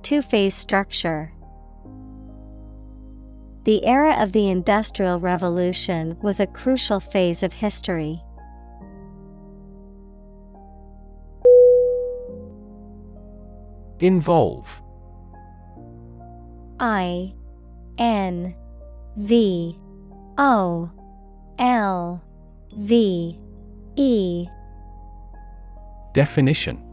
[0.04, 1.33] Two phase structure.
[3.64, 8.22] The era of the Industrial Revolution was a crucial phase of history.
[14.02, 14.82] Involve.
[16.82, 17.34] I
[17.98, 18.54] N
[19.16, 19.80] V
[20.38, 20.92] O
[21.58, 22.22] L
[22.76, 23.40] V
[23.96, 24.48] E.
[26.14, 26.93] Definition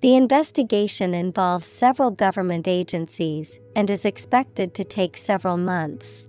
[0.00, 6.28] The investigation involves several government agencies and is expected to take several months.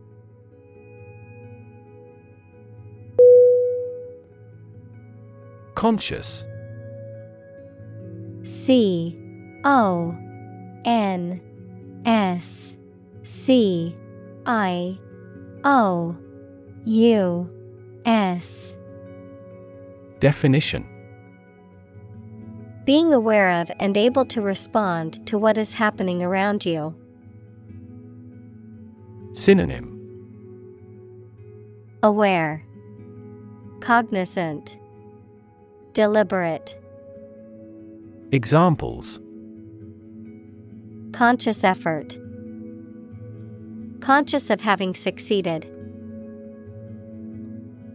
[5.75, 6.45] Conscious.
[8.43, 9.15] C
[9.63, 10.15] O
[10.83, 11.39] N
[12.05, 12.73] S
[13.23, 13.95] C
[14.47, 14.97] I
[15.63, 16.17] O
[16.85, 17.49] U
[18.03, 18.73] S.
[20.19, 20.98] Definition
[22.89, 26.95] Being aware of and able to respond to what is happening around you.
[29.33, 29.95] Synonym
[32.01, 32.65] Aware,
[33.79, 34.79] Cognizant,
[35.93, 36.79] Deliberate,
[38.31, 39.19] Examples
[41.11, 42.17] Conscious effort.
[43.99, 45.71] Conscious of having succeeded.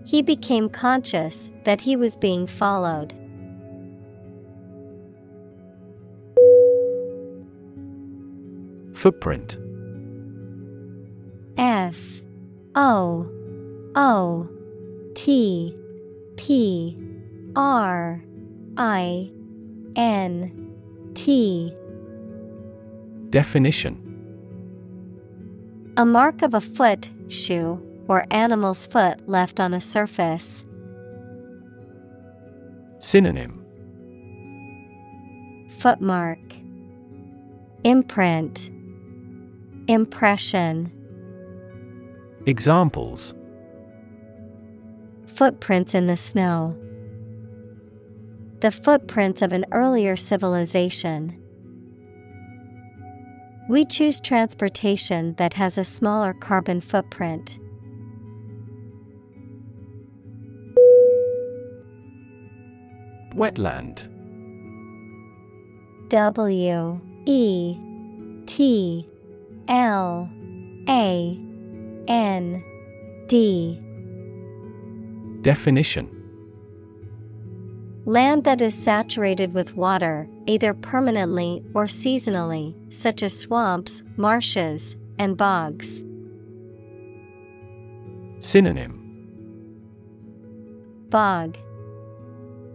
[0.06, 3.12] He became conscious that he was being followed.
[9.05, 9.59] Footprint.
[11.59, 12.22] F
[12.74, 13.28] O
[13.94, 14.48] O
[15.14, 15.76] T
[16.36, 16.98] P
[17.55, 18.24] R
[18.78, 19.31] I
[19.94, 20.72] N
[21.12, 21.76] T.
[23.28, 24.01] Definition.
[25.98, 27.78] A mark of a foot, shoe,
[28.09, 30.64] or animal's foot left on a surface.
[33.01, 33.66] Synonym.
[35.76, 36.39] Footmark.
[37.85, 38.70] Imprint
[39.86, 40.90] Impression
[42.47, 43.35] Examples
[45.27, 46.74] Footprints in the snow.
[48.61, 51.39] The footprints of an earlier civilization.
[53.69, 57.59] We choose transportation that has a smaller carbon footprint.
[63.35, 64.09] Wetland
[66.09, 67.77] W E
[68.47, 69.09] T
[69.68, 70.28] L
[70.88, 71.38] A
[72.08, 72.64] N
[73.26, 73.80] D.
[75.40, 76.10] Definition.
[78.06, 85.36] Land that is saturated with water, either permanently or seasonally, such as swamps, marshes, and
[85.36, 86.02] bogs.
[88.40, 89.00] Synonym.
[91.08, 91.56] Bog,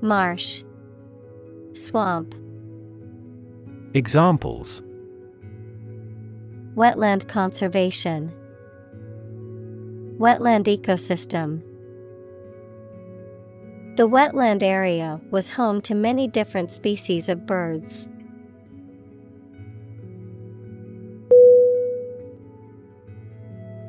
[0.01, 0.63] Marsh,
[1.73, 2.33] Swamp.
[3.93, 4.81] Examples
[6.79, 8.31] Wetland conservation,
[10.17, 11.61] Wetland ecosystem.
[13.97, 18.07] The wetland area was home to many different species of birds.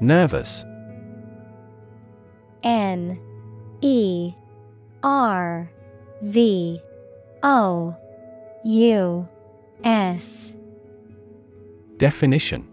[0.00, 0.64] Nervous
[2.64, 3.20] N
[3.82, 4.32] E
[5.04, 5.70] R
[6.22, 6.80] V
[7.44, 7.96] O
[8.64, 9.28] U
[9.84, 10.52] S
[11.96, 12.69] Definition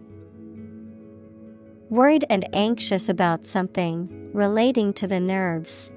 [1.90, 5.90] Worried and anxious about something relating to the nerves.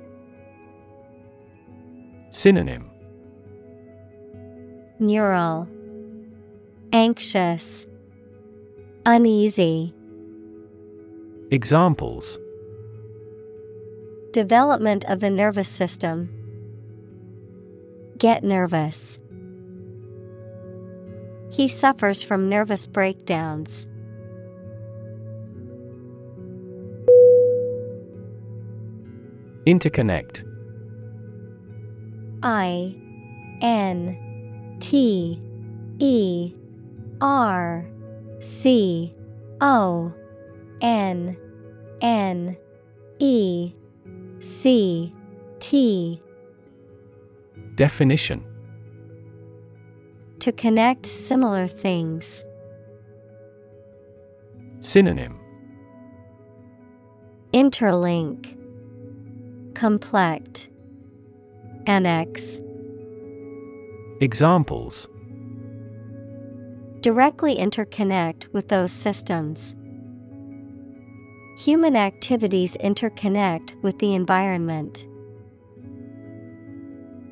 [2.29, 2.89] Synonym
[4.99, 5.67] Neural
[6.93, 7.87] Anxious
[9.05, 9.93] Uneasy
[11.51, 12.39] Examples
[14.31, 16.29] Development of the nervous system.
[18.17, 19.19] Get nervous.
[21.51, 23.87] He suffers from nervous breakdowns.
[29.65, 30.43] Interconnect.
[32.41, 32.95] I
[33.61, 35.39] N T
[35.99, 36.53] E
[37.21, 37.85] R
[38.39, 39.13] C
[39.61, 40.13] O
[40.81, 41.37] N
[42.01, 42.57] N
[43.19, 43.73] E
[44.39, 45.13] C
[45.59, 46.21] T.
[47.75, 48.43] Definition.
[50.39, 52.43] To connect similar things.
[54.79, 55.39] Synonym.
[57.53, 58.57] Interlink
[59.73, 60.69] Complect
[61.87, 62.59] Annex
[64.19, 65.07] Examples
[67.01, 69.75] Directly interconnect with those systems.
[71.57, 75.07] Human activities interconnect with the environment.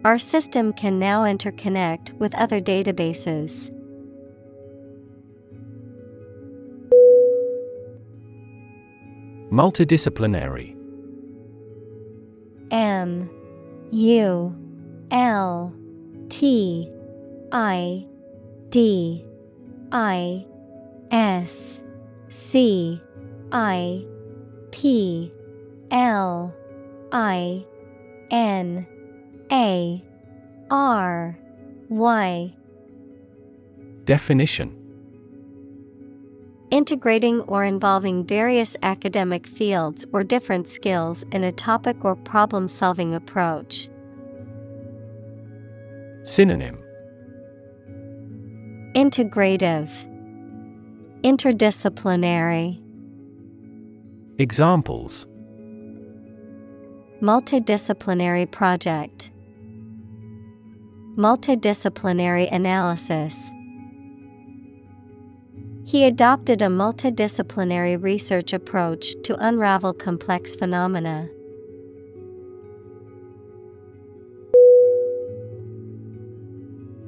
[0.06, 3.70] Our system can now interconnect with other databases.
[9.52, 10.79] Multidisciplinary
[14.00, 14.56] U
[15.12, 15.74] L
[16.30, 16.90] T
[17.52, 18.06] I
[18.70, 19.26] D
[19.92, 20.46] I
[21.12, 21.82] S
[22.30, 23.02] C
[23.52, 24.06] I
[24.72, 25.34] P
[25.92, 26.56] L
[27.12, 27.66] I
[28.32, 28.88] N
[29.52, 30.04] A
[30.72, 31.38] R
[31.90, 32.56] Y.
[34.06, 34.79] Definition
[36.72, 43.16] Integrating or involving various academic fields or different skills in a topic or problem solving
[43.16, 43.90] approach.
[46.24, 46.78] Synonym.
[48.96, 49.90] Integrative,
[51.24, 52.80] Interdisciplinary,
[54.38, 55.26] Examples.
[57.22, 59.32] Multidisciplinary project,
[61.18, 63.52] Multidisciplinary analysis.
[65.90, 71.28] He adopted a multidisciplinary research approach to unravel complex phenomena.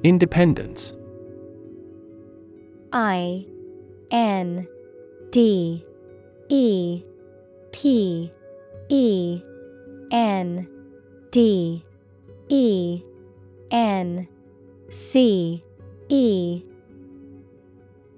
[0.03, 0.93] Independence
[2.91, 3.45] I
[4.09, 4.67] N
[5.29, 5.85] D
[6.49, 7.03] E
[7.71, 8.31] P
[8.89, 9.43] E
[10.11, 10.67] N
[11.29, 11.85] D
[12.49, 13.03] E
[13.69, 14.27] N
[14.89, 15.63] C
[16.09, 16.63] E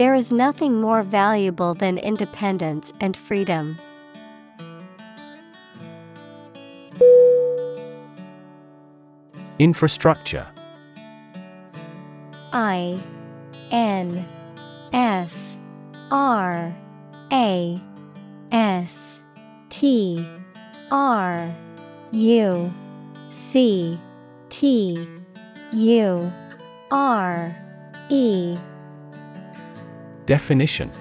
[0.00, 3.78] There is nothing more valuable than independence and freedom.
[9.58, 10.46] Infrastructure
[12.50, 12.98] I
[13.70, 14.26] N
[14.94, 15.36] F
[16.10, 16.74] R
[17.30, 17.80] A
[18.52, 19.20] S
[19.68, 20.26] T
[20.90, 21.54] R
[22.10, 22.72] U
[23.30, 24.00] C
[24.48, 25.06] T
[25.74, 26.32] U
[26.90, 27.54] R
[28.08, 28.56] E
[30.30, 30.92] Definition.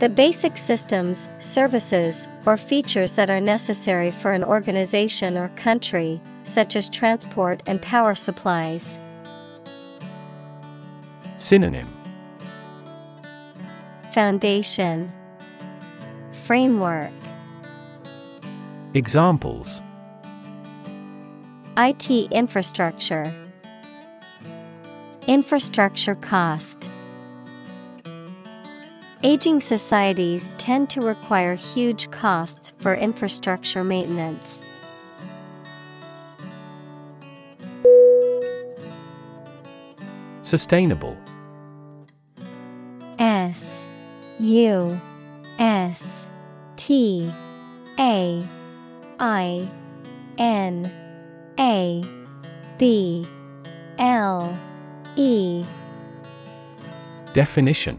[0.00, 6.74] The basic systems, services, or features that are necessary for an organization or country, such
[6.74, 8.98] as transport and power supplies.
[11.36, 11.86] Synonym.
[14.12, 15.12] Foundation.
[16.32, 17.12] Framework.
[18.94, 19.80] Examples.
[21.76, 23.32] IT infrastructure.
[25.28, 26.90] Infrastructure cost
[29.24, 34.62] Aging societies tend to require huge costs for infrastructure maintenance.
[40.42, 41.16] Sustainable.
[43.18, 43.88] S
[44.38, 45.00] U
[45.58, 46.28] S
[46.76, 47.32] T
[47.98, 48.46] A
[49.18, 49.68] I
[50.38, 50.92] N
[51.58, 52.04] A
[52.78, 53.26] B
[53.98, 54.56] L
[55.16, 55.64] E.
[57.32, 57.98] Definition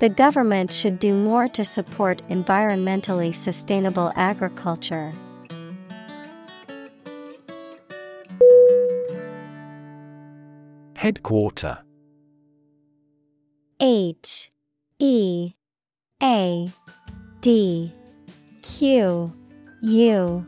[0.00, 5.12] The government should do more to support environmentally sustainable agriculture.
[10.96, 11.78] Headquarter.
[13.80, 14.50] H
[14.98, 15.52] E
[16.22, 16.72] A
[17.40, 17.92] D
[18.62, 19.32] Q
[19.82, 20.46] U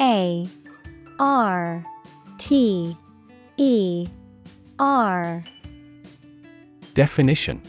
[0.00, 0.48] A
[1.18, 1.84] R
[2.38, 2.96] T
[3.56, 4.08] E
[4.78, 5.44] R.
[6.94, 7.62] Definition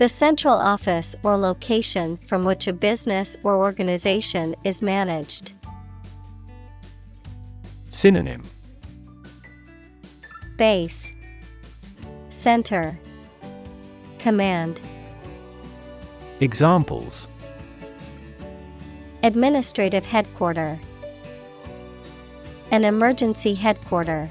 [0.00, 5.52] The central office or location from which a business or organization is managed.
[7.90, 8.42] Synonym.
[10.56, 11.12] Base.
[12.30, 12.98] Center.
[14.18, 14.80] Command.
[16.40, 17.28] Examples.
[19.22, 20.80] Administrative headquarter.
[22.70, 24.30] An emergency headquarter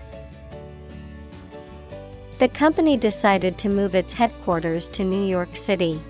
[2.39, 6.01] The company decided to move its headquarters to New York City.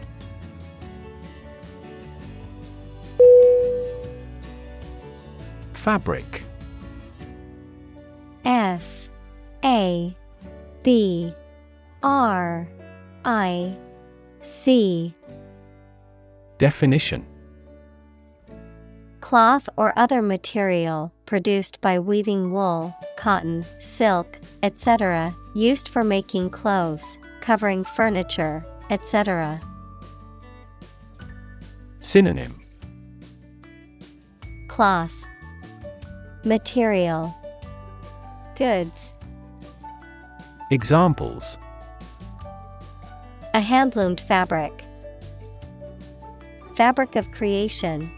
[5.73, 6.43] Fabric.
[8.45, 9.09] F.
[9.65, 10.15] A.
[10.83, 11.33] B.
[12.03, 12.67] R.
[13.25, 13.75] I.
[14.43, 15.15] C.
[16.59, 17.25] Definition.
[19.19, 27.17] Cloth or other material produced by weaving wool, cotton, silk, etc., used for making clothes,
[27.41, 29.61] covering furniture, etc.
[31.99, 32.57] Synonym.
[34.67, 35.13] Cloth.
[36.43, 37.35] Material.
[38.55, 39.15] Goods.
[40.71, 41.57] Examples.
[43.53, 44.83] A handloomed fabric.
[46.75, 48.11] Fabric of creation.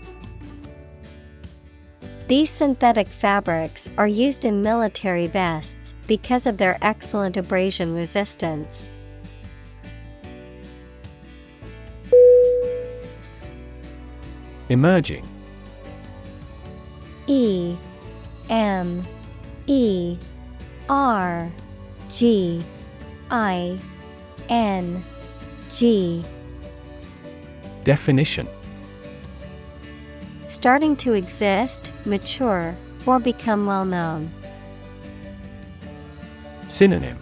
[2.28, 8.90] These synthetic fabrics are used in military vests because of their excellent abrasion resistance.
[14.68, 15.26] Emerging
[17.28, 17.78] E
[18.50, 19.08] M
[19.68, 20.18] E
[20.90, 21.50] R
[22.10, 22.62] G
[23.30, 23.80] I
[24.50, 25.02] N
[25.70, 26.26] G
[27.86, 28.50] Definition
[30.50, 32.76] Starting to exist, mature,
[33.06, 34.30] or become well known.
[36.72, 37.20] Synonym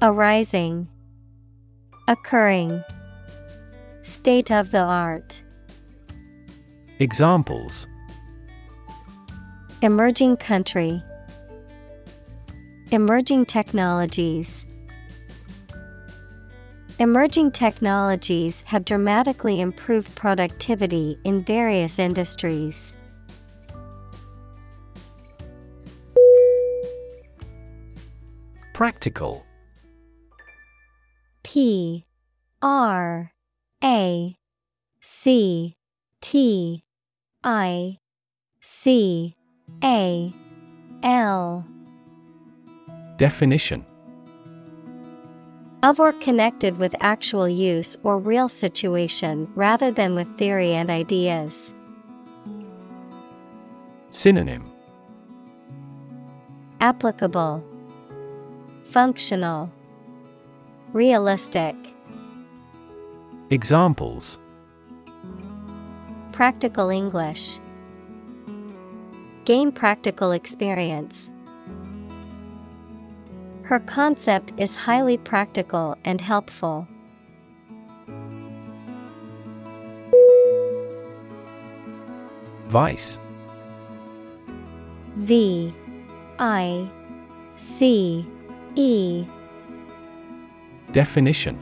[0.00, 0.88] Arising,
[2.08, 2.82] Occurring,
[4.02, 5.42] State of the art.
[6.98, 7.86] Examples
[9.82, 11.02] Emerging country,
[12.90, 14.66] Emerging technologies.
[16.98, 22.96] Emerging technologies have dramatically improved productivity in various industries.
[28.76, 29.42] Practical.
[31.42, 32.04] P
[32.60, 33.32] R
[33.82, 34.36] A
[35.00, 35.76] C
[36.20, 36.84] T
[37.42, 37.96] I
[38.60, 39.34] C
[39.82, 40.34] A
[41.02, 41.64] L.
[43.16, 43.86] Definition.
[45.82, 51.72] Of or connected with actual use or real situation rather than with theory and ideas.
[54.10, 54.70] Synonym.
[56.82, 57.64] Applicable,
[58.86, 59.68] Functional,
[60.92, 61.74] Realistic.
[63.50, 64.38] Examples
[66.30, 67.58] Practical English.
[69.44, 71.30] Gain practical experience.
[73.62, 76.86] Her concept is highly practical and helpful.
[82.68, 83.18] Vice
[85.16, 85.74] V
[86.38, 86.88] I
[87.56, 88.24] C
[88.76, 89.26] E.
[90.92, 91.58] Definition.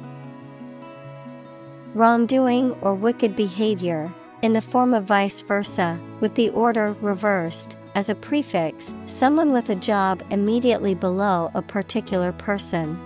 [1.95, 4.13] Wrongdoing or wicked behavior,
[4.43, 9.71] in the form of vice versa, with the order reversed, as a prefix, someone with
[9.71, 12.99] a job immediately below a particular person.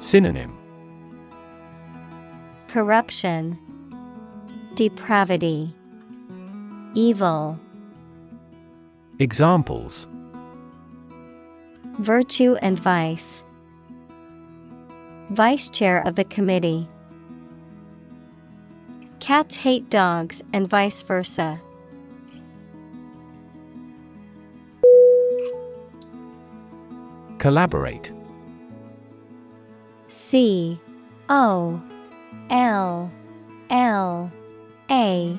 [0.00, 0.58] Synonym.
[2.66, 3.56] Corruption,
[4.74, 5.72] Depravity,
[6.94, 7.58] Evil.
[9.20, 10.08] Examples
[11.98, 13.42] Virtue and vice.
[15.30, 16.88] Vice chair of the committee.
[19.18, 21.60] Cats hate dogs and vice versa.
[27.38, 28.12] Collaborate
[30.06, 30.80] C
[31.28, 31.82] O
[32.48, 33.10] L
[33.70, 34.32] L
[34.88, 35.36] A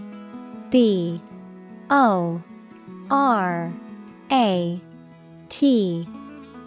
[0.69, 1.21] B
[1.89, 2.43] O
[3.09, 3.73] R
[4.29, 4.81] A
[5.47, 6.07] T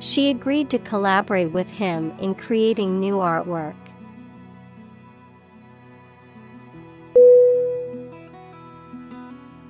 [0.00, 3.76] She agreed to collaborate with him in creating new artwork.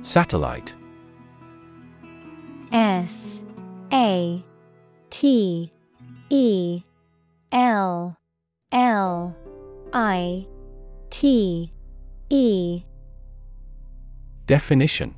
[0.02, 0.72] Satellite.
[2.72, 3.40] S
[3.92, 4.44] A
[5.10, 5.72] T
[6.30, 6.82] E
[7.50, 8.16] L
[8.70, 9.36] L
[9.92, 10.46] I
[11.10, 11.72] T
[12.30, 12.82] E.
[14.46, 15.16] Definition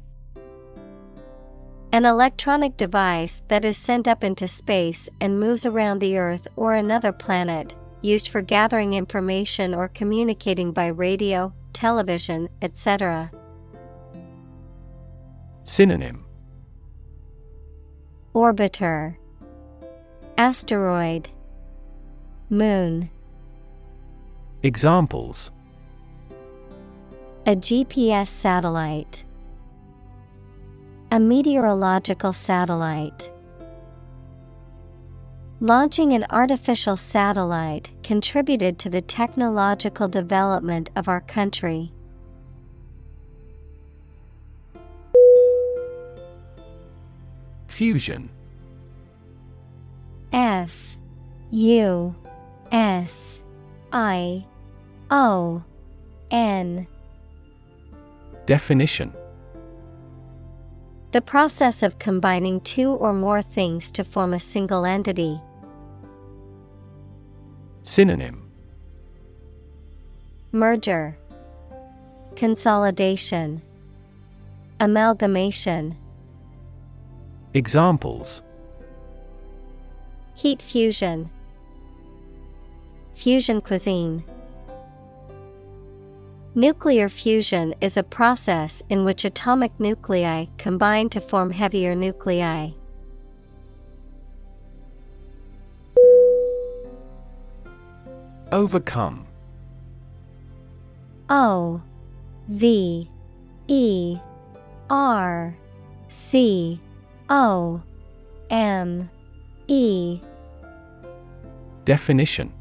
[1.95, 6.73] An electronic device that is sent up into space and moves around the Earth or
[6.75, 13.31] another planet, used for gathering information or communicating by radio, television, etc.
[15.65, 16.25] Synonym.
[18.35, 19.17] Orbiter.
[20.39, 21.29] Asteroid.
[22.49, 23.11] Moon.
[24.63, 25.51] Examples.
[27.45, 29.27] A GPS satellite
[31.13, 33.31] A meteorological satellite.
[35.61, 41.93] Launching an artificial satellite contributed to the technological development of our country.
[47.67, 48.31] Fusion.
[50.33, 50.97] F
[51.51, 52.15] U
[52.71, 53.43] S
[53.93, 54.47] I
[55.11, 55.63] O
[56.31, 56.87] N.
[58.47, 59.13] Definition
[61.13, 65.39] The process of combining two or more things to form a single entity.
[67.83, 68.51] Synonym.
[70.53, 71.19] Merger.
[72.35, 73.61] Consolidation.
[74.81, 75.99] Amalgamation.
[77.53, 78.41] Examples.
[80.35, 81.29] Heat fusion.
[83.15, 84.25] Fusion cuisine
[86.55, 92.73] Nuclear fusion is a process in which atomic nuclei combine to form heavier nuclei.
[98.53, 99.27] Overcome.
[101.31, 101.81] O
[102.49, 103.09] V
[103.69, 104.19] E
[104.91, 105.57] R
[106.11, 106.79] C
[107.31, 107.81] O
[108.51, 109.09] M
[109.69, 110.21] E.
[111.87, 112.53] Definition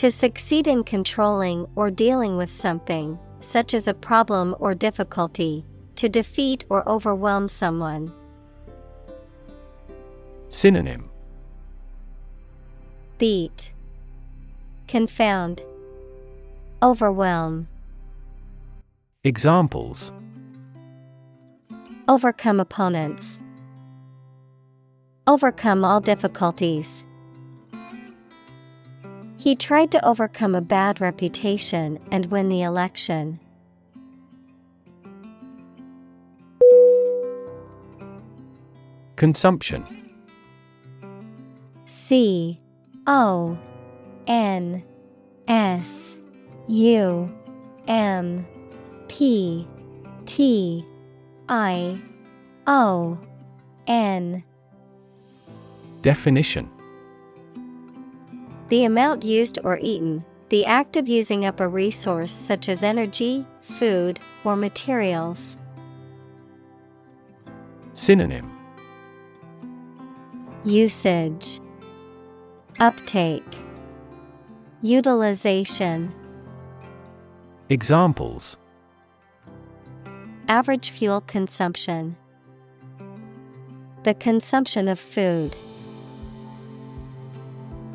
[0.00, 5.62] To succeed in controlling or dealing with something, such as a problem or difficulty,
[5.96, 8.10] to defeat or overwhelm someone.
[10.48, 11.10] Synonym.
[13.18, 13.74] Beat,
[14.88, 15.60] Confound,
[16.82, 17.68] Overwhelm,
[19.22, 20.12] Examples.
[22.08, 23.38] Overcome opponents,
[25.26, 27.04] Overcome all difficulties.
[29.40, 33.40] He tried to overcome a bad reputation and win the election.
[39.16, 39.82] Consumption.
[41.86, 42.60] C
[43.06, 43.58] O
[44.26, 44.84] N
[45.48, 46.18] S
[46.68, 47.34] U
[47.88, 48.46] M
[49.08, 49.66] P
[50.26, 50.84] T
[51.48, 51.98] I
[52.66, 53.18] O
[53.86, 54.44] N.
[56.02, 56.68] Definition
[58.70, 63.44] The amount used or eaten, the act of using up a resource such as energy,
[63.60, 65.58] food, or materials.
[67.94, 68.48] Synonym
[70.64, 71.60] Usage
[72.78, 73.42] Uptake
[74.82, 76.14] Utilization
[77.70, 78.56] Examples
[80.46, 82.16] Average fuel consumption.
[84.04, 85.56] The consumption of food.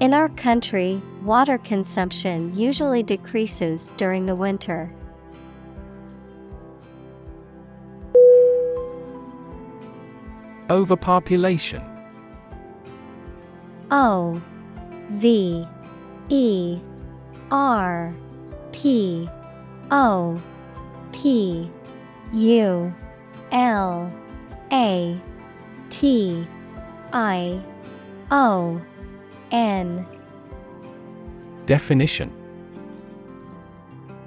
[0.02, 4.92] In our country, water consumption usually decreases during the winter.
[10.70, 11.82] Overpopulation
[13.90, 14.42] O
[15.12, 15.66] V
[16.28, 16.80] E
[17.52, 18.14] R
[18.74, 19.30] P
[19.92, 20.42] O
[21.14, 21.72] P
[22.34, 22.94] U
[23.54, 24.12] L
[24.74, 25.22] A
[25.90, 26.48] T
[27.14, 27.62] I
[28.32, 28.82] O
[29.52, 30.06] N.
[31.66, 32.32] Definition.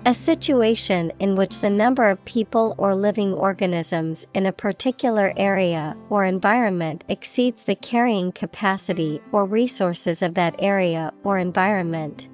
[0.07, 5.97] A situation in which the number of people or living organisms in a particular area
[6.09, 12.29] or environment exceeds the carrying capacity or resources of that area or environment.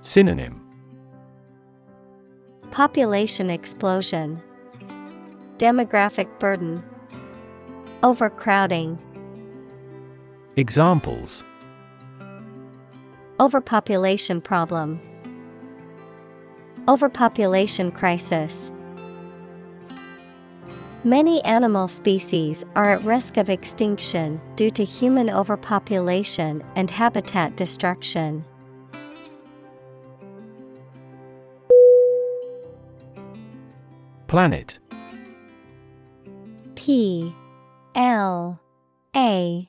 [0.00, 0.60] Synonym.
[2.72, 4.42] Population explosion,
[5.58, 6.82] Demographic burden,
[8.02, 8.98] Overcrowding.
[10.58, 11.44] Examples
[13.38, 14.98] Overpopulation problem.
[16.88, 18.72] Overpopulation crisis.
[21.04, 28.42] Many animal species are at risk of extinction due to human overpopulation and habitat destruction.
[34.26, 34.78] Planet
[36.76, 37.34] P
[37.94, 38.58] L
[39.14, 39.68] A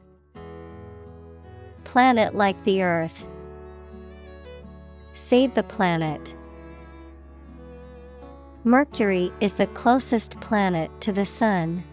[1.91, 3.27] Planet like the Earth.
[5.11, 6.33] Save the planet.
[8.63, 11.83] Mercury is the closest planet to the Sun.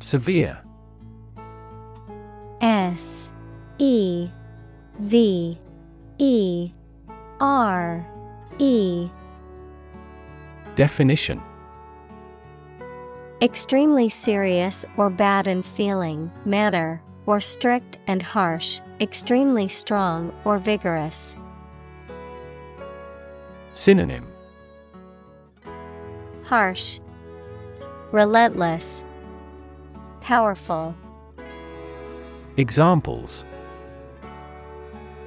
[0.00, 0.62] Severe
[2.60, 3.30] S
[3.78, 4.28] E
[4.98, 5.58] V
[6.18, 6.70] E
[7.40, 8.06] R
[8.58, 9.08] E
[10.74, 11.40] Definition
[13.42, 21.36] Extremely serious or bad in feeling, matter, or strict and harsh, extremely strong or vigorous.
[23.74, 24.26] Synonym
[26.44, 26.98] Harsh,
[28.10, 29.04] Relentless,
[30.22, 30.94] Powerful.
[32.56, 33.44] Examples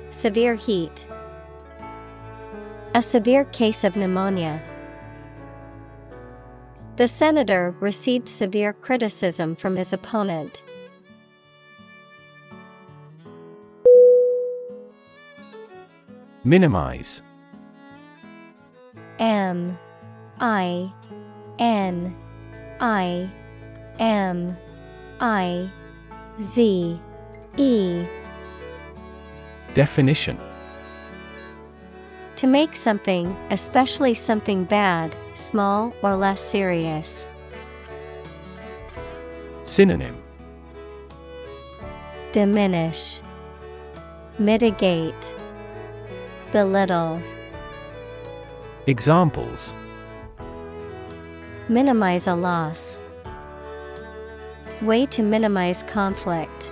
[0.10, 1.08] Severe heat.
[2.96, 4.64] A severe case of pneumonia.
[7.00, 10.64] The senator received severe criticism from his opponent.
[16.44, 17.22] Minimize.
[19.18, 19.80] M
[20.42, 20.92] I
[21.58, 22.14] N
[22.82, 23.30] I
[23.98, 24.58] M
[25.22, 25.72] I
[26.42, 27.00] Z
[27.56, 28.06] E.
[29.74, 30.38] Definition.
[32.36, 37.26] To make something, especially something bad, small or less serious.
[39.64, 40.22] Synonym
[42.32, 43.22] Diminish,
[44.38, 45.34] Mitigate,
[46.52, 47.22] Belittle,
[48.88, 49.74] Examples
[51.68, 53.00] Minimize a loss.
[54.82, 56.72] Way to minimize conflict.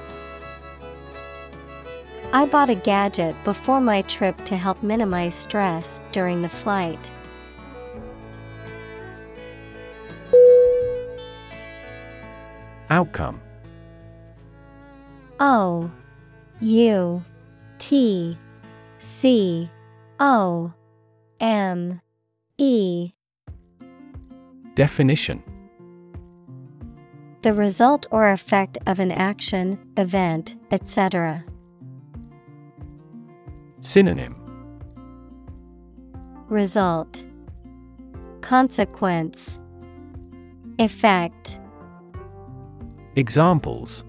[2.34, 7.12] I bought a gadget before my trip to help minimize stress during the flight.
[12.90, 13.42] Outcome.
[15.40, 15.92] O
[16.62, 17.22] U
[17.78, 18.38] T
[19.00, 19.70] C
[20.20, 20.74] O
[21.40, 22.02] M
[22.58, 23.12] E.
[24.76, 25.44] Definition.
[27.42, 31.46] The result or effect of an action, event, etc.
[33.82, 34.36] Synonym.
[36.50, 37.24] Result.
[38.42, 39.60] Consequence.
[40.80, 41.60] Effect
[43.18, 44.04] Examples.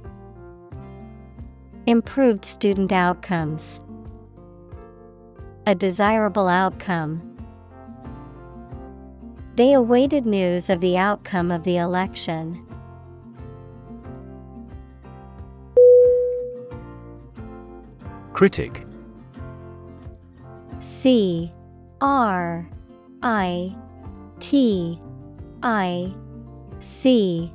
[1.87, 3.81] Improved student outcomes.
[5.67, 7.23] A desirable outcome.
[9.55, 12.63] They awaited news of the outcome of the election.
[18.35, 18.83] Critic.
[20.81, 21.51] C.
[22.03, 22.69] R.
[23.23, 23.75] I.
[24.39, 25.01] T.
[25.63, 26.13] I.
[26.81, 27.55] C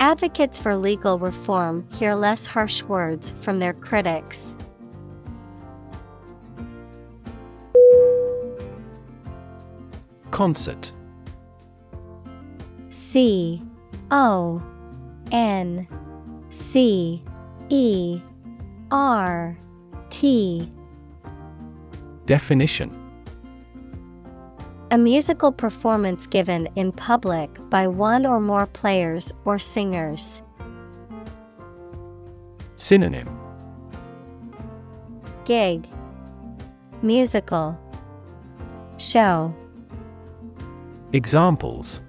[0.00, 4.54] Advocates for legal reform hear less harsh words from their critics.
[10.30, 10.92] Concert.
[12.90, 13.62] C
[14.10, 14.62] O
[15.32, 15.88] N
[16.50, 17.22] C
[17.70, 18.20] E
[18.90, 19.56] R
[20.10, 20.70] T.
[22.26, 23.05] Definition
[24.92, 30.42] A musical performance given in public by one or more players or singers.
[32.76, 33.28] Synonym
[35.44, 35.88] Gig
[37.02, 37.76] Musical
[38.98, 39.52] Show
[41.12, 42.00] Examples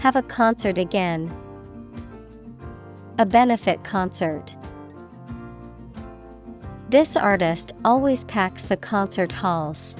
[0.00, 1.32] Have a concert again.
[3.20, 4.56] A benefit concert.
[6.88, 9.94] This artist always packs the concert halls.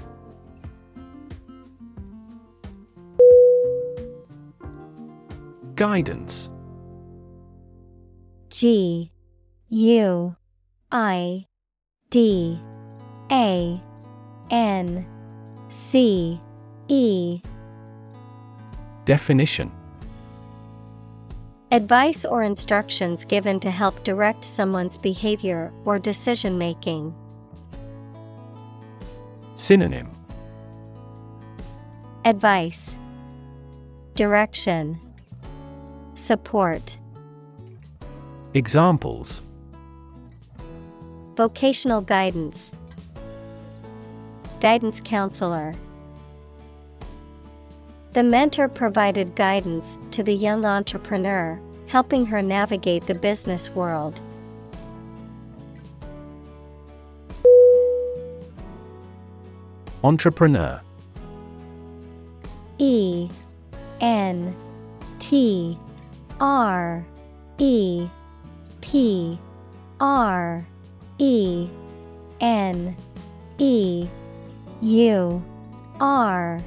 [5.80, 6.50] Guidance.
[8.50, 9.10] G
[9.70, 10.36] U
[10.92, 11.46] I
[12.10, 12.60] D
[13.32, 13.80] A
[14.50, 15.06] N
[15.70, 16.38] C
[16.88, 17.40] E.
[19.06, 19.72] Definition.
[21.72, 27.14] Advice or instructions given to help direct someone's behavior or decision making.
[29.54, 30.10] Synonym.
[32.26, 32.98] Advice.
[34.14, 35.00] Direction
[36.20, 36.98] Support.
[38.52, 39.40] Examples.
[41.34, 42.70] Vocational guidance.
[44.60, 45.72] Guidance counselor.
[48.12, 54.20] The mentor provided guidance to the young entrepreneur, helping her navigate the business world.
[60.04, 60.82] Entrepreneur.
[62.76, 63.30] E
[64.02, 64.54] N
[65.18, 65.78] T
[66.40, 67.06] R
[67.58, 68.08] E
[68.80, 69.38] P
[70.00, 70.66] R
[71.18, 71.68] E
[72.40, 72.96] N
[73.58, 74.06] E
[74.80, 75.44] U
[76.00, 76.60] R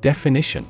[0.00, 0.66] Definition.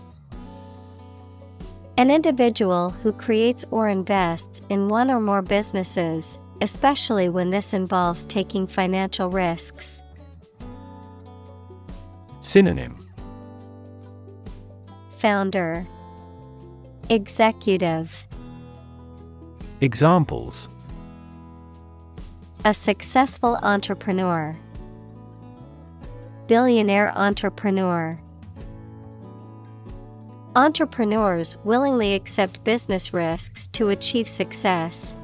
[1.99, 8.27] An individual who creates or invests in one or more businesses, especially when this involves
[8.27, 10.03] taking financial risks.
[12.43, 12.97] Synonym.
[15.17, 15.87] Founder
[17.09, 18.27] Executive
[19.81, 20.69] Examples
[22.65, 24.57] A successful entrepreneur.
[26.49, 28.19] Billionaire entrepreneur.
[30.57, 35.15] Entrepreneurs willingly accept business risks to achieve success.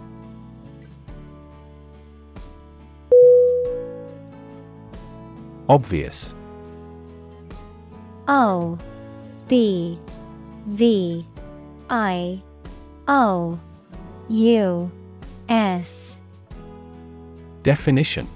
[5.68, 6.32] Obvious
[8.28, 8.78] O
[9.48, 9.98] B
[10.66, 11.26] V
[11.92, 12.42] I
[13.06, 13.60] O
[14.30, 14.90] U
[15.50, 16.16] S.
[17.62, 18.26] Definition.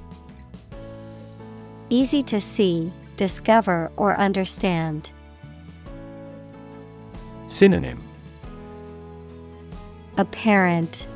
[1.89, 5.10] Easy to see, discover, or understand.
[7.47, 8.05] Synonym.
[10.18, 11.09] Apparent,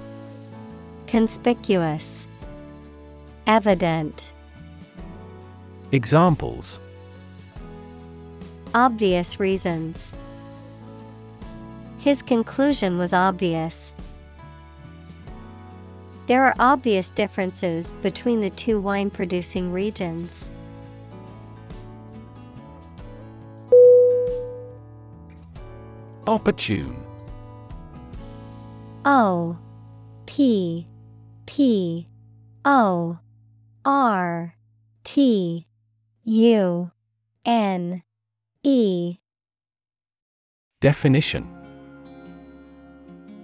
[1.06, 2.26] Conspicuous,
[3.46, 4.32] Evident,
[5.92, 6.80] Examples.
[8.74, 10.14] Obvious reasons.
[12.00, 13.94] His conclusion was obvious.
[16.28, 20.48] There are obvious differences between the two wine producing regions.
[26.26, 26.96] Opportune
[29.04, 29.58] O
[30.24, 30.86] P
[31.44, 32.06] P
[32.64, 33.18] O
[33.84, 34.54] R
[35.04, 35.66] T
[36.24, 36.90] U
[37.44, 38.02] N
[38.62, 39.18] E
[40.80, 41.59] Definition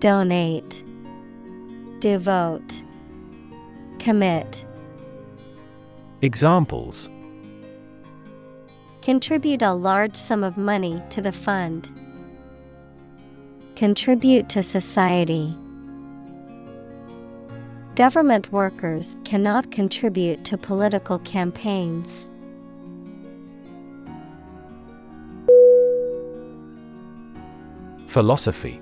[0.00, 0.82] Donate,
[1.98, 2.82] Devote,
[3.98, 4.64] Commit.
[6.22, 7.10] Examples
[9.02, 11.90] Contribute a large sum of money to the fund.
[13.76, 15.54] Contribute to society.
[17.94, 22.26] Government workers cannot contribute to political campaigns.
[28.06, 28.80] Philosophy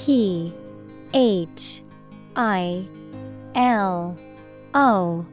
[0.00, 0.50] P
[1.12, 1.82] H
[2.34, 2.88] I
[3.54, 4.16] L
[4.72, 5.26] O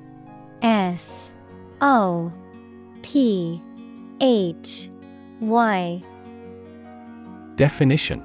[0.61, 1.31] S
[1.79, 2.33] O
[3.01, 3.61] P
[4.19, 4.89] H
[5.39, 6.03] Y.
[7.55, 8.21] Definition.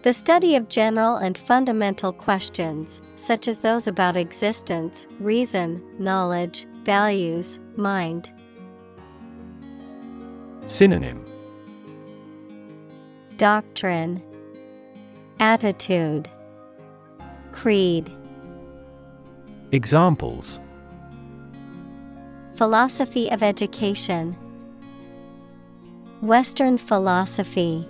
[0.00, 7.60] The study of general and fundamental questions, such as those about existence, reason, knowledge, values,
[7.76, 8.32] mind.
[10.64, 11.22] Synonym.
[13.36, 14.20] Doctrine,
[15.40, 16.28] Attitude,
[17.52, 18.10] Creed.
[19.70, 20.58] Examples
[22.54, 24.36] Philosophy of education,
[26.22, 27.86] Western philosophy.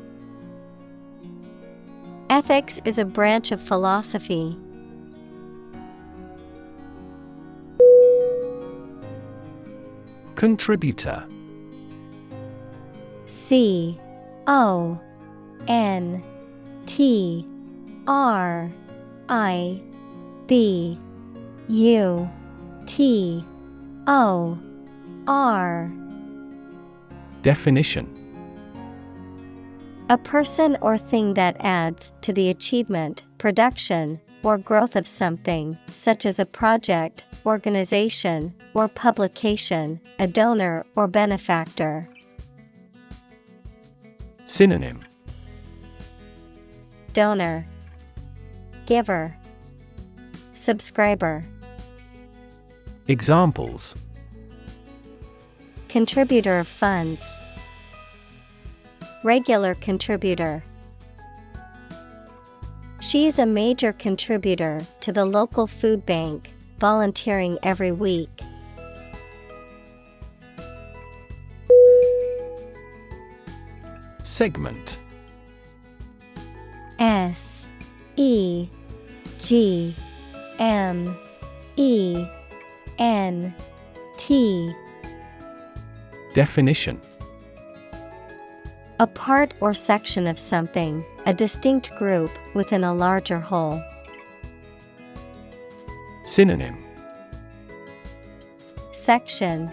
[2.28, 4.58] Ethics is a branch of philosophy.
[10.34, 11.26] Contributor
[13.26, 13.98] C
[14.46, 15.00] O
[15.66, 16.22] N
[16.88, 17.46] T
[18.06, 18.72] R
[19.28, 19.80] I
[20.46, 20.98] B
[21.68, 22.30] U
[22.86, 23.44] T
[24.06, 24.58] O
[25.26, 25.92] R.
[27.42, 28.14] Definition.
[30.08, 36.24] A person or thing that adds to the achievement, production, or growth of something, such
[36.24, 42.08] as a project, organization, or publication, a donor or benefactor.
[44.46, 45.00] Synonym
[47.12, 47.66] Donor,
[48.86, 49.36] Giver,
[50.52, 51.44] Subscriber,
[53.06, 53.94] Examples
[55.88, 57.34] Contributor of funds,
[59.24, 60.62] Regular contributor.
[63.00, 68.28] She is a major contributor to the local food bank, volunteering every week.
[74.22, 74.97] Segment
[76.98, 77.66] S
[78.16, 78.68] E
[79.38, 79.94] G
[80.58, 81.16] M
[81.76, 82.26] E
[82.98, 83.54] N
[84.16, 84.74] T.
[86.34, 87.00] Definition.
[89.00, 93.80] A part or section of something, a distinct group within a larger whole.
[96.24, 96.76] Synonym.
[98.90, 99.70] Section.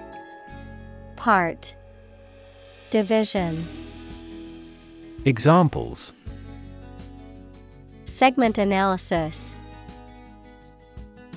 [1.15, 1.75] Part.
[2.91, 3.65] Division.
[5.25, 6.13] Examples
[8.15, 9.57] Segment analysis.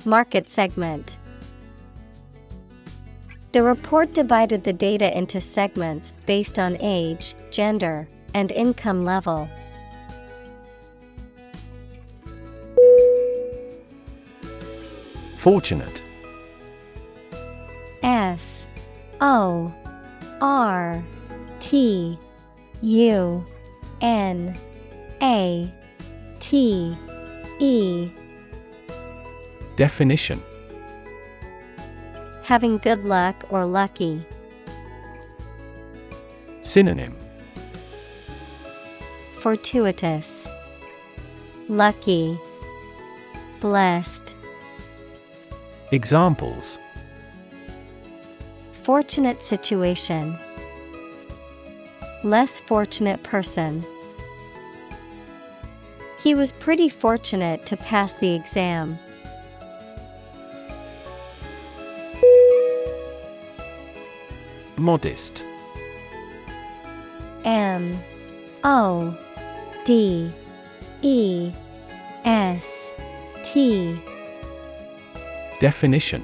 [0.05, 1.17] Market segment.
[3.51, 9.49] The report divided the data into segments based on age, gender, and income level.
[15.35, 16.01] Fortunate.
[18.03, 18.67] F.
[19.19, 19.73] O.
[20.39, 21.03] R.
[21.59, 22.17] T.
[22.81, 23.45] U.
[23.99, 24.57] N.
[25.21, 25.73] A
[26.49, 26.97] T
[27.59, 28.09] E
[29.75, 30.41] Definition
[32.41, 34.25] Having good luck or lucky.
[36.61, 37.15] Synonym
[39.33, 40.49] Fortuitous,
[41.67, 42.35] Lucky,
[43.59, 44.35] Blessed.
[45.91, 46.79] Examples
[48.81, 50.35] Fortunate situation.
[52.23, 53.85] Less fortunate person.
[56.21, 58.99] He was pretty fortunate to pass the exam.
[64.75, 65.45] Modest
[67.45, 67.97] M
[68.63, 69.17] O
[69.85, 70.33] D
[71.01, 71.51] E
[72.25, 72.93] S
[73.43, 74.01] T
[75.59, 76.23] Definition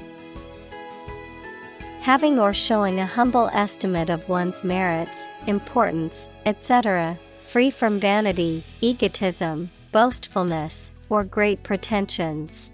[2.02, 9.72] Having or showing a humble estimate of one's merits, importance, etc., free from vanity, egotism,
[9.96, 12.70] boastfulness, or great pretensions.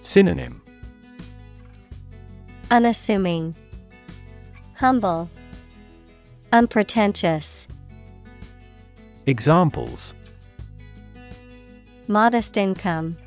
[0.00, 0.62] Synonym
[2.70, 3.54] Unassuming,
[4.76, 5.28] Humble,
[6.54, 7.68] Unpretentious.
[9.26, 10.14] Examples
[12.06, 13.18] Modest income.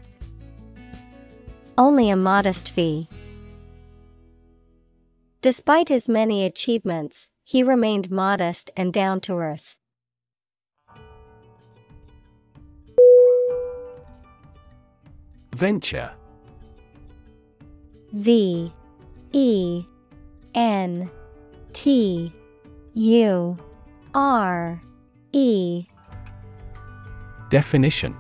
[1.77, 3.07] Only a modest fee.
[5.41, 9.75] Despite his many achievements, he remained modest and down to earth.
[15.55, 16.11] Venture.
[18.13, 18.73] V
[19.33, 19.85] E
[20.55, 21.09] N
[21.73, 22.33] T
[22.93, 23.57] U
[24.13, 24.81] R
[25.33, 25.85] E.
[27.49, 28.15] Definition.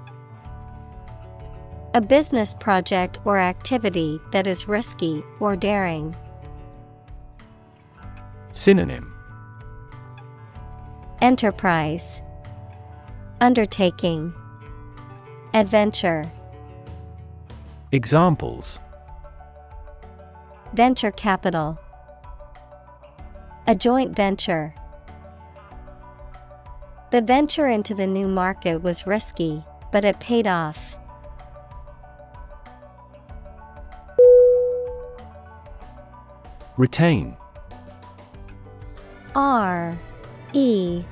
[1.93, 6.15] A business project or activity that is risky or daring.
[8.51, 9.13] Synonym.
[11.21, 12.21] Enterprise.
[13.39, 14.33] Undertaking.
[15.53, 16.31] Adventure
[17.93, 18.79] Examples
[20.73, 21.77] Venture capital
[23.67, 24.73] A joint venture.
[27.11, 30.95] The venture into the new market was risky, but it paid off.
[36.77, 37.35] Retain
[39.35, 39.99] R
[40.53, 41.03] E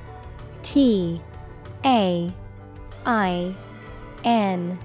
[0.62, 1.20] T
[1.84, 2.32] A
[3.04, 3.54] I
[4.24, 4.78] N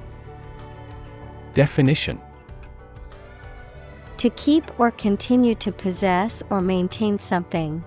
[1.55, 2.19] Definition
[4.17, 7.81] To keep or continue to possess or maintain something.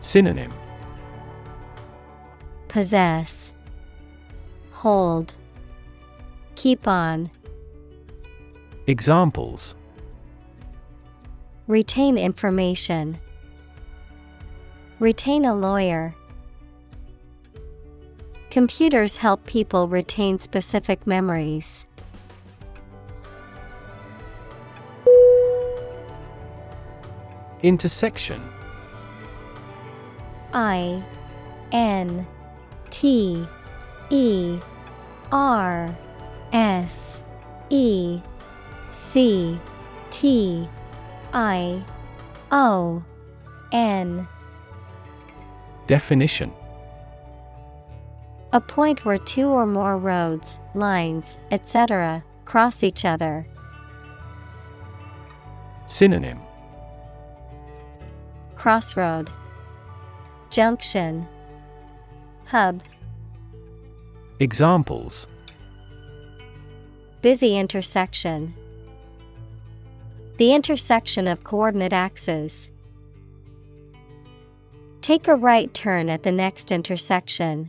[0.00, 0.52] Synonym
[2.68, 3.52] Possess
[4.72, 5.34] Hold
[6.54, 7.30] Keep on
[8.86, 9.74] Examples
[11.66, 13.18] Retain information.
[15.00, 16.14] Retain a lawyer.
[18.56, 21.86] Computers help people retain specific memories.
[27.62, 28.40] Intersection.
[30.54, 31.04] I
[31.70, 32.26] N
[32.88, 33.46] T
[34.08, 34.58] E
[35.30, 35.94] R
[36.54, 37.20] S
[37.68, 38.22] E
[38.90, 39.60] C
[40.08, 40.66] T
[41.34, 41.84] I
[42.50, 43.04] O
[43.70, 44.26] N.
[45.86, 46.50] Definition
[48.56, 53.46] A point where two or more roads, lines, etc., cross each other.
[55.86, 56.40] Synonym
[58.54, 59.28] Crossroad
[60.48, 61.28] Junction
[62.46, 62.82] Hub
[64.40, 65.26] Examples
[67.20, 68.54] Busy intersection.
[70.38, 72.70] The intersection of coordinate axes.
[75.02, 77.68] Take a right turn at the next intersection.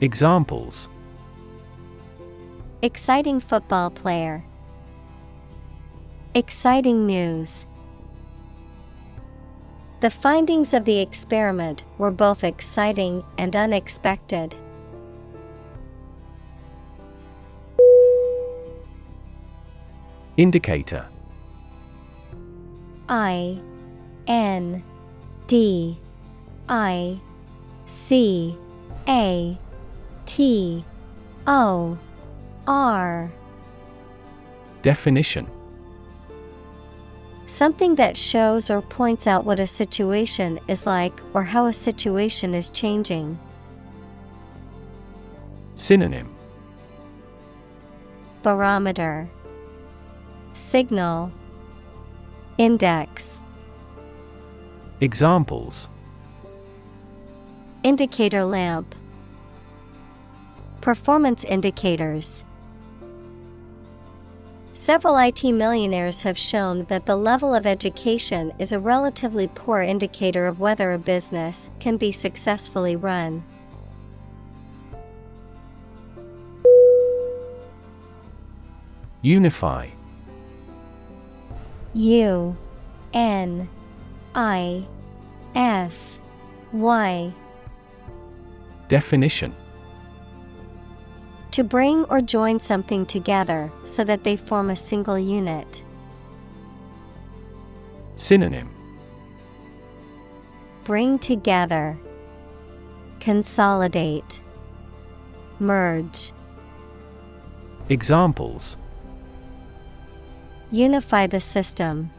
[0.00, 0.88] Examples
[2.82, 4.44] Exciting football player.
[6.34, 7.66] Exciting news.
[10.00, 14.56] The findings of the experiment were both exciting and unexpected.
[20.36, 21.06] Indicator
[23.08, 23.60] I
[24.26, 24.82] N
[25.46, 25.98] D
[26.68, 27.20] I
[27.86, 28.58] C
[29.08, 29.58] A
[30.26, 30.84] T
[31.46, 31.98] O
[32.66, 33.32] R.
[34.82, 35.50] Definition.
[37.46, 42.54] Something that shows or points out what a situation is like or how a situation
[42.54, 43.38] is changing.
[45.74, 46.34] Synonym.
[48.42, 49.28] Barometer.
[50.54, 51.32] Signal.
[52.56, 53.40] Index.
[55.00, 55.88] Examples.
[57.82, 58.94] Indicator lamp
[60.84, 62.44] Performance indicators.
[64.74, 70.46] Several IT millionaires have shown that the level of education is a relatively poor indicator
[70.46, 73.42] of whether a business can be successfully run.
[79.22, 79.88] Unify.
[81.94, 82.54] U
[83.14, 83.70] N
[84.34, 84.84] I
[85.54, 86.20] F
[86.72, 87.32] Y.
[88.88, 89.54] Definition
[91.54, 95.84] To bring or join something together so that they form a single unit.
[98.16, 98.74] Synonym
[100.82, 101.96] Bring together,
[103.20, 104.40] Consolidate,
[105.60, 106.32] Merge.
[107.88, 108.76] Examples
[110.72, 112.10] Unify the system.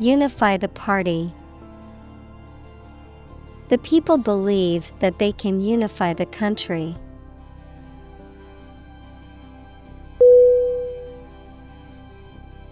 [0.00, 1.32] Unify the party.
[3.68, 6.96] The people believe that they can unify the country.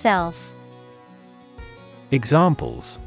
[0.00, 0.54] Self
[2.10, 2.98] Examples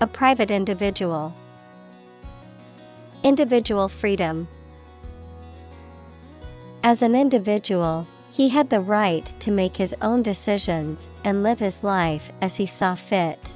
[0.00, 1.32] A private individual.
[3.22, 4.48] Individual freedom.
[6.82, 11.84] As an individual, he had the right to make his own decisions and live his
[11.84, 13.52] life as he saw fit.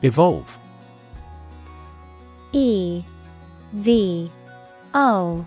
[0.00, 0.58] Evolve
[2.54, 3.04] E
[3.74, 4.30] V
[4.94, 5.46] O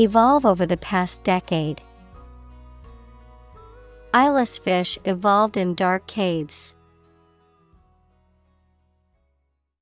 [0.00, 1.82] Evolve over the past decade.
[4.14, 6.76] Eyeless fish evolved in dark caves.